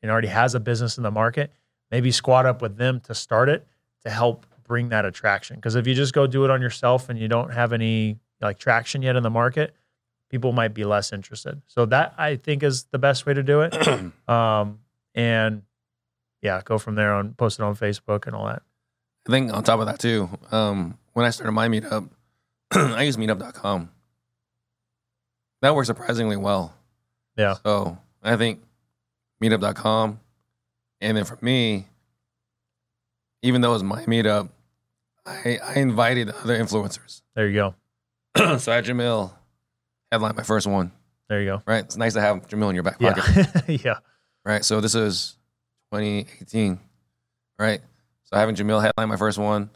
[0.00, 1.52] and already has a business in the market.
[1.90, 3.66] Maybe squad up with them to start it
[4.04, 5.56] to help bring that attraction.
[5.56, 8.58] Because if you just go do it on yourself and you don't have any like
[8.58, 9.74] traction yet in the market,
[10.30, 11.62] people might be less interested.
[11.66, 13.76] So that I think is the best way to do it.
[14.28, 14.80] Um,
[15.14, 15.62] and
[16.42, 18.62] yeah, go from there on post it on Facebook and all that.
[19.26, 22.08] I think on top of that too, um, when I started my meetup,
[22.72, 23.90] I use meetup.com.
[25.62, 26.74] That works surprisingly well.
[27.36, 27.54] Yeah.
[27.64, 28.62] So I think
[29.42, 30.20] meetup.com.
[31.00, 31.86] And then for me,
[33.42, 34.50] even though it was my meetup,
[35.24, 37.22] I, I invited other influencers.
[37.34, 37.74] There you go.
[38.58, 39.32] so I had Jamil
[40.12, 40.92] headline my first one,
[41.28, 41.62] There you go.
[41.66, 41.84] right?
[41.84, 43.24] It's nice to have Jamil in your back pocket.
[43.68, 43.76] Yeah.
[43.84, 43.98] yeah.
[44.44, 44.64] right?
[44.64, 45.36] So this is
[45.92, 46.78] 2018,
[47.58, 47.80] right?
[48.24, 49.70] So having Jamil headline my first one.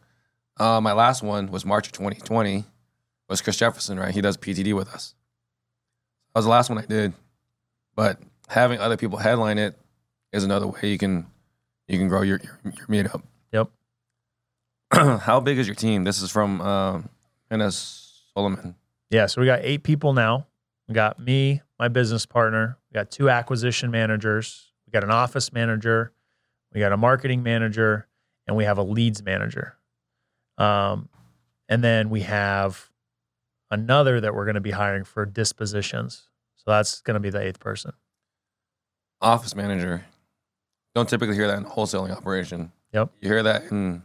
[0.59, 2.65] Uh, my last one was March of 2020.
[3.29, 4.13] Was Chris Jefferson, right?
[4.13, 5.15] He does PTD with us.
[6.35, 7.13] That was the last one I did,
[7.95, 9.79] but having other people headline it
[10.33, 11.27] is another way you can
[11.87, 13.23] you can grow your your, your meetup.
[13.53, 13.71] Yep.
[15.21, 16.03] How big is your team?
[16.03, 17.03] This is from uh,
[17.71, 18.75] Solomon.
[19.11, 19.27] Yeah.
[19.27, 20.47] So we got eight people now.
[20.89, 22.79] We got me, my business partner.
[22.91, 24.73] We got two acquisition managers.
[24.87, 26.13] We got an office manager.
[26.73, 28.07] We got a marketing manager,
[28.47, 29.77] and we have a leads manager.
[30.59, 31.09] Um,
[31.69, 32.91] and then we have
[33.71, 36.29] another that we're going to be hiring for dispositions.
[36.57, 37.93] So that's going to be the eighth person.
[39.21, 40.05] office manager.
[40.95, 42.73] Don't typically hear that in wholesaling operation.
[42.93, 43.11] Yep.
[43.21, 44.03] You hear that in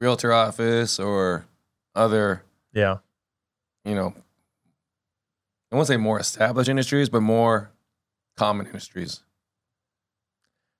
[0.00, 1.46] realtor office or
[1.94, 2.42] other,
[2.72, 2.98] Yeah.
[3.84, 4.14] You know,
[5.70, 7.70] I won't say more established industries, but more
[8.36, 9.22] common industries.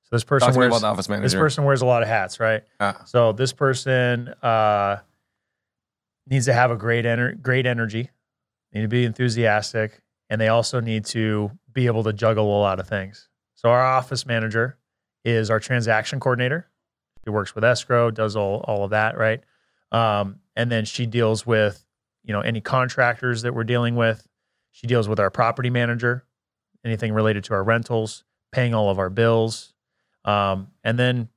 [0.02, 1.22] So this person Talk wears about the office manager.
[1.24, 2.62] this person wears a lot of hats, right?
[2.80, 4.98] Ah, So this person uh,
[6.28, 8.10] needs to have a great ener- great energy,
[8.72, 12.78] need to be enthusiastic, and they also need to be able to juggle a lot
[12.80, 13.28] of things.
[13.54, 14.76] So our office manager
[15.24, 16.68] is our transaction coordinator.
[17.24, 19.40] She works with escrow, does all all of that, right?
[19.92, 21.84] Um, and then she deals with
[22.24, 24.26] you know any contractors that we're dealing with.
[24.70, 26.24] She deals with our property manager,
[26.84, 29.74] anything related to our rentals, paying all of our bills,
[30.24, 31.28] um, and then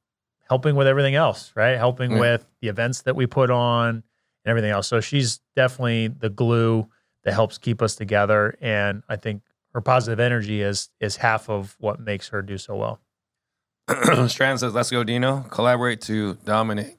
[0.48, 1.76] helping with everything else, right?
[1.78, 2.20] Helping Yeah.
[2.20, 4.04] with the events that we put on and
[4.46, 4.88] everything else.
[4.88, 6.88] So she's definitely the glue
[7.24, 8.56] that helps keep us together.
[8.62, 9.42] And I think
[9.74, 13.02] her positive energy is is half of what makes her do so well.
[14.28, 15.42] Stratton says, "Let's go, Dino.
[15.50, 16.96] Collaborate to dominate."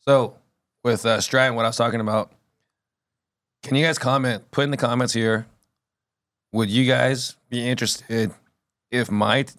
[0.00, 0.36] So,
[0.84, 2.32] with uh, Stratton, what I was talking about,
[3.62, 4.50] can you guys comment?
[4.50, 5.46] Put in the comments here.
[6.52, 8.32] Would you guys be interested
[8.90, 9.54] if my t-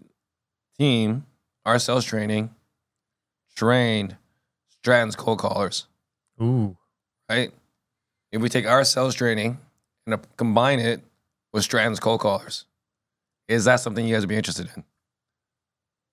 [0.77, 1.25] team,
[1.65, 2.53] our sales training,
[3.55, 4.17] trained
[4.69, 5.87] Stratton's cold callers?
[6.41, 6.75] Ooh.
[7.29, 7.51] Right?
[8.31, 9.59] If we take our sales training
[10.07, 11.01] and combine it
[11.53, 12.65] with Stratton's cold callers,
[13.47, 14.83] is that something you guys would be interested in?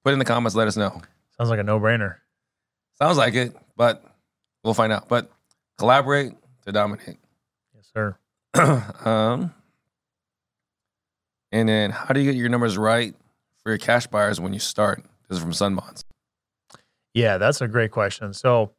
[0.04, 0.54] Put in the comments.
[0.54, 1.02] Let us know.
[1.36, 2.16] Sounds like a no brainer.
[2.98, 4.04] Sounds like it, but
[4.64, 5.08] we'll find out.
[5.08, 5.30] But
[5.78, 6.32] collaborate
[6.64, 7.18] to dominate.
[7.96, 8.18] Sir.
[9.06, 9.54] um,
[11.50, 13.14] and then how do you get your numbers right
[13.62, 15.02] for your cash buyers when you start?
[15.28, 16.04] This is from Sunbonds.
[17.14, 18.34] Yeah, that's a great question.
[18.34, 18.72] So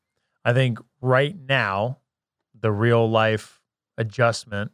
[0.45, 1.97] I think right now,
[2.59, 3.59] the real life
[3.97, 4.71] adjustment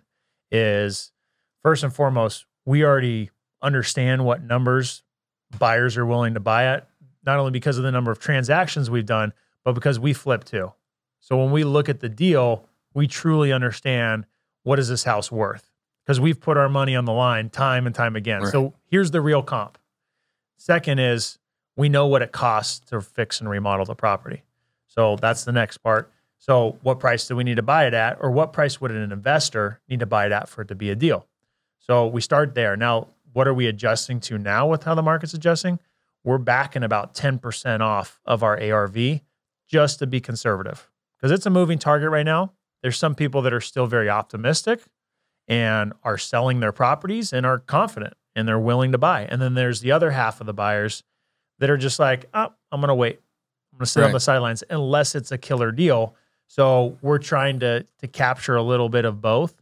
[0.51, 1.13] is
[1.61, 3.29] first and foremost, we already
[3.61, 5.03] understand what numbers
[5.57, 6.89] buyers are willing to buy at,
[7.25, 9.31] not only because of the number of transactions we've done,
[9.63, 10.73] but because we flip too.
[11.21, 14.25] So when we look at the deal, we truly understand
[14.63, 15.69] what is this house worth
[16.05, 18.41] because we've put our money on the line time and time again.
[18.41, 18.51] Right.
[18.51, 19.77] So here's the real comp.
[20.57, 21.39] Second is
[21.75, 24.43] we know what it costs to fix and remodel the property.
[24.87, 26.11] So that's the next part.
[26.37, 29.11] So what price do we need to buy it at, or what price would an
[29.11, 31.25] investor need to buy it at for it to be a deal?
[31.79, 32.75] So we start there.
[32.75, 35.79] Now, what are we adjusting to now with how the market's adjusting?
[36.23, 39.21] We're backing about 10% off of our ARV
[39.67, 42.51] just to be conservative because it's a moving target right now.
[42.83, 44.81] There's some people that are still very optimistic
[45.47, 49.25] and are selling their properties and are confident and they're willing to buy.
[49.29, 51.03] And then there's the other half of the buyers
[51.59, 53.21] that are just like, oh, I'm going to wait.
[53.71, 56.15] I'm going to sit on the sidelines unless it's a killer deal.
[56.47, 59.55] So we're trying to to capture a little bit of both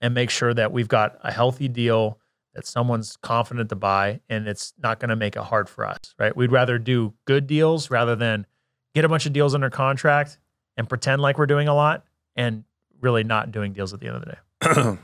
[0.00, 2.18] and make sure that we've got a healthy deal
[2.54, 6.14] that someone's confident to buy and it's not going to make it hard for us,
[6.18, 6.36] right?
[6.36, 8.46] We'd rather do good deals rather than
[8.94, 10.38] get a bunch of deals under contract
[10.76, 12.04] and pretend like we're doing a lot
[12.36, 12.64] and
[13.00, 14.98] really not doing deals at the end of the day.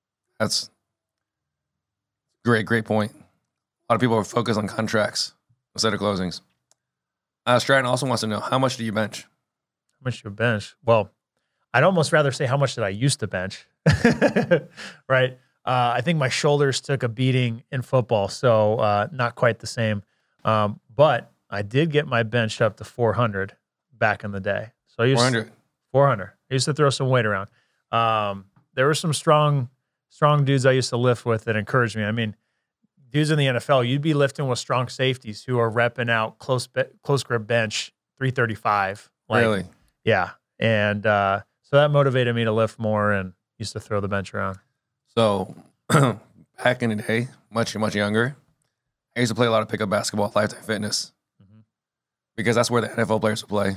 [0.38, 0.70] That's
[2.44, 3.12] Great, great point.
[3.12, 5.34] A lot of people are focused on contracts
[5.74, 6.40] instead of closings.
[7.44, 9.22] Uh, Stratton also wants to know how much do you bench?
[9.22, 10.74] How much do you bench?
[10.84, 11.10] Well,
[11.74, 13.66] I'd almost rather say how much did I used to bench,
[15.08, 15.38] right?
[15.64, 19.66] Uh, I think my shoulders took a beating in football, so uh, not quite the
[19.66, 20.02] same.
[20.44, 23.56] Um, but I did get my bench up to 400
[23.92, 24.72] back in the day.
[24.86, 25.52] So I used 400.
[25.92, 26.32] 400.
[26.50, 27.48] I used to throw some weight around.
[27.92, 29.68] Um, there were some strong,
[30.08, 32.04] strong dudes I used to lift with that encouraged me.
[32.04, 32.34] I mean,
[33.10, 36.66] dudes in the NFL, you'd be lifting with strong safeties who are repping out close,
[36.66, 39.10] be- close grip bench 335.
[39.28, 39.64] Like, really?
[40.04, 40.30] Yeah.
[40.58, 44.34] And uh, so that motivated me to lift more and used to throw the bench
[44.34, 44.58] around.
[45.16, 45.54] So
[45.88, 48.36] back in the day, much much younger,
[49.16, 51.12] I used to play a lot of pickup basketball at Lifetime Fitness
[51.42, 51.62] Mhm.
[52.36, 53.76] because that's where the NFL players would play.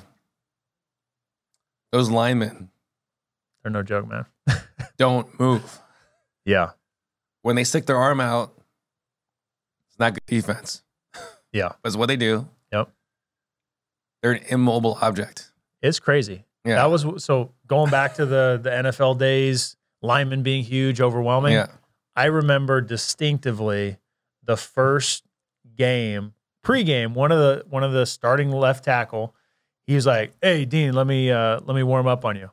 [1.94, 2.70] Those linemen
[3.61, 4.26] They're no joke, man.
[4.98, 5.80] don't move.
[6.44, 6.72] Yeah.
[7.44, 8.52] When they stick their arm out,
[9.88, 10.82] it's not good defense.
[11.53, 11.74] Yeah.
[11.84, 12.48] That's what they do.
[12.72, 12.90] Yep.
[14.24, 15.52] They're an immobile object.
[15.84, 16.45] It's crazy.
[16.65, 16.78] Yeah.
[16.78, 21.53] That was so going back to the the NFL days, linemen being huge, overwhelming.
[21.53, 21.68] yeah.
[22.15, 23.98] I remember distinctively
[24.44, 25.26] the first
[25.76, 26.34] game,
[26.65, 29.36] pregame, one of the one of the starting left tackle,
[29.86, 32.46] he was like, "Hey, Dean, let me uh, let me warm up on you."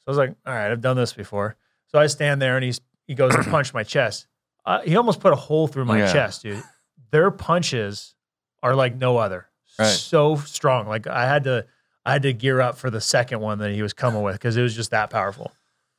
[0.00, 1.56] So I was like, "All right, I've done this before."
[1.88, 4.26] So I stand there and he's he goes to punch my chest.
[4.66, 6.12] Uh, he almost put a hole through my Yeah.
[6.12, 6.62] chest, dude.
[7.10, 8.14] Their punches
[8.62, 9.46] are like no other.
[9.78, 9.86] Right.
[9.86, 10.86] So strong.
[10.88, 11.66] Like I had to
[12.06, 14.56] I had to gear up for the second one that he was coming with because
[14.56, 15.52] it was just that powerful.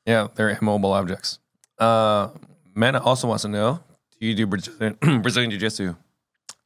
[0.06, 1.40] Yeah, they're immobile objects.
[1.80, 2.30] Uh,
[2.74, 3.80] Mana also wants to know:
[4.20, 5.96] Do you do Brazilian, Brazilian Jiu-Jitsu?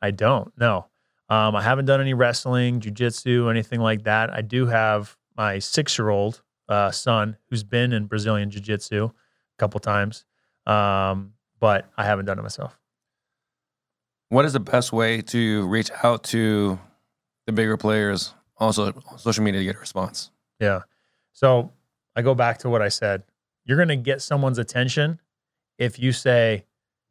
[0.02, 0.52] I don't.
[0.58, 0.88] No,
[1.30, 4.32] um, I haven't done any wrestling, jujitsu, anything like that.
[4.32, 9.12] I do have my six-year-old uh, son who's been in Brazilian jiu-jitsu a
[9.58, 10.26] couple times,
[10.66, 12.80] um, but I haven't done it myself.
[14.30, 16.80] What is the best way to reach out to
[17.48, 20.30] the bigger players also on social media to get a response?
[20.60, 20.82] Yeah.
[21.32, 21.72] So
[22.16, 23.24] I go back to what I said.
[23.66, 25.20] You're going to get someone's attention
[25.78, 26.66] if you say,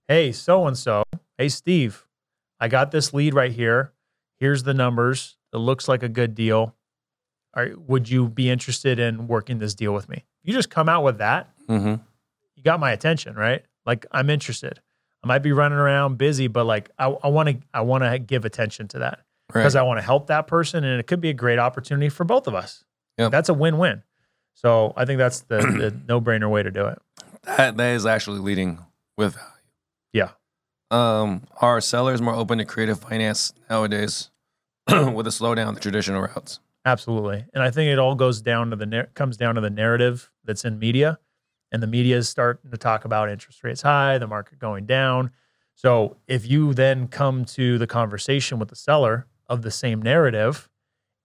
[0.07, 1.03] Hey, so and so,
[1.36, 2.07] hey, Steve,
[2.61, 3.93] I got this lead right here.
[4.40, 5.36] Here's the numbers.
[5.52, 6.74] It looks like a good deal.
[7.55, 10.24] Are, would you be interested in working this deal with me?
[10.43, 11.97] You just come out with that, Mm-hmm.
[12.56, 13.62] you got my attention, right?
[13.85, 14.81] Like I'm interested.
[15.23, 18.44] I might be running around busy, but like I want to, I want to give
[18.44, 19.20] attention to that
[19.52, 19.62] Right.
[19.62, 22.24] because I want to help that person, and it could be a great opportunity for
[22.24, 22.85] both of us.
[23.19, 23.32] Yep.
[23.32, 24.02] That's a win-win.
[24.55, 26.98] So I think that's the, the no-brainer way to do it.
[27.44, 28.78] that that is actually leading
[29.16, 29.48] with value.
[30.12, 30.28] Yeah.
[30.90, 34.31] Um, are sellers more open to creative finance nowadays
[34.89, 36.60] with a slowdown the traditional routes?
[36.85, 40.31] Absolutely, and I think it all goes down to the comes down to the narrative
[40.44, 41.19] that's in media,
[41.70, 45.31] and the media is starting to talk about interest rates high, the market going down.
[45.74, 50.70] So if you then come to the conversation with the seller of the same narrative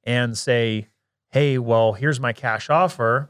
[0.04, 0.90] and say,
[1.32, 3.30] "Hey, well, here's my cash offer,"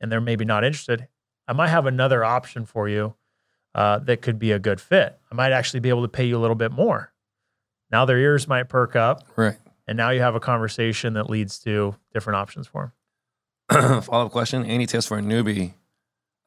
[0.00, 1.08] and they're maybe not interested,
[1.46, 3.16] I might have another option for you
[3.74, 5.18] uh, that could be a good fit.
[5.30, 7.12] I might actually be able to pay you a little bit more.
[7.90, 9.56] Now their ears might perk up, Right.
[9.86, 12.92] and now you have a conversation that leads to different options for
[13.68, 14.02] them.
[14.02, 15.74] Follow up question: Any tips for a newbie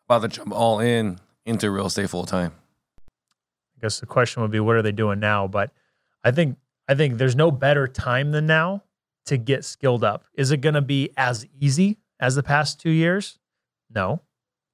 [0.07, 2.53] about to jump all in into real estate full time?
[3.77, 5.47] I guess the question would be, what are they doing now?
[5.47, 5.71] But
[6.23, 8.83] I think I think there's no better time than now
[9.25, 10.25] to get skilled up.
[10.35, 13.39] Is it going to be as easy as the past two years?
[13.93, 14.21] No,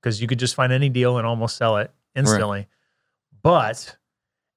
[0.02, 2.68] because you could just find any deal and almost sell it instantly.
[3.42, 3.98] But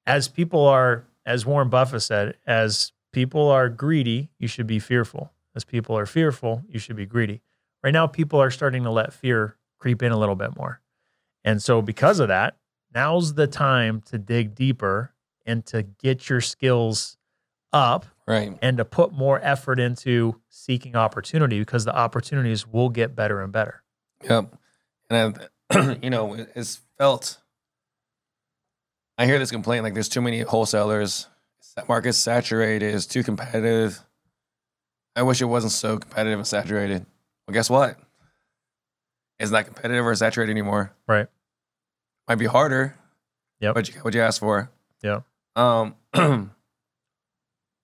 [0.06, 5.32] as people are, as Warren Buffett said, as people are greedy, you should be fearful.
[5.54, 7.42] As people are fearful, you should be greedy.
[7.82, 10.80] Right now, people are starting to let fear creep in a little bit more.
[11.44, 12.56] And so, because of that,
[12.94, 15.12] now's the time to dig deeper
[15.44, 17.16] and to get your skills
[17.72, 18.56] up Right.
[18.62, 23.52] and to put more effort into seeking opportunity because the opportunities will get better and
[23.52, 23.82] better.
[24.22, 24.54] Yep.
[25.10, 27.38] And I, you know, it's felt.
[29.18, 31.28] I hear this complaint like there's too many wholesalers.
[31.76, 32.94] That market's saturated.
[32.94, 34.00] It's too competitive.
[35.14, 37.06] I wish it wasn't so competitive and saturated.
[37.46, 37.98] Well, guess what?
[39.38, 40.94] It's not competitive or saturated anymore.
[41.06, 41.26] Right.
[42.28, 42.96] Might be harder.
[43.60, 43.72] Yeah.
[43.72, 44.70] But you what you asked for.
[45.02, 45.20] Yeah.
[45.56, 45.96] Um,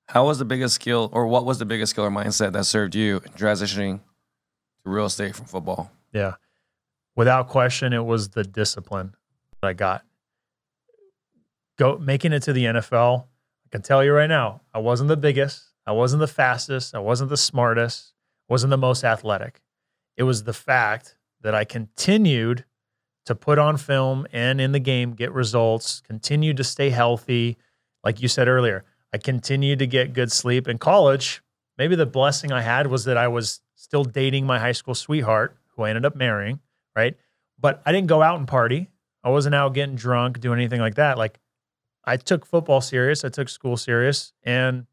[0.08, 2.94] how was the biggest skill, or what was the biggest skill or mindset that served
[2.94, 4.00] you in transitioning
[4.84, 5.90] to real estate from football?
[6.12, 6.34] Yeah.
[7.16, 9.14] Without question, it was the discipline
[9.60, 10.04] that I got.
[11.78, 13.24] Go making it to the NFL.
[13.24, 16.98] I can tell you right now, I wasn't the biggest, I wasn't the fastest, I
[16.98, 18.14] wasn't the smartest,
[18.48, 19.60] wasn't the most athletic.
[20.16, 22.64] It was the fact that I continued
[23.26, 27.58] to put on film and in the game get results, continued to stay healthy.
[28.02, 31.42] Like you said earlier, I continued to get good sleep in college.
[31.76, 35.56] Maybe the blessing I had was that I was still dating my high school sweetheart,
[35.76, 36.60] who I ended up marrying,
[36.96, 37.16] right?
[37.60, 38.88] But I didn't go out and party.
[39.22, 41.18] I wasn't out getting drunk, doing anything like that.
[41.18, 41.38] Like
[42.08, 44.86] I took football serious, I took school serious, and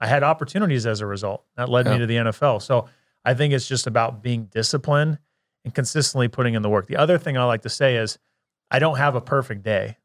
[0.00, 1.44] I had opportunities as a result.
[1.56, 1.92] That led Yeah.
[1.94, 2.60] me to the NFL.
[2.60, 2.88] So
[3.24, 5.18] I think it's just about being disciplined
[5.64, 6.86] and consistently putting in the work.
[6.86, 8.18] The other thing I like to say is
[8.70, 9.96] I don't have a perfect day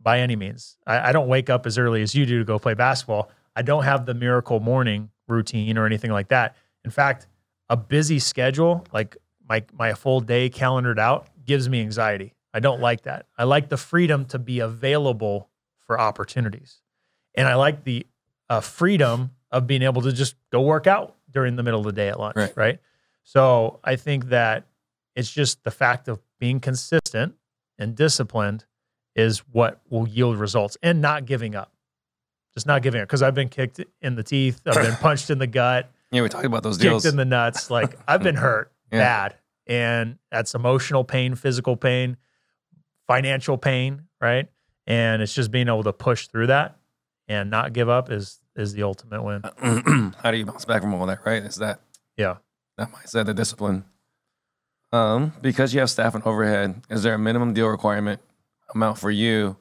[0.00, 0.76] by any means.
[0.86, 3.30] I, I don't wake up as early as you do to go play basketball.
[3.56, 6.56] I don't have the miracle morning routine or anything like that.
[6.84, 7.28] In fact,
[7.70, 9.16] a busy schedule, like
[9.48, 12.34] my my full day calendared out, gives me anxiety.
[12.52, 13.26] I don't like that.
[13.38, 15.48] I like the freedom to be available
[15.86, 16.80] for opportunities.
[17.34, 18.06] And I like the
[18.48, 21.92] uh, freedom of being able to just go work out during the middle of the
[21.92, 22.56] day at lunch, Right.
[22.56, 22.78] right?
[23.22, 24.66] So I think that
[25.16, 27.34] it's just the fact of being consistent
[27.78, 28.64] and disciplined
[29.16, 31.72] is what will yield results and not giving up.
[32.54, 35.38] Just not giving up because I've been kicked in the teeth, I've been punched in
[35.38, 37.02] the gut, Yeah, we talked about those deals.
[37.02, 37.70] kicked in the nuts.
[37.70, 38.98] Like I've been hurt Yeah.
[38.98, 39.36] bad.
[39.66, 42.16] And that's emotional pain, physical pain,
[43.06, 44.48] financial pain, right?
[44.86, 46.76] And it's just being able to push through that
[47.28, 49.42] and not give up is is the ultimate win.
[50.22, 51.24] How do you bounce back from all that?
[51.24, 51.42] Right?
[51.42, 51.80] Is that
[52.16, 52.36] Yeah.
[52.76, 53.84] that mindset, the discipline.
[54.92, 58.20] Um, because you have staff and overhead, is there a minimum deal requirement
[58.74, 59.56] amount for you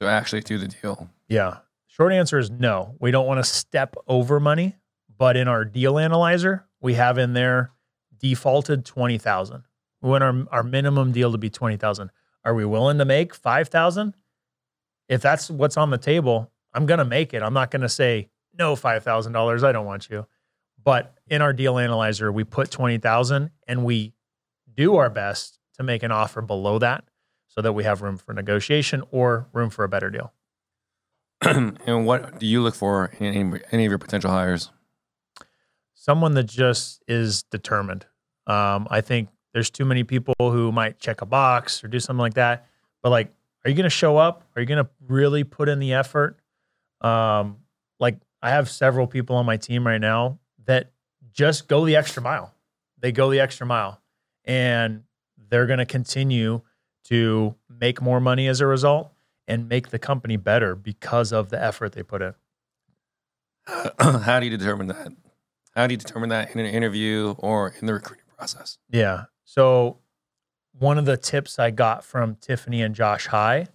[0.00, 1.08] to actually do the deal?
[1.28, 1.58] Yeah.
[1.86, 2.96] Short answer is no.
[2.98, 4.76] We don't want to step over money,
[5.16, 7.70] but in our deal analyzer, we have in there
[8.18, 9.62] defaulted 20,000.
[10.02, 12.10] We want our, our minimum deal to be 20,000.
[12.44, 14.14] Are we willing to make 5,000?
[15.08, 17.42] If that's what's on the table, I'm going to make it.
[17.42, 19.64] I'm not going to say no $5,000.
[19.64, 20.26] I don't want you.
[20.82, 24.14] But in our deal analyzer, we put 20,000 and we
[24.74, 27.04] do our best to make an offer below that
[27.46, 30.32] so that we have room for negotiation or room for a better deal.
[31.42, 34.70] and what do you look for in any, any of your potential hires?
[36.08, 38.06] someone that just is determined.
[38.46, 42.20] Um, I think there's too many people who might check a box or do something
[42.20, 42.66] like that.
[43.02, 43.30] But like,
[43.64, 44.44] are you going to show up?
[44.54, 46.38] Are you going to really put in the effort?
[47.00, 47.58] Um,
[48.00, 50.92] like, I have several people on my team right now that
[51.32, 52.54] just go the extra mile.
[53.00, 54.00] They go the extra mile,
[54.44, 55.04] and
[55.50, 56.62] they're going to continue
[57.04, 59.12] to make more money as a result
[59.46, 62.34] and make the company better because of the effort they put in.
[63.98, 65.12] How do you determine that?
[65.74, 68.78] How do you determine that in an interview or in the recruiting process?
[68.90, 69.24] Yeah.
[69.44, 69.98] So
[70.78, 73.66] one of the tips I got from Tiffany and Josh High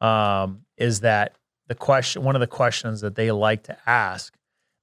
[0.00, 1.36] um, is that
[1.68, 4.34] the question, one of the questions that they like to ask,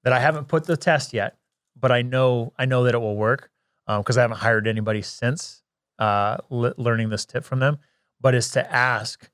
[0.04, 1.38] that I haven't put the test yet,
[1.80, 3.52] but I know I know that it will work
[3.86, 5.64] because I haven't hired anybody since
[6.00, 7.78] uh, le- learning this tip from them.
[8.20, 9.30] But is to ask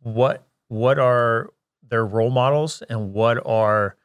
[0.00, 1.50] what what are
[1.82, 3.96] their role models and what are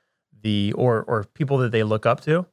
[0.42, 2.46] the or or people that they look up to,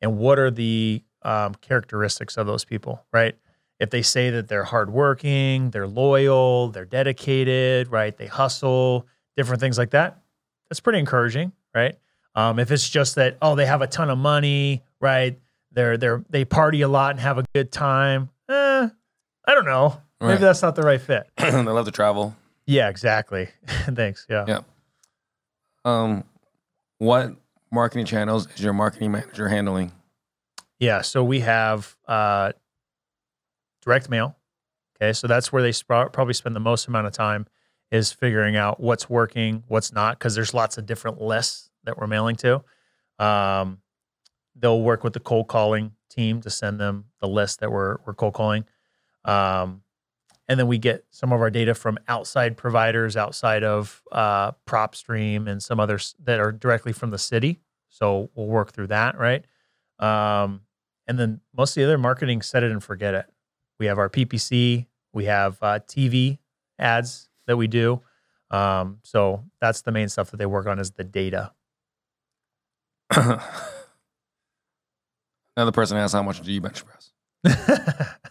[0.00, 3.36] and what are the um, characteristics of those people, right?
[3.80, 8.16] If they say that they're hardworking, they're loyal, they're dedicated, right?
[8.16, 10.20] They hustle, different things like that.
[10.68, 11.96] That's pretty encouraging, right?
[12.34, 15.36] Um, if it's just that, oh, they have a ton of money, right?
[15.72, 18.28] They're they're they party a lot and have a good time.
[18.48, 18.88] Eh,
[19.46, 20.00] I don't know.
[20.20, 20.40] Maybe Right.
[20.40, 21.28] that's not the right fit.
[21.38, 22.36] they love to travel.
[22.66, 23.48] Yeah, exactly.
[23.66, 24.26] Thanks.
[24.28, 24.44] Yeah.
[24.46, 24.60] Yeah.
[25.84, 26.24] Um,
[26.98, 27.32] what
[27.72, 29.92] marketing channels is your marketing manager handling?
[30.78, 32.52] Yeah, so we have uh,
[33.82, 34.36] direct mail.
[34.96, 37.46] Okay, so that's where they sp- probably spend the most amount of time
[37.90, 42.06] is figuring out what's working, what's not, because there's lots of different lists that we're
[42.06, 42.62] mailing to.
[43.18, 43.78] Um,
[44.54, 48.14] they'll work with the cold calling team to send them the list that we're we're
[48.14, 48.64] cold calling,
[49.24, 49.82] um,
[50.48, 55.48] and then we get some of our data from outside providers, outside of uh, PropStream
[55.48, 57.60] and some others that are directly from the city.
[57.88, 59.44] So we'll work through that, right?
[59.98, 60.62] Um,
[61.06, 63.26] and then most of the other marketing, set it and forget it.
[63.80, 66.38] We have our PPC, we have uh, TV
[66.78, 68.02] ads that we do.
[68.50, 71.52] Um, so that's the main stuff that they work on is the data.
[75.56, 77.10] Another person asks, how much do you bench press?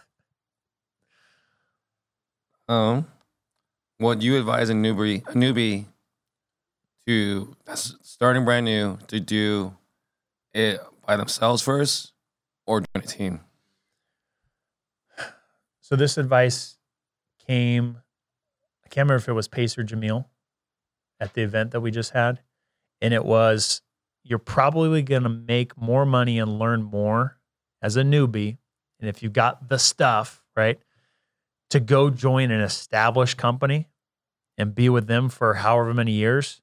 [2.68, 3.08] Um,
[3.98, 5.86] what do you advise a newbie, a newbie
[7.04, 9.76] to that's starting brand new to do
[10.54, 12.12] it by themselves first
[12.68, 13.40] or join a team?
[15.90, 16.78] So this advice
[17.46, 17.98] came,
[18.84, 20.26] I can't remember if it was Pace or Jamil
[21.18, 22.40] at the event that we just had.
[23.00, 23.82] And it was,
[24.22, 27.38] you're probably going to make more money and learn more
[27.82, 28.58] as a newbie.
[29.00, 30.78] And if you've got the stuff, right,
[31.70, 33.88] to go join an established company
[34.56, 36.60] and be with them for however many years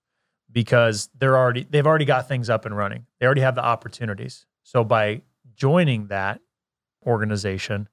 [0.51, 3.07] because they're already they've already got things up and running.
[3.19, 4.45] They already have the opportunities.
[4.63, 5.23] So by
[5.55, 6.39] joining that
[7.05, 7.89] organization,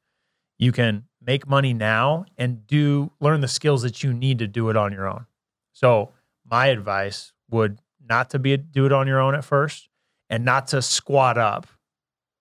[0.59, 4.69] you can make money now and do learn the skills that you need to do
[4.71, 5.27] it on your own.
[5.73, 6.13] So
[6.49, 9.89] my advice would not to be do it on your own at first
[10.29, 11.67] and not to squad up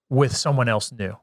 [0.10, 1.16] with someone else new.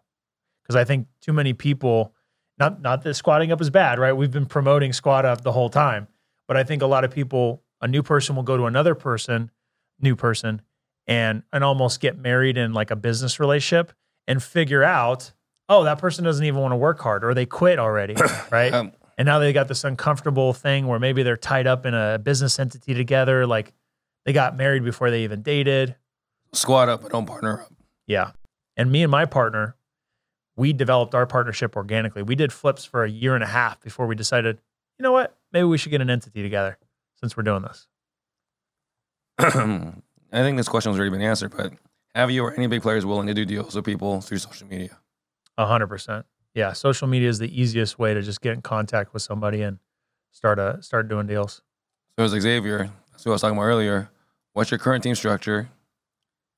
[0.62, 2.14] Because I think too many people
[2.60, 4.12] not not that squatting up is bad, right?
[4.12, 6.06] We've been promoting squad up the whole time.
[6.46, 9.50] But I think a lot of people, a new person will go to another person,
[9.98, 10.62] new person,
[11.06, 13.92] and and almost get married in like a business relationship
[14.28, 15.32] and figure out,
[15.70, 18.14] oh, that person doesn't even want to work hard or they quit already,
[18.50, 18.74] right?
[18.74, 22.18] Um, and now they got this uncomfortable thing where maybe they're tied up in a
[22.18, 23.72] business entity together, like
[24.26, 25.94] they got married before they even dated.
[26.52, 27.72] squad up, but don't partner up.
[28.06, 28.32] Yeah.
[28.76, 29.76] And me and my partner,
[30.56, 32.22] we developed our partnership organically.
[32.22, 34.60] We did flips for a year and a half before we decided,
[34.98, 35.36] you know what?
[35.52, 36.76] Maybe we should get an entity together
[37.14, 37.86] since we're doing this.
[39.38, 39.92] I
[40.32, 41.72] think this question has already been answered, but
[42.14, 44.98] have you or any big players willing to do deals with people through social media?
[45.60, 46.24] A hundred percent.
[46.54, 46.72] Yeah.
[46.72, 49.78] Social media is the easiest way to just get in contact with somebody and
[50.30, 51.60] start a start doing deals.
[52.18, 54.10] So as Xavier, that's what I was talking about earlier.
[54.54, 55.68] What's your current team structure,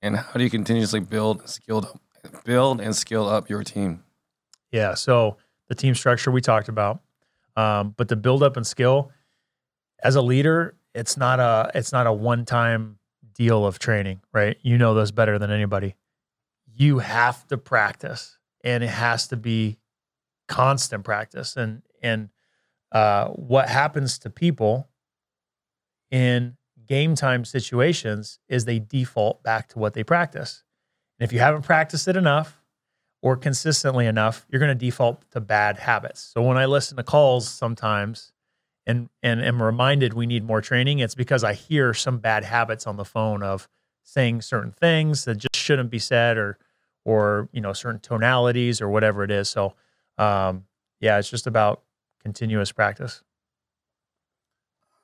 [0.01, 2.01] and how do you continuously build and scale up,
[2.45, 4.05] build and scale up your team?
[4.71, 4.95] Yeah.
[4.95, 5.37] So
[5.69, 7.03] the team structure we talked about,
[7.57, 9.11] um, but the build up and skill
[10.03, 12.99] as a leader, it's not a it's not a one time
[13.35, 14.57] deal of training, right?
[14.63, 15.97] You know this better than anybody.
[16.75, 19.79] You have to practice, and it has to be
[20.49, 21.57] constant practice.
[21.57, 22.31] And and
[22.91, 24.89] uh, what happens to people
[26.11, 26.57] in
[26.87, 30.65] game time situations is they default back to what they practice.
[31.19, 32.63] And if you haven't practiced it enough,
[33.23, 36.21] or consistently enough, you're going to default to bad habits.
[36.21, 38.33] So when I listen to calls sometimes
[38.85, 42.87] and and am reminded we need more training, it's because I hear some bad habits
[42.87, 43.69] on the phone of
[44.03, 46.59] saying certain things that just shouldn't be said or
[47.05, 49.49] or you know certain tonalities or whatever it is.
[49.49, 49.75] So
[50.19, 50.65] um,
[51.01, 51.83] yeah, it's just about
[52.23, 53.23] continuous practice.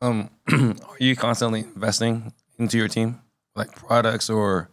[0.00, 3.20] Um, are you constantly investing into your team,
[3.56, 4.70] like products or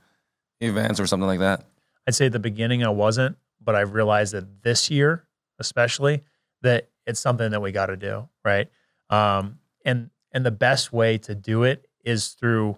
[0.62, 1.66] events or something like that?
[2.08, 5.26] I'd say at the beginning I wasn't, but I've realized that this year,
[5.58, 6.24] especially,
[6.62, 8.70] that it's something that we got to do, right?
[9.10, 12.78] Um, and and the best way to do it is through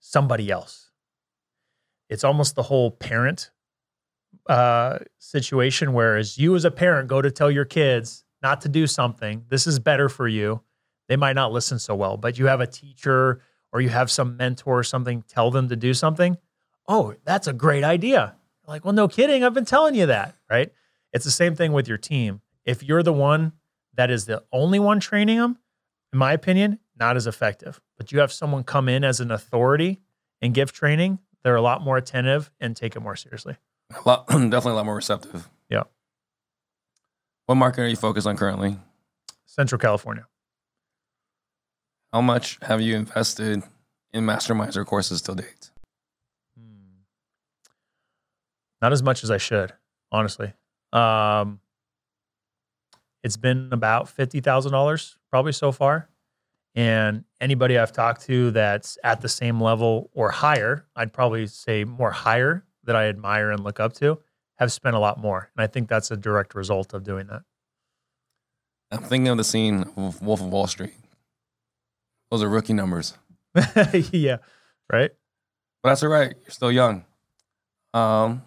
[0.00, 0.90] somebody else.
[2.12, 3.50] It's almost the whole parent
[4.46, 8.86] uh, situation, whereas you as a parent go to tell your kids not to do
[8.86, 9.44] something.
[9.48, 10.62] This is better for you.
[11.08, 13.40] They might not listen so well, but you have a teacher
[13.72, 16.36] or you have some mentor or something tell them to do something
[16.88, 18.34] oh, that's a great idea.
[18.66, 19.44] Like, well, no kidding.
[19.44, 20.72] I've been telling you that, right?
[21.12, 22.40] It's the same thing with your team.
[22.64, 23.52] If you're the one
[23.94, 25.58] that is the only one training them,
[26.12, 27.80] in my opinion, not as effective.
[27.96, 30.00] But you have someone come in as an authority
[30.40, 33.56] and give training, they're a lot more attentive and take it more seriously.
[33.90, 35.48] A lot, definitely a lot more receptive.
[35.68, 35.84] Yeah.
[37.46, 38.76] What market are you focused on currently?
[39.46, 40.26] Central California.
[42.12, 43.62] How much have you invested
[44.12, 45.70] in masterminds or courses till date?
[48.82, 49.72] Not as much as I should,
[50.10, 50.52] honestly.
[50.92, 51.60] Um,
[53.22, 56.08] it's been about fifty thousand dollars probably so far,
[56.74, 61.84] and anybody I've talked to that's at the same level or higher, I'd probably say
[61.84, 64.18] more higher that I admire and look up to,
[64.58, 67.42] have spent a lot more, and I think that's a direct result of doing that.
[68.90, 70.94] I'm thinking of the scene of Wolf of Wall Street.
[72.30, 73.16] Those are rookie numbers,
[74.10, 74.38] yeah,
[74.90, 75.10] right.
[75.82, 76.34] but that's all right.
[76.42, 77.04] You're still young.
[77.92, 78.42] Um,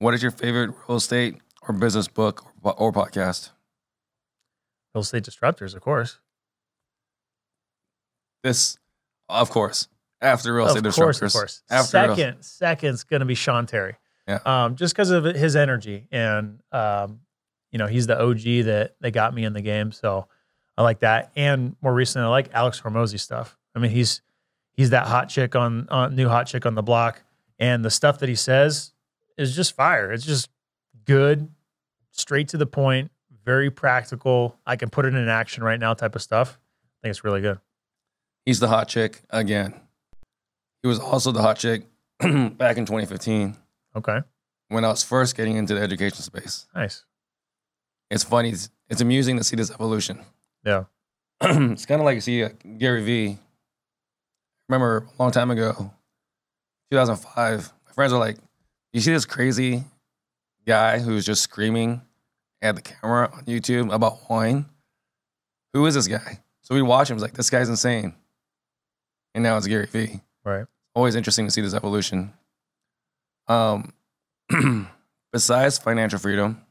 [0.00, 3.50] what is your favorite real estate or business book or, or podcast?
[4.94, 6.18] Real estate disruptors, of course.
[8.42, 8.78] This,
[9.28, 9.88] of course,
[10.20, 11.62] after real estate Of course, of course.
[11.70, 13.96] After real- second, second's going to be Sean Terry.
[14.26, 14.40] Yeah.
[14.44, 17.20] Um, just because of his energy and um,
[17.72, 20.26] you know he's the OG that that got me in the game, so
[20.76, 21.32] I like that.
[21.34, 23.56] And more recently, I like Alex Hormozi stuff.
[23.74, 24.20] I mean, he's
[24.76, 27.22] he's that hot chick on, on new hot chick on the block,
[27.58, 28.92] and the stuff that he says
[29.36, 30.12] is just fire.
[30.12, 30.50] It's just
[31.04, 31.48] good,
[32.12, 33.10] straight to the point,
[33.44, 34.56] very practical.
[34.66, 36.58] I can put it in action right now, type of stuff.
[36.60, 37.58] I think it's really good.
[38.48, 39.74] He's the hot chick again.
[40.82, 41.82] He was also the hot chick
[42.18, 43.54] back in 2015
[43.94, 44.20] Okay,
[44.68, 46.66] when I was first getting into the education space.
[46.74, 47.04] nice.
[48.10, 48.48] It's funny.
[48.48, 50.20] It's, it's amusing to see this evolution.
[50.64, 50.84] Yeah,
[51.42, 52.48] it's kind of like you see uh,
[52.78, 53.38] Gary Vee.
[54.70, 55.92] Remember a long time ago,
[56.90, 58.38] 2005, my friends were like,
[58.94, 59.84] you see this crazy
[60.66, 62.00] guy who's just screaming
[62.62, 64.64] had the camera on YouTube about wine.
[65.74, 66.40] Who is this guy?
[66.62, 67.16] So we watch him.
[67.18, 68.14] It's like this guy's insane.
[69.34, 70.20] And now it's Gary Vee.
[70.44, 70.66] Right.
[70.94, 72.32] Always interesting to see this evolution.
[73.46, 73.92] Um,
[75.32, 76.62] besides financial freedom,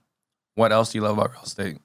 [0.56, 1.78] what else do you love about real estate?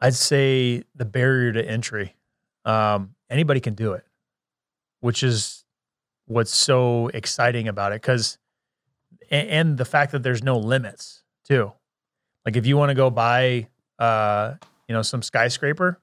[0.00, 2.14] I'd say the barrier to entry.
[2.64, 4.04] Um, anybody can do it,
[5.00, 5.64] which is
[6.26, 8.02] what's so exciting about it.
[8.02, 8.38] Because,
[9.30, 11.72] and, the fact that there's no limits too.
[12.44, 13.68] Like if you want to go buy,
[13.98, 14.54] uh,
[14.88, 15.98] you know, some skyscraper,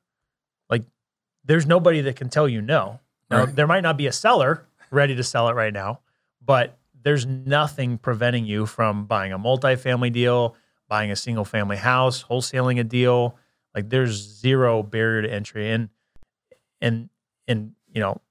[1.44, 3.00] there's nobody that can tell you no.
[3.30, 3.56] Now Right.
[3.56, 6.02] there might not be a seller ready to sell it right now,
[6.46, 10.56] but there's nothing preventing you from buying a multifamily deal,
[10.88, 13.38] buying a single family house, wholesaling a deal.
[13.74, 15.72] Like there's zero barrier to entry.
[15.72, 15.90] And
[16.82, 17.10] and
[17.48, 18.22] and you know,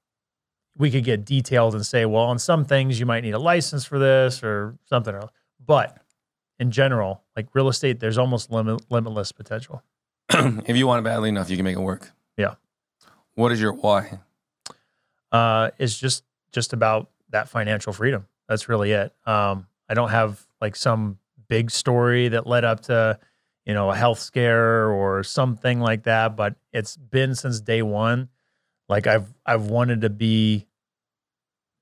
[0.77, 3.83] we could get detailed and say, well, on some things you might need a license
[3.85, 5.31] for this or something else.
[5.63, 5.97] But
[6.59, 9.83] in general, like real estate, there's almost limit, limitless potential.
[10.29, 12.11] if you want it badly enough, you can make it work.
[13.35, 14.19] What is your why?
[15.31, 18.27] uh, is just just about that financial freedom.
[18.47, 19.13] That's really it.
[19.25, 21.17] Um, I don't have like some
[21.47, 23.17] big story that led up to,
[23.65, 26.35] you know, a health scare or something like that.
[26.35, 28.29] But it's been since day one.
[28.89, 30.67] Like I've I've wanted to be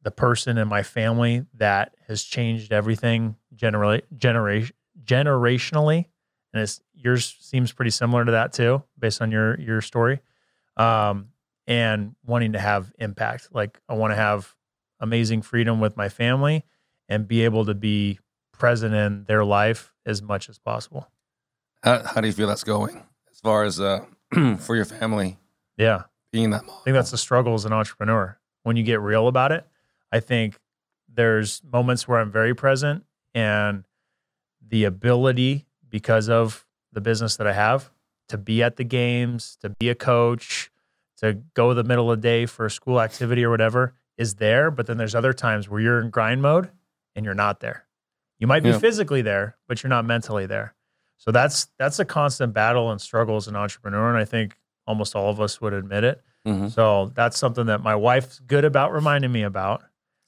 [0.03, 6.05] the person in my family that has changed everything generally generation generationally,
[6.53, 10.19] and it's yours seems pretty similar to that too, based on your your story.
[10.77, 11.29] Um,
[11.69, 13.49] and wanting to have impact.
[13.53, 14.55] Like I want to have
[14.99, 16.65] amazing freedom with my family
[17.07, 18.19] and be able to be
[18.51, 21.07] present in their life as much as possible.
[21.83, 23.01] How, how do you feel that's going
[23.31, 24.03] as far as uh,
[24.59, 25.37] for your family
[25.77, 26.03] Yeah.
[26.33, 26.75] being that mom.
[26.81, 28.37] I think that's the struggle as an entrepreneur.
[28.63, 29.65] When you get real about it,
[30.11, 30.59] I think
[31.07, 33.03] there's moments where I'm very present
[33.35, 33.85] and
[34.67, 37.91] the ability because of the business that I have
[38.27, 40.71] to be at the games, to be a coach,
[41.21, 44.71] to go the middle of the day for a school activity or whatever is there.
[44.71, 46.69] But then there's other times where you're in grind mode
[47.15, 47.85] and you're not there.
[48.39, 48.79] You might be Yeah.
[48.79, 50.73] physically there, but you're not mentally there.
[51.17, 54.09] So that's that's a constant battle and struggle as an entrepreneur.
[54.09, 56.21] And I think almost all of us would admit it.
[56.47, 56.71] Mhm.
[56.71, 59.83] So that's something that my wife's good about reminding me about.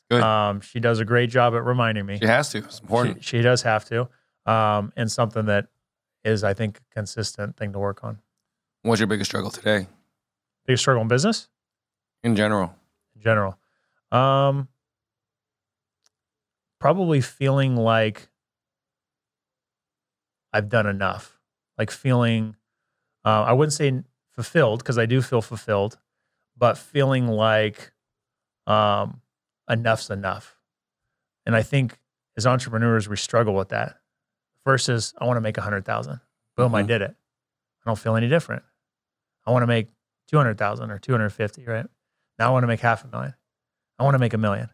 [0.10, 0.22] Good.
[0.22, 2.18] Um, she does a great job at reminding me.
[2.20, 2.58] She has to.
[2.58, 3.24] It's important.
[3.24, 4.10] She, she does have to.
[4.46, 5.68] Um, and something that
[6.26, 8.20] is, I think, a consistent thing to work on.
[8.82, 9.88] What's your biggest struggle today
[10.72, 11.50] Biggest struggle in business
[12.24, 12.74] in general?
[13.18, 13.58] in general.
[14.10, 14.70] Um,
[16.80, 18.30] probably feeling like
[20.54, 21.38] I've done enough.
[21.78, 22.56] Like feeling,
[23.26, 25.98] uh, I wouldn't say fulfilled because I do feel fulfilled,
[26.56, 27.92] but feeling like
[28.66, 29.20] um,
[29.70, 30.56] enough's enough.
[31.46, 32.00] And I think
[32.38, 33.98] as entrepreneurs, we struggle with that.
[34.64, 36.22] versus I want to make a hundred thousand.
[36.56, 36.88] Boom, I Mhm.
[36.88, 37.10] did it.
[37.84, 38.62] I don't feel any different.
[39.46, 39.90] I want to make
[40.32, 41.66] two hundred thousand or two hundred fifty.
[41.66, 41.86] Right
[42.40, 43.34] now, I want to make half a million.
[44.00, 44.70] I want to make a million.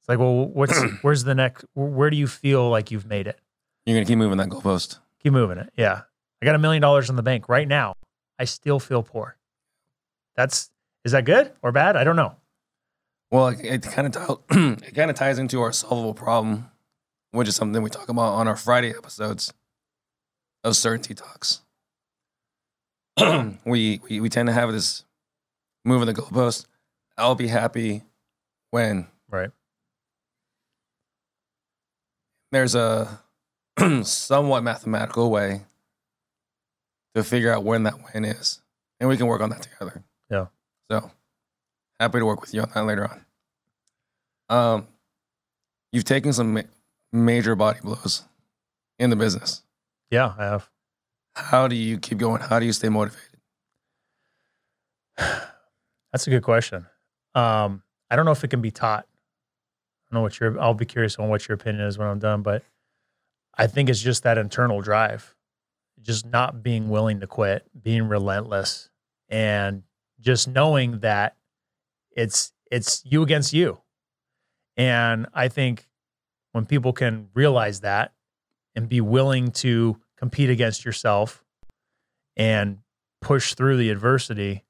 [0.00, 1.64] It's like, well, what's where's the next?
[1.74, 3.38] Where do you feel like you've made it?
[3.86, 4.98] You're gonna keep moving that goalpost.
[5.22, 5.70] Keep moving it.
[5.76, 6.02] Yeah,
[6.42, 7.94] I got a million dollars in the bank right now.
[8.38, 9.36] I still feel poor.
[10.36, 10.70] That's
[11.04, 11.96] is that good or bad?
[11.96, 12.36] I don't know.
[13.30, 16.70] Well, it, it kind of it kind of ties into our solvable problem,
[17.32, 19.52] which is something we talk about on our Friday episodes
[20.64, 21.62] of certainty talks.
[23.64, 25.04] we, we we tend to have this
[25.84, 26.66] moving the goalpost.
[27.16, 28.02] I'll be happy
[28.70, 29.50] when Right.
[32.52, 33.22] there's a
[34.02, 35.62] somewhat mathematical way
[37.14, 38.60] to figure out when that win is,
[39.00, 40.02] and we can work on that together.
[40.30, 40.46] Yeah.
[40.90, 41.10] So
[41.98, 43.24] happy to work with you on that later on.
[44.50, 44.86] Um,
[45.92, 46.62] you've taken some ma-
[47.12, 48.22] major body blows
[48.98, 49.62] in the business.
[50.10, 50.70] Yeah, I have.
[51.38, 52.42] How do you keep going?
[52.42, 53.22] How do you stay motivated?
[55.16, 56.86] That's a good question.
[57.34, 59.06] Um, I don't know if it can be taught.
[59.06, 60.60] I don't know what your.
[60.60, 62.64] I'll be curious on what your opinion is when I'm done, but
[63.56, 65.36] I think it's just that internal drive,
[66.02, 68.90] just not being willing to quit, being relentless,
[69.28, 69.84] and
[70.20, 71.36] just knowing that
[72.10, 73.78] it's it's you against you.
[74.76, 75.88] And I think
[76.50, 78.12] when people can realize that
[78.74, 81.44] and be willing to compete against yourself
[82.36, 82.78] and
[83.20, 84.64] push through the adversity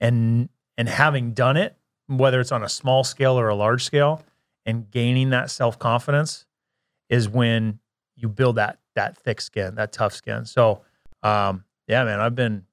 [0.00, 1.76] and and having done it
[2.08, 4.22] whether it's on a small scale or a large scale
[4.66, 6.44] and gaining that self-confidence
[7.08, 7.78] is when
[8.16, 10.44] you build that that thick skin that tough skin.
[10.44, 10.82] So
[11.22, 12.66] um yeah man i've been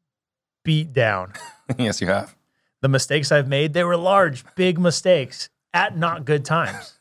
[0.64, 1.34] beat down.
[1.78, 2.36] Yes, you have.
[2.82, 7.00] the mistakes i've made they were large big mistakes at not good times.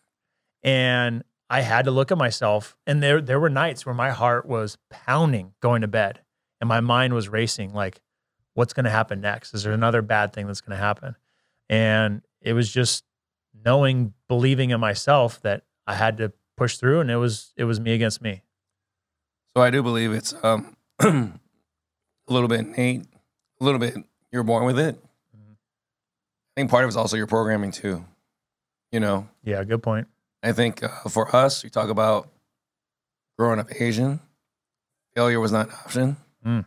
[0.63, 4.47] And I had to look at myself, and there there were nights where my heart
[4.47, 6.21] was pounding going to bed,
[6.61, 7.75] and my mind was racing.
[7.75, 8.01] Like,
[8.55, 9.53] what's going to happen next?
[9.53, 11.17] Is there another bad thing that's going to happen?
[11.69, 13.05] And it was just
[13.65, 17.81] knowing, believing in myself that I had to push through, and it was it was
[17.81, 18.43] me against me.
[19.57, 21.33] So I do believe it's um, a
[22.29, 23.07] little bit innate,
[23.61, 23.97] a little bit
[24.31, 24.95] you're born with it.
[25.37, 25.55] Mhm.
[25.55, 28.05] I think part of it's also your programming too.
[28.93, 30.07] You know, Yeah, good point.
[30.43, 32.29] I think uh, for us, you talk about
[33.39, 34.21] growing up Asian,
[35.15, 36.17] failure was not an option.
[36.47, 36.65] Mm.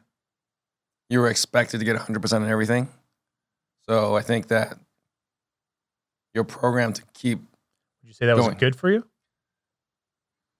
[1.09, 2.87] You were expected to get 100% in everything.
[3.89, 4.77] So I think that
[6.33, 8.57] you're programmed to keep, Would you say that was Going.
[8.57, 9.05] good for you?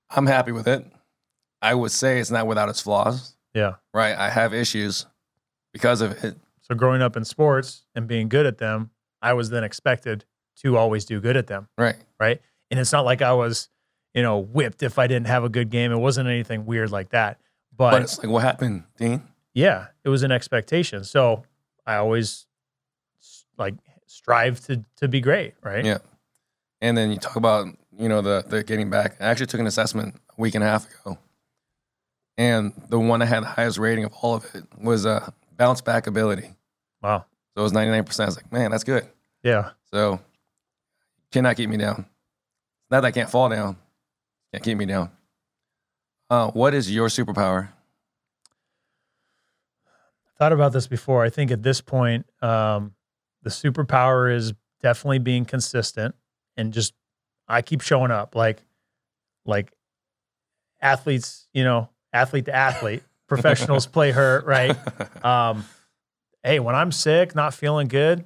[0.09, 0.85] I'm happy with it.
[1.61, 3.75] I would say it's not without its flaws, Yeah.
[3.93, 4.15] right?
[4.17, 5.05] I have issues
[5.71, 6.35] because of it.
[6.61, 8.91] So growing up in sports and being good at them,
[9.21, 10.25] I was then expected
[10.57, 11.67] to always do good at them.
[11.77, 11.95] Right.
[12.19, 12.41] right?
[12.73, 13.69] And it's not like I was,
[14.15, 15.91] you know, whipped if I didn't have a good game.
[15.91, 17.39] It wasn't anything weird like that.
[17.77, 19.21] But, But it's like, what happened, Dean?
[19.53, 21.03] yeah, it was an expectation.
[21.03, 21.43] So
[21.85, 22.47] I always
[23.59, 23.75] like
[24.07, 25.85] strive to to be great, right?
[25.85, 25.99] Yeah.
[26.81, 29.17] And then you talk about, you know, the the getting back.
[29.21, 31.19] I actually took an assessment a week and a half ago.
[32.39, 35.81] And the one I had the highest rating of all of it was uh, bounce
[35.81, 36.55] back ability.
[37.03, 37.25] Wow.
[37.55, 38.19] So it was 99%.
[38.19, 39.07] I was like, man, that's good.
[39.43, 39.69] Yeah.
[39.91, 40.19] So you
[41.31, 42.07] cannot keep me down.
[42.93, 43.75] Not that I can't fall down.
[44.51, 45.09] Can't keep me down.
[46.29, 47.69] Uh, what is your superpower?
[50.37, 51.23] Thought about this before.
[51.23, 52.93] I think at this point, um,
[53.41, 56.13] the superpower is definitely being consistent
[56.55, 56.93] and just
[57.47, 58.61] I keep showing up like
[59.43, 59.71] like
[60.79, 63.01] athletes, you know, athlete to athlete.
[63.27, 64.77] Professionals play hurt, right?
[65.25, 65.65] um,
[66.43, 68.23] hey, when I'm sick, not feeling good,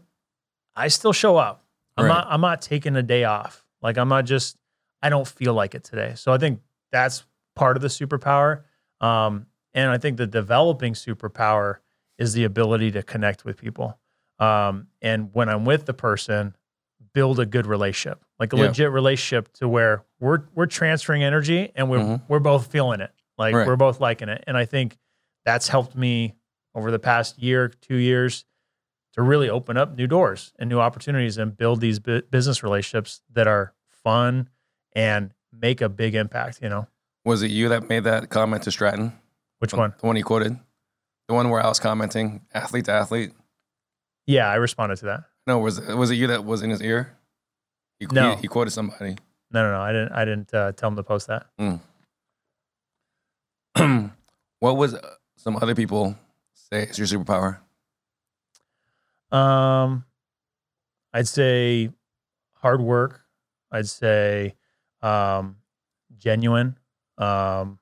[0.75, 1.63] I still show up.
[1.95, 2.09] I'm Right.
[2.15, 3.63] not I'm not taking a day off.
[3.81, 4.57] Like I'm not just
[5.01, 6.13] I don't feel like it today.
[6.15, 7.23] So I think that's
[7.55, 8.63] part of the superpower.
[9.01, 11.77] Um, and I think the developing superpower
[12.17, 13.99] is the ability to connect with people.
[14.39, 16.55] Um, and when I'm with the person,
[17.13, 18.63] build a good relationship, like a Yeah.
[18.63, 22.21] legit relationship to where we're we're transferring energy and we're Mhm.
[22.27, 23.11] we're both feeling it.
[23.37, 23.67] Like Right.
[23.67, 24.43] we're both liking it.
[24.47, 24.97] And I think
[25.45, 26.35] that's helped me
[26.75, 28.45] over the past year, two years
[29.17, 33.21] to really open up new doors and new opportunities and build these bu- business relationships
[33.33, 34.47] that are fun
[34.95, 36.87] and make a big impact, you know.
[37.25, 39.11] Was it you that made that comment to Stratton?
[39.59, 39.93] Which one?
[39.99, 40.57] The one he quoted?
[41.27, 43.31] The one where I was commenting, athlete to athlete?
[44.27, 45.23] Yeah, I responded to that.
[45.47, 47.17] No, was it, was it you that was in his ear?
[47.99, 48.35] He, No.
[48.35, 49.17] he, he quoted somebody.
[49.51, 49.81] No, no, no.
[49.81, 51.47] I didn't I didn't uh, tell him to post that.
[54.59, 56.15] what was uh, some other people
[56.53, 57.59] say is your superpower?
[59.31, 60.05] Um,
[61.13, 61.89] I'd say
[62.55, 63.21] hard work.
[63.71, 64.55] I'd say
[65.01, 65.57] um,
[66.17, 66.77] genuine,
[67.17, 67.79] um,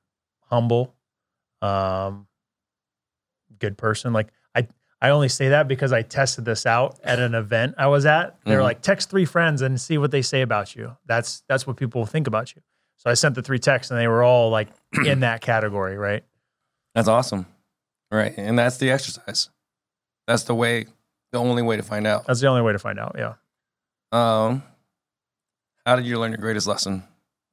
[0.50, 0.94] humble,
[1.62, 2.26] um,
[3.58, 4.12] good person.
[4.12, 4.66] Like I,
[5.00, 8.36] I only say that because I tested this out at an event I was at.
[8.44, 8.64] They were Mhm.
[8.64, 10.96] like, text three friends and see what they say about you.
[11.06, 12.62] That's that's what people think about you.
[12.96, 14.68] So I sent the three texts and they were all like
[15.04, 16.24] in that category, right?
[16.94, 17.46] That's awesome.
[18.10, 18.34] Right.
[18.36, 19.50] And that's the exercise.
[20.26, 20.86] That's the way,
[21.32, 22.26] the only way to find out.
[22.26, 23.16] That's the only way to find out.
[23.18, 23.34] Yeah.
[24.12, 24.62] Um,
[25.84, 27.02] how did you learn your greatest lesson?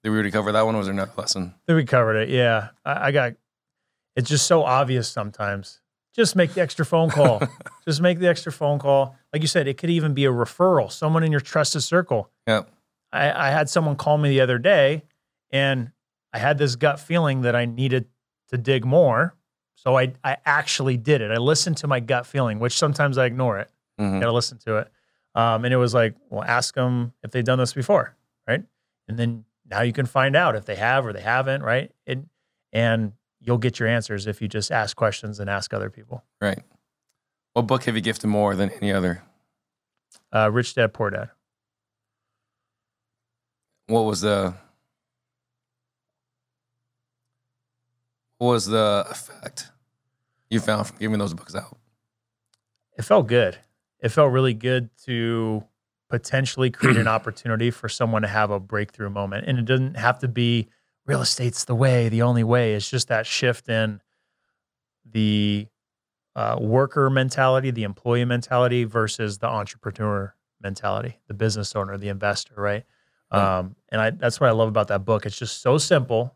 [0.04, 0.76] Did we already cover that one?
[0.76, 1.54] Or was there another lesson?
[1.66, 2.30] think we covered it.
[2.30, 2.70] Yeah.
[2.86, 3.34] I, I got
[4.16, 5.80] it's just so obvious sometimes.
[6.16, 7.42] Just make the extra phone call.
[7.86, 9.16] just make the extra phone call.
[9.32, 12.30] Like you said, it could even be a referral, someone in your trusted circle.
[12.48, 12.70] Yep.
[13.12, 15.04] I, I had someone call me the other day
[15.52, 15.92] and
[16.32, 18.06] I had this gut feeling that I needed
[18.50, 19.36] to dig more.
[19.84, 21.30] So I, I actually did it.
[21.30, 23.70] I listened to my gut feeling, which sometimes I ignore it.
[24.00, 24.22] Mhm.
[24.22, 24.88] Got to listen to it.
[25.36, 28.16] Um, and it was like, well, ask them if they've done this before,
[28.48, 28.64] right?
[29.10, 31.92] And then now you can find out if they have or they haven't, right?
[32.08, 32.30] And
[32.72, 33.12] and
[33.42, 36.24] you'll get your answers if you just ask questions and ask other people.
[36.40, 36.64] Right.
[37.54, 39.22] What book have you gifted more than any other?
[40.32, 41.30] Uh, Rich Dad Poor Dad.
[43.88, 44.54] What was the
[48.38, 49.72] what was the effect
[50.54, 51.78] you found from giving those books out?
[52.98, 53.58] It felt good.
[54.00, 55.64] It felt really good to
[56.10, 59.46] potentially create an opportunity for someone to have a breakthrough moment.
[59.48, 60.70] And it doesn't have to be
[61.06, 62.74] real estate's the way, the only way.
[62.74, 64.02] It's just that shift in
[65.10, 65.68] the
[66.36, 72.54] uh, worker mentality, the employee mentality versus the entrepreneur mentality, the business owner, the investor,
[72.56, 72.86] right?
[73.32, 75.26] Um, and I, that's what I love about that book.
[75.26, 76.36] It's just so simple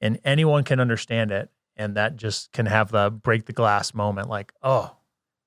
[0.00, 1.48] and anyone can understand it.
[1.76, 4.94] And that just can have the break the glass moment like, oh,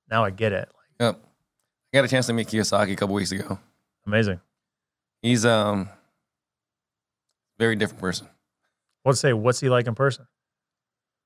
[0.09, 0.67] now I get it.
[0.75, 1.21] Like, Yep.
[1.93, 3.59] I got a chance to meet Kiyosaki a couple weeks ago.
[4.05, 4.39] amazing.
[5.21, 5.89] He's um
[7.59, 8.27] Very different person.
[9.05, 10.27] Let's say, what's he like in person?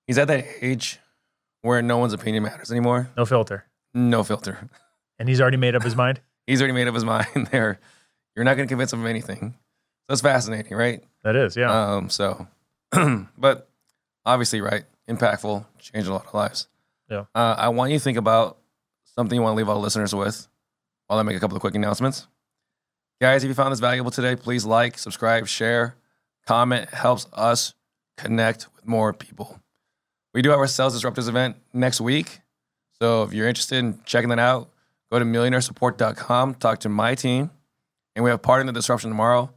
[0.05, 0.99] He's at that age
[1.61, 3.09] where no one's opinion matters anymore.
[3.17, 3.65] No filter.
[3.93, 4.69] No filter.
[5.17, 6.21] And he's already made up his mind.
[6.47, 7.79] He's already made up his mind there.
[8.35, 9.53] You're not going to convince him of anything.
[10.07, 11.03] So it's fascinating, right?
[11.23, 11.93] That is, yeah.
[11.95, 12.47] Um, so,
[13.37, 13.68] but
[14.29, 14.83] obviously, right?
[15.09, 16.67] Impactful, changed a lot of lives.
[17.09, 17.25] Yeah.
[17.33, 18.57] Uh, I want you to think about
[19.03, 20.47] something you want to leave all listeners with
[21.07, 22.27] while I make a couple of quick announcements.
[23.19, 25.95] Guys, if you found this valuable today, please like, subscribe, share,
[26.45, 26.83] comment.
[26.83, 27.73] It helps us
[28.17, 29.59] connect with more people.
[30.33, 32.39] We do have our Sales Disruptors event next week.
[33.01, 34.69] So if you're interested in checking that out,
[35.11, 37.49] go to millionairesupport.com, talk to my team,
[38.15, 39.51] and we have part in the disruption tomorrow.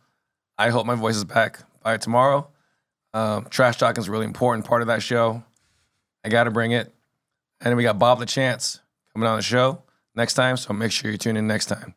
[0.57, 2.49] I hope my voice is back by tomorrow.
[3.15, 5.43] Um, trash talking is a really important part of that show.
[6.25, 6.93] I got to bring it.
[7.61, 8.81] And then we got Bob the Chance
[9.13, 9.83] coming on the show
[10.15, 10.57] next time.
[10.57, 11.95] So make sure you tune in next time.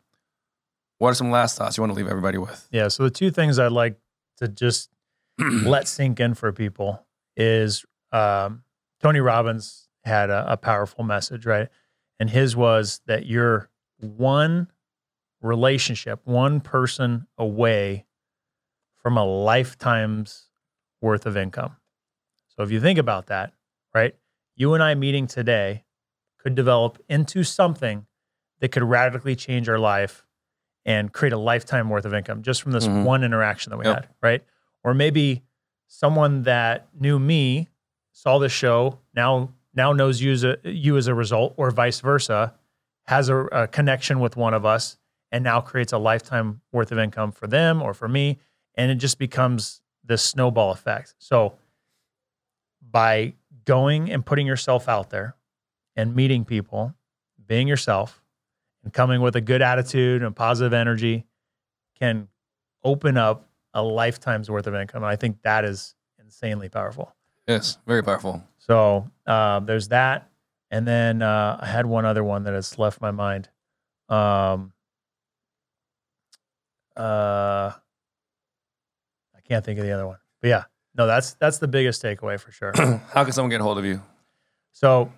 [0.98, 2.68] What are some last thoughts you want to leave everybody with?
[2.72, 2.88] Yeah.
[2.88, 3.98] So the two things I'd like
[4.38, 4.90] to just
[5.40, 7.06] let sink in for people
[7.36, 8.64] is um,
[9.02, 11.68] Tony Robbins had a, a powerful message, right?
[12.20, 13.70] And his was that you're
[14.00, 14.72] one
[15.42, 18.06] relationship, one person away
[19.02, 20.46] from a lifetime's
[21.06, 21.78] worth of income.
[22.48, 23.54] So if you think about that,
[23.94, 24.16] right?
[24.56, 25.84] You and I meeting today
[26.40, 28.08] could develop into something
[28.60, 30.26] that could radically change our life
[30.84, 33.04] and create a lifetime worth of income just from this Mhm.
[33.04, 33.96] one interaction that we Yep.
[33.96, 34.44] had, right?
[34.84, 35.44] Or maybe
[35.88, 37.70] someone that knew me
[38.12, 42.00] saw this show now now knows you as a, you as a result, or vice
[42.00, 42.54] versa,
[43.08, 44.98] has a, a connection with one of us,
[45.34, 48.40] and now creates a lifetime worth of income for them or for me,
[48.76, 51.16] and it just becomes this snowball effect.
[51.18, 51.56] So
[52.92, 53.34] by
[53.66, 55.36] going and putting yourself out there
[55.96, 56.94] and meeting people,
[57.46, 58.22] being yourself,
[58.84, 61.26] and coming with a good attitude and positive energy
[62.00, 62.28] can
[62.84, 65.04] open up a lifetime's worth of income.
[65.04, 67.14] And I think that is insanely powerful.
[67.48, 68.44] Yes, very powerful.
[68.60, 70.30] So um, there's that.
[70.72, 73.50] And then uh, I had one other one that has left my mind.
[74.10, 74.74] Um,
[76.96, 77.72] uh,
[79.46, 80.18] I can't think of the other one.
[80.42, 80.64] But yeah,
[80.96, 82.72] no, that's that's the biggest takeaway for sure.
[83.14, 84.02] How can someone get a hold of you?
[84.72, 85.12] So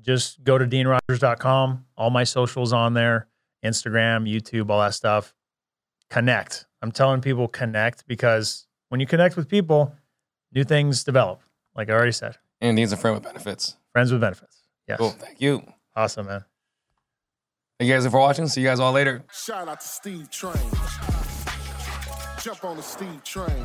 [0.00, 1.84] just go to deanrogers.com.
[1.96, 3.28] All my socials on there
[3.64, 5.34] Instagram, YouTube, all that stuff.
[6.10, 6.66] Connect.
[6.82, 9.94] I'm telling people connect because when you connect with people,
[10.52, 11.40] new things develop.
[11.74, 13.76] Like I already said, And Dean's a friend with benefits.
[13.90, 14.58] friends with benefits.
[14.86, 14.98] Yes.
[14.98, 15.10] Cool.
[15.10, 15.62] Thank you.
[15.96, 16.44] Awesome, man.
[17.78, 18.46] Thank you guys for watching.
[18.48, 19.24] See you guys all later.
[19.32, 21.13] Shout out to Steve Trang.
[22.44, 23.64] Jump on the Steve Train.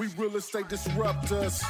[0.00, 1.62] We real estate disruptors.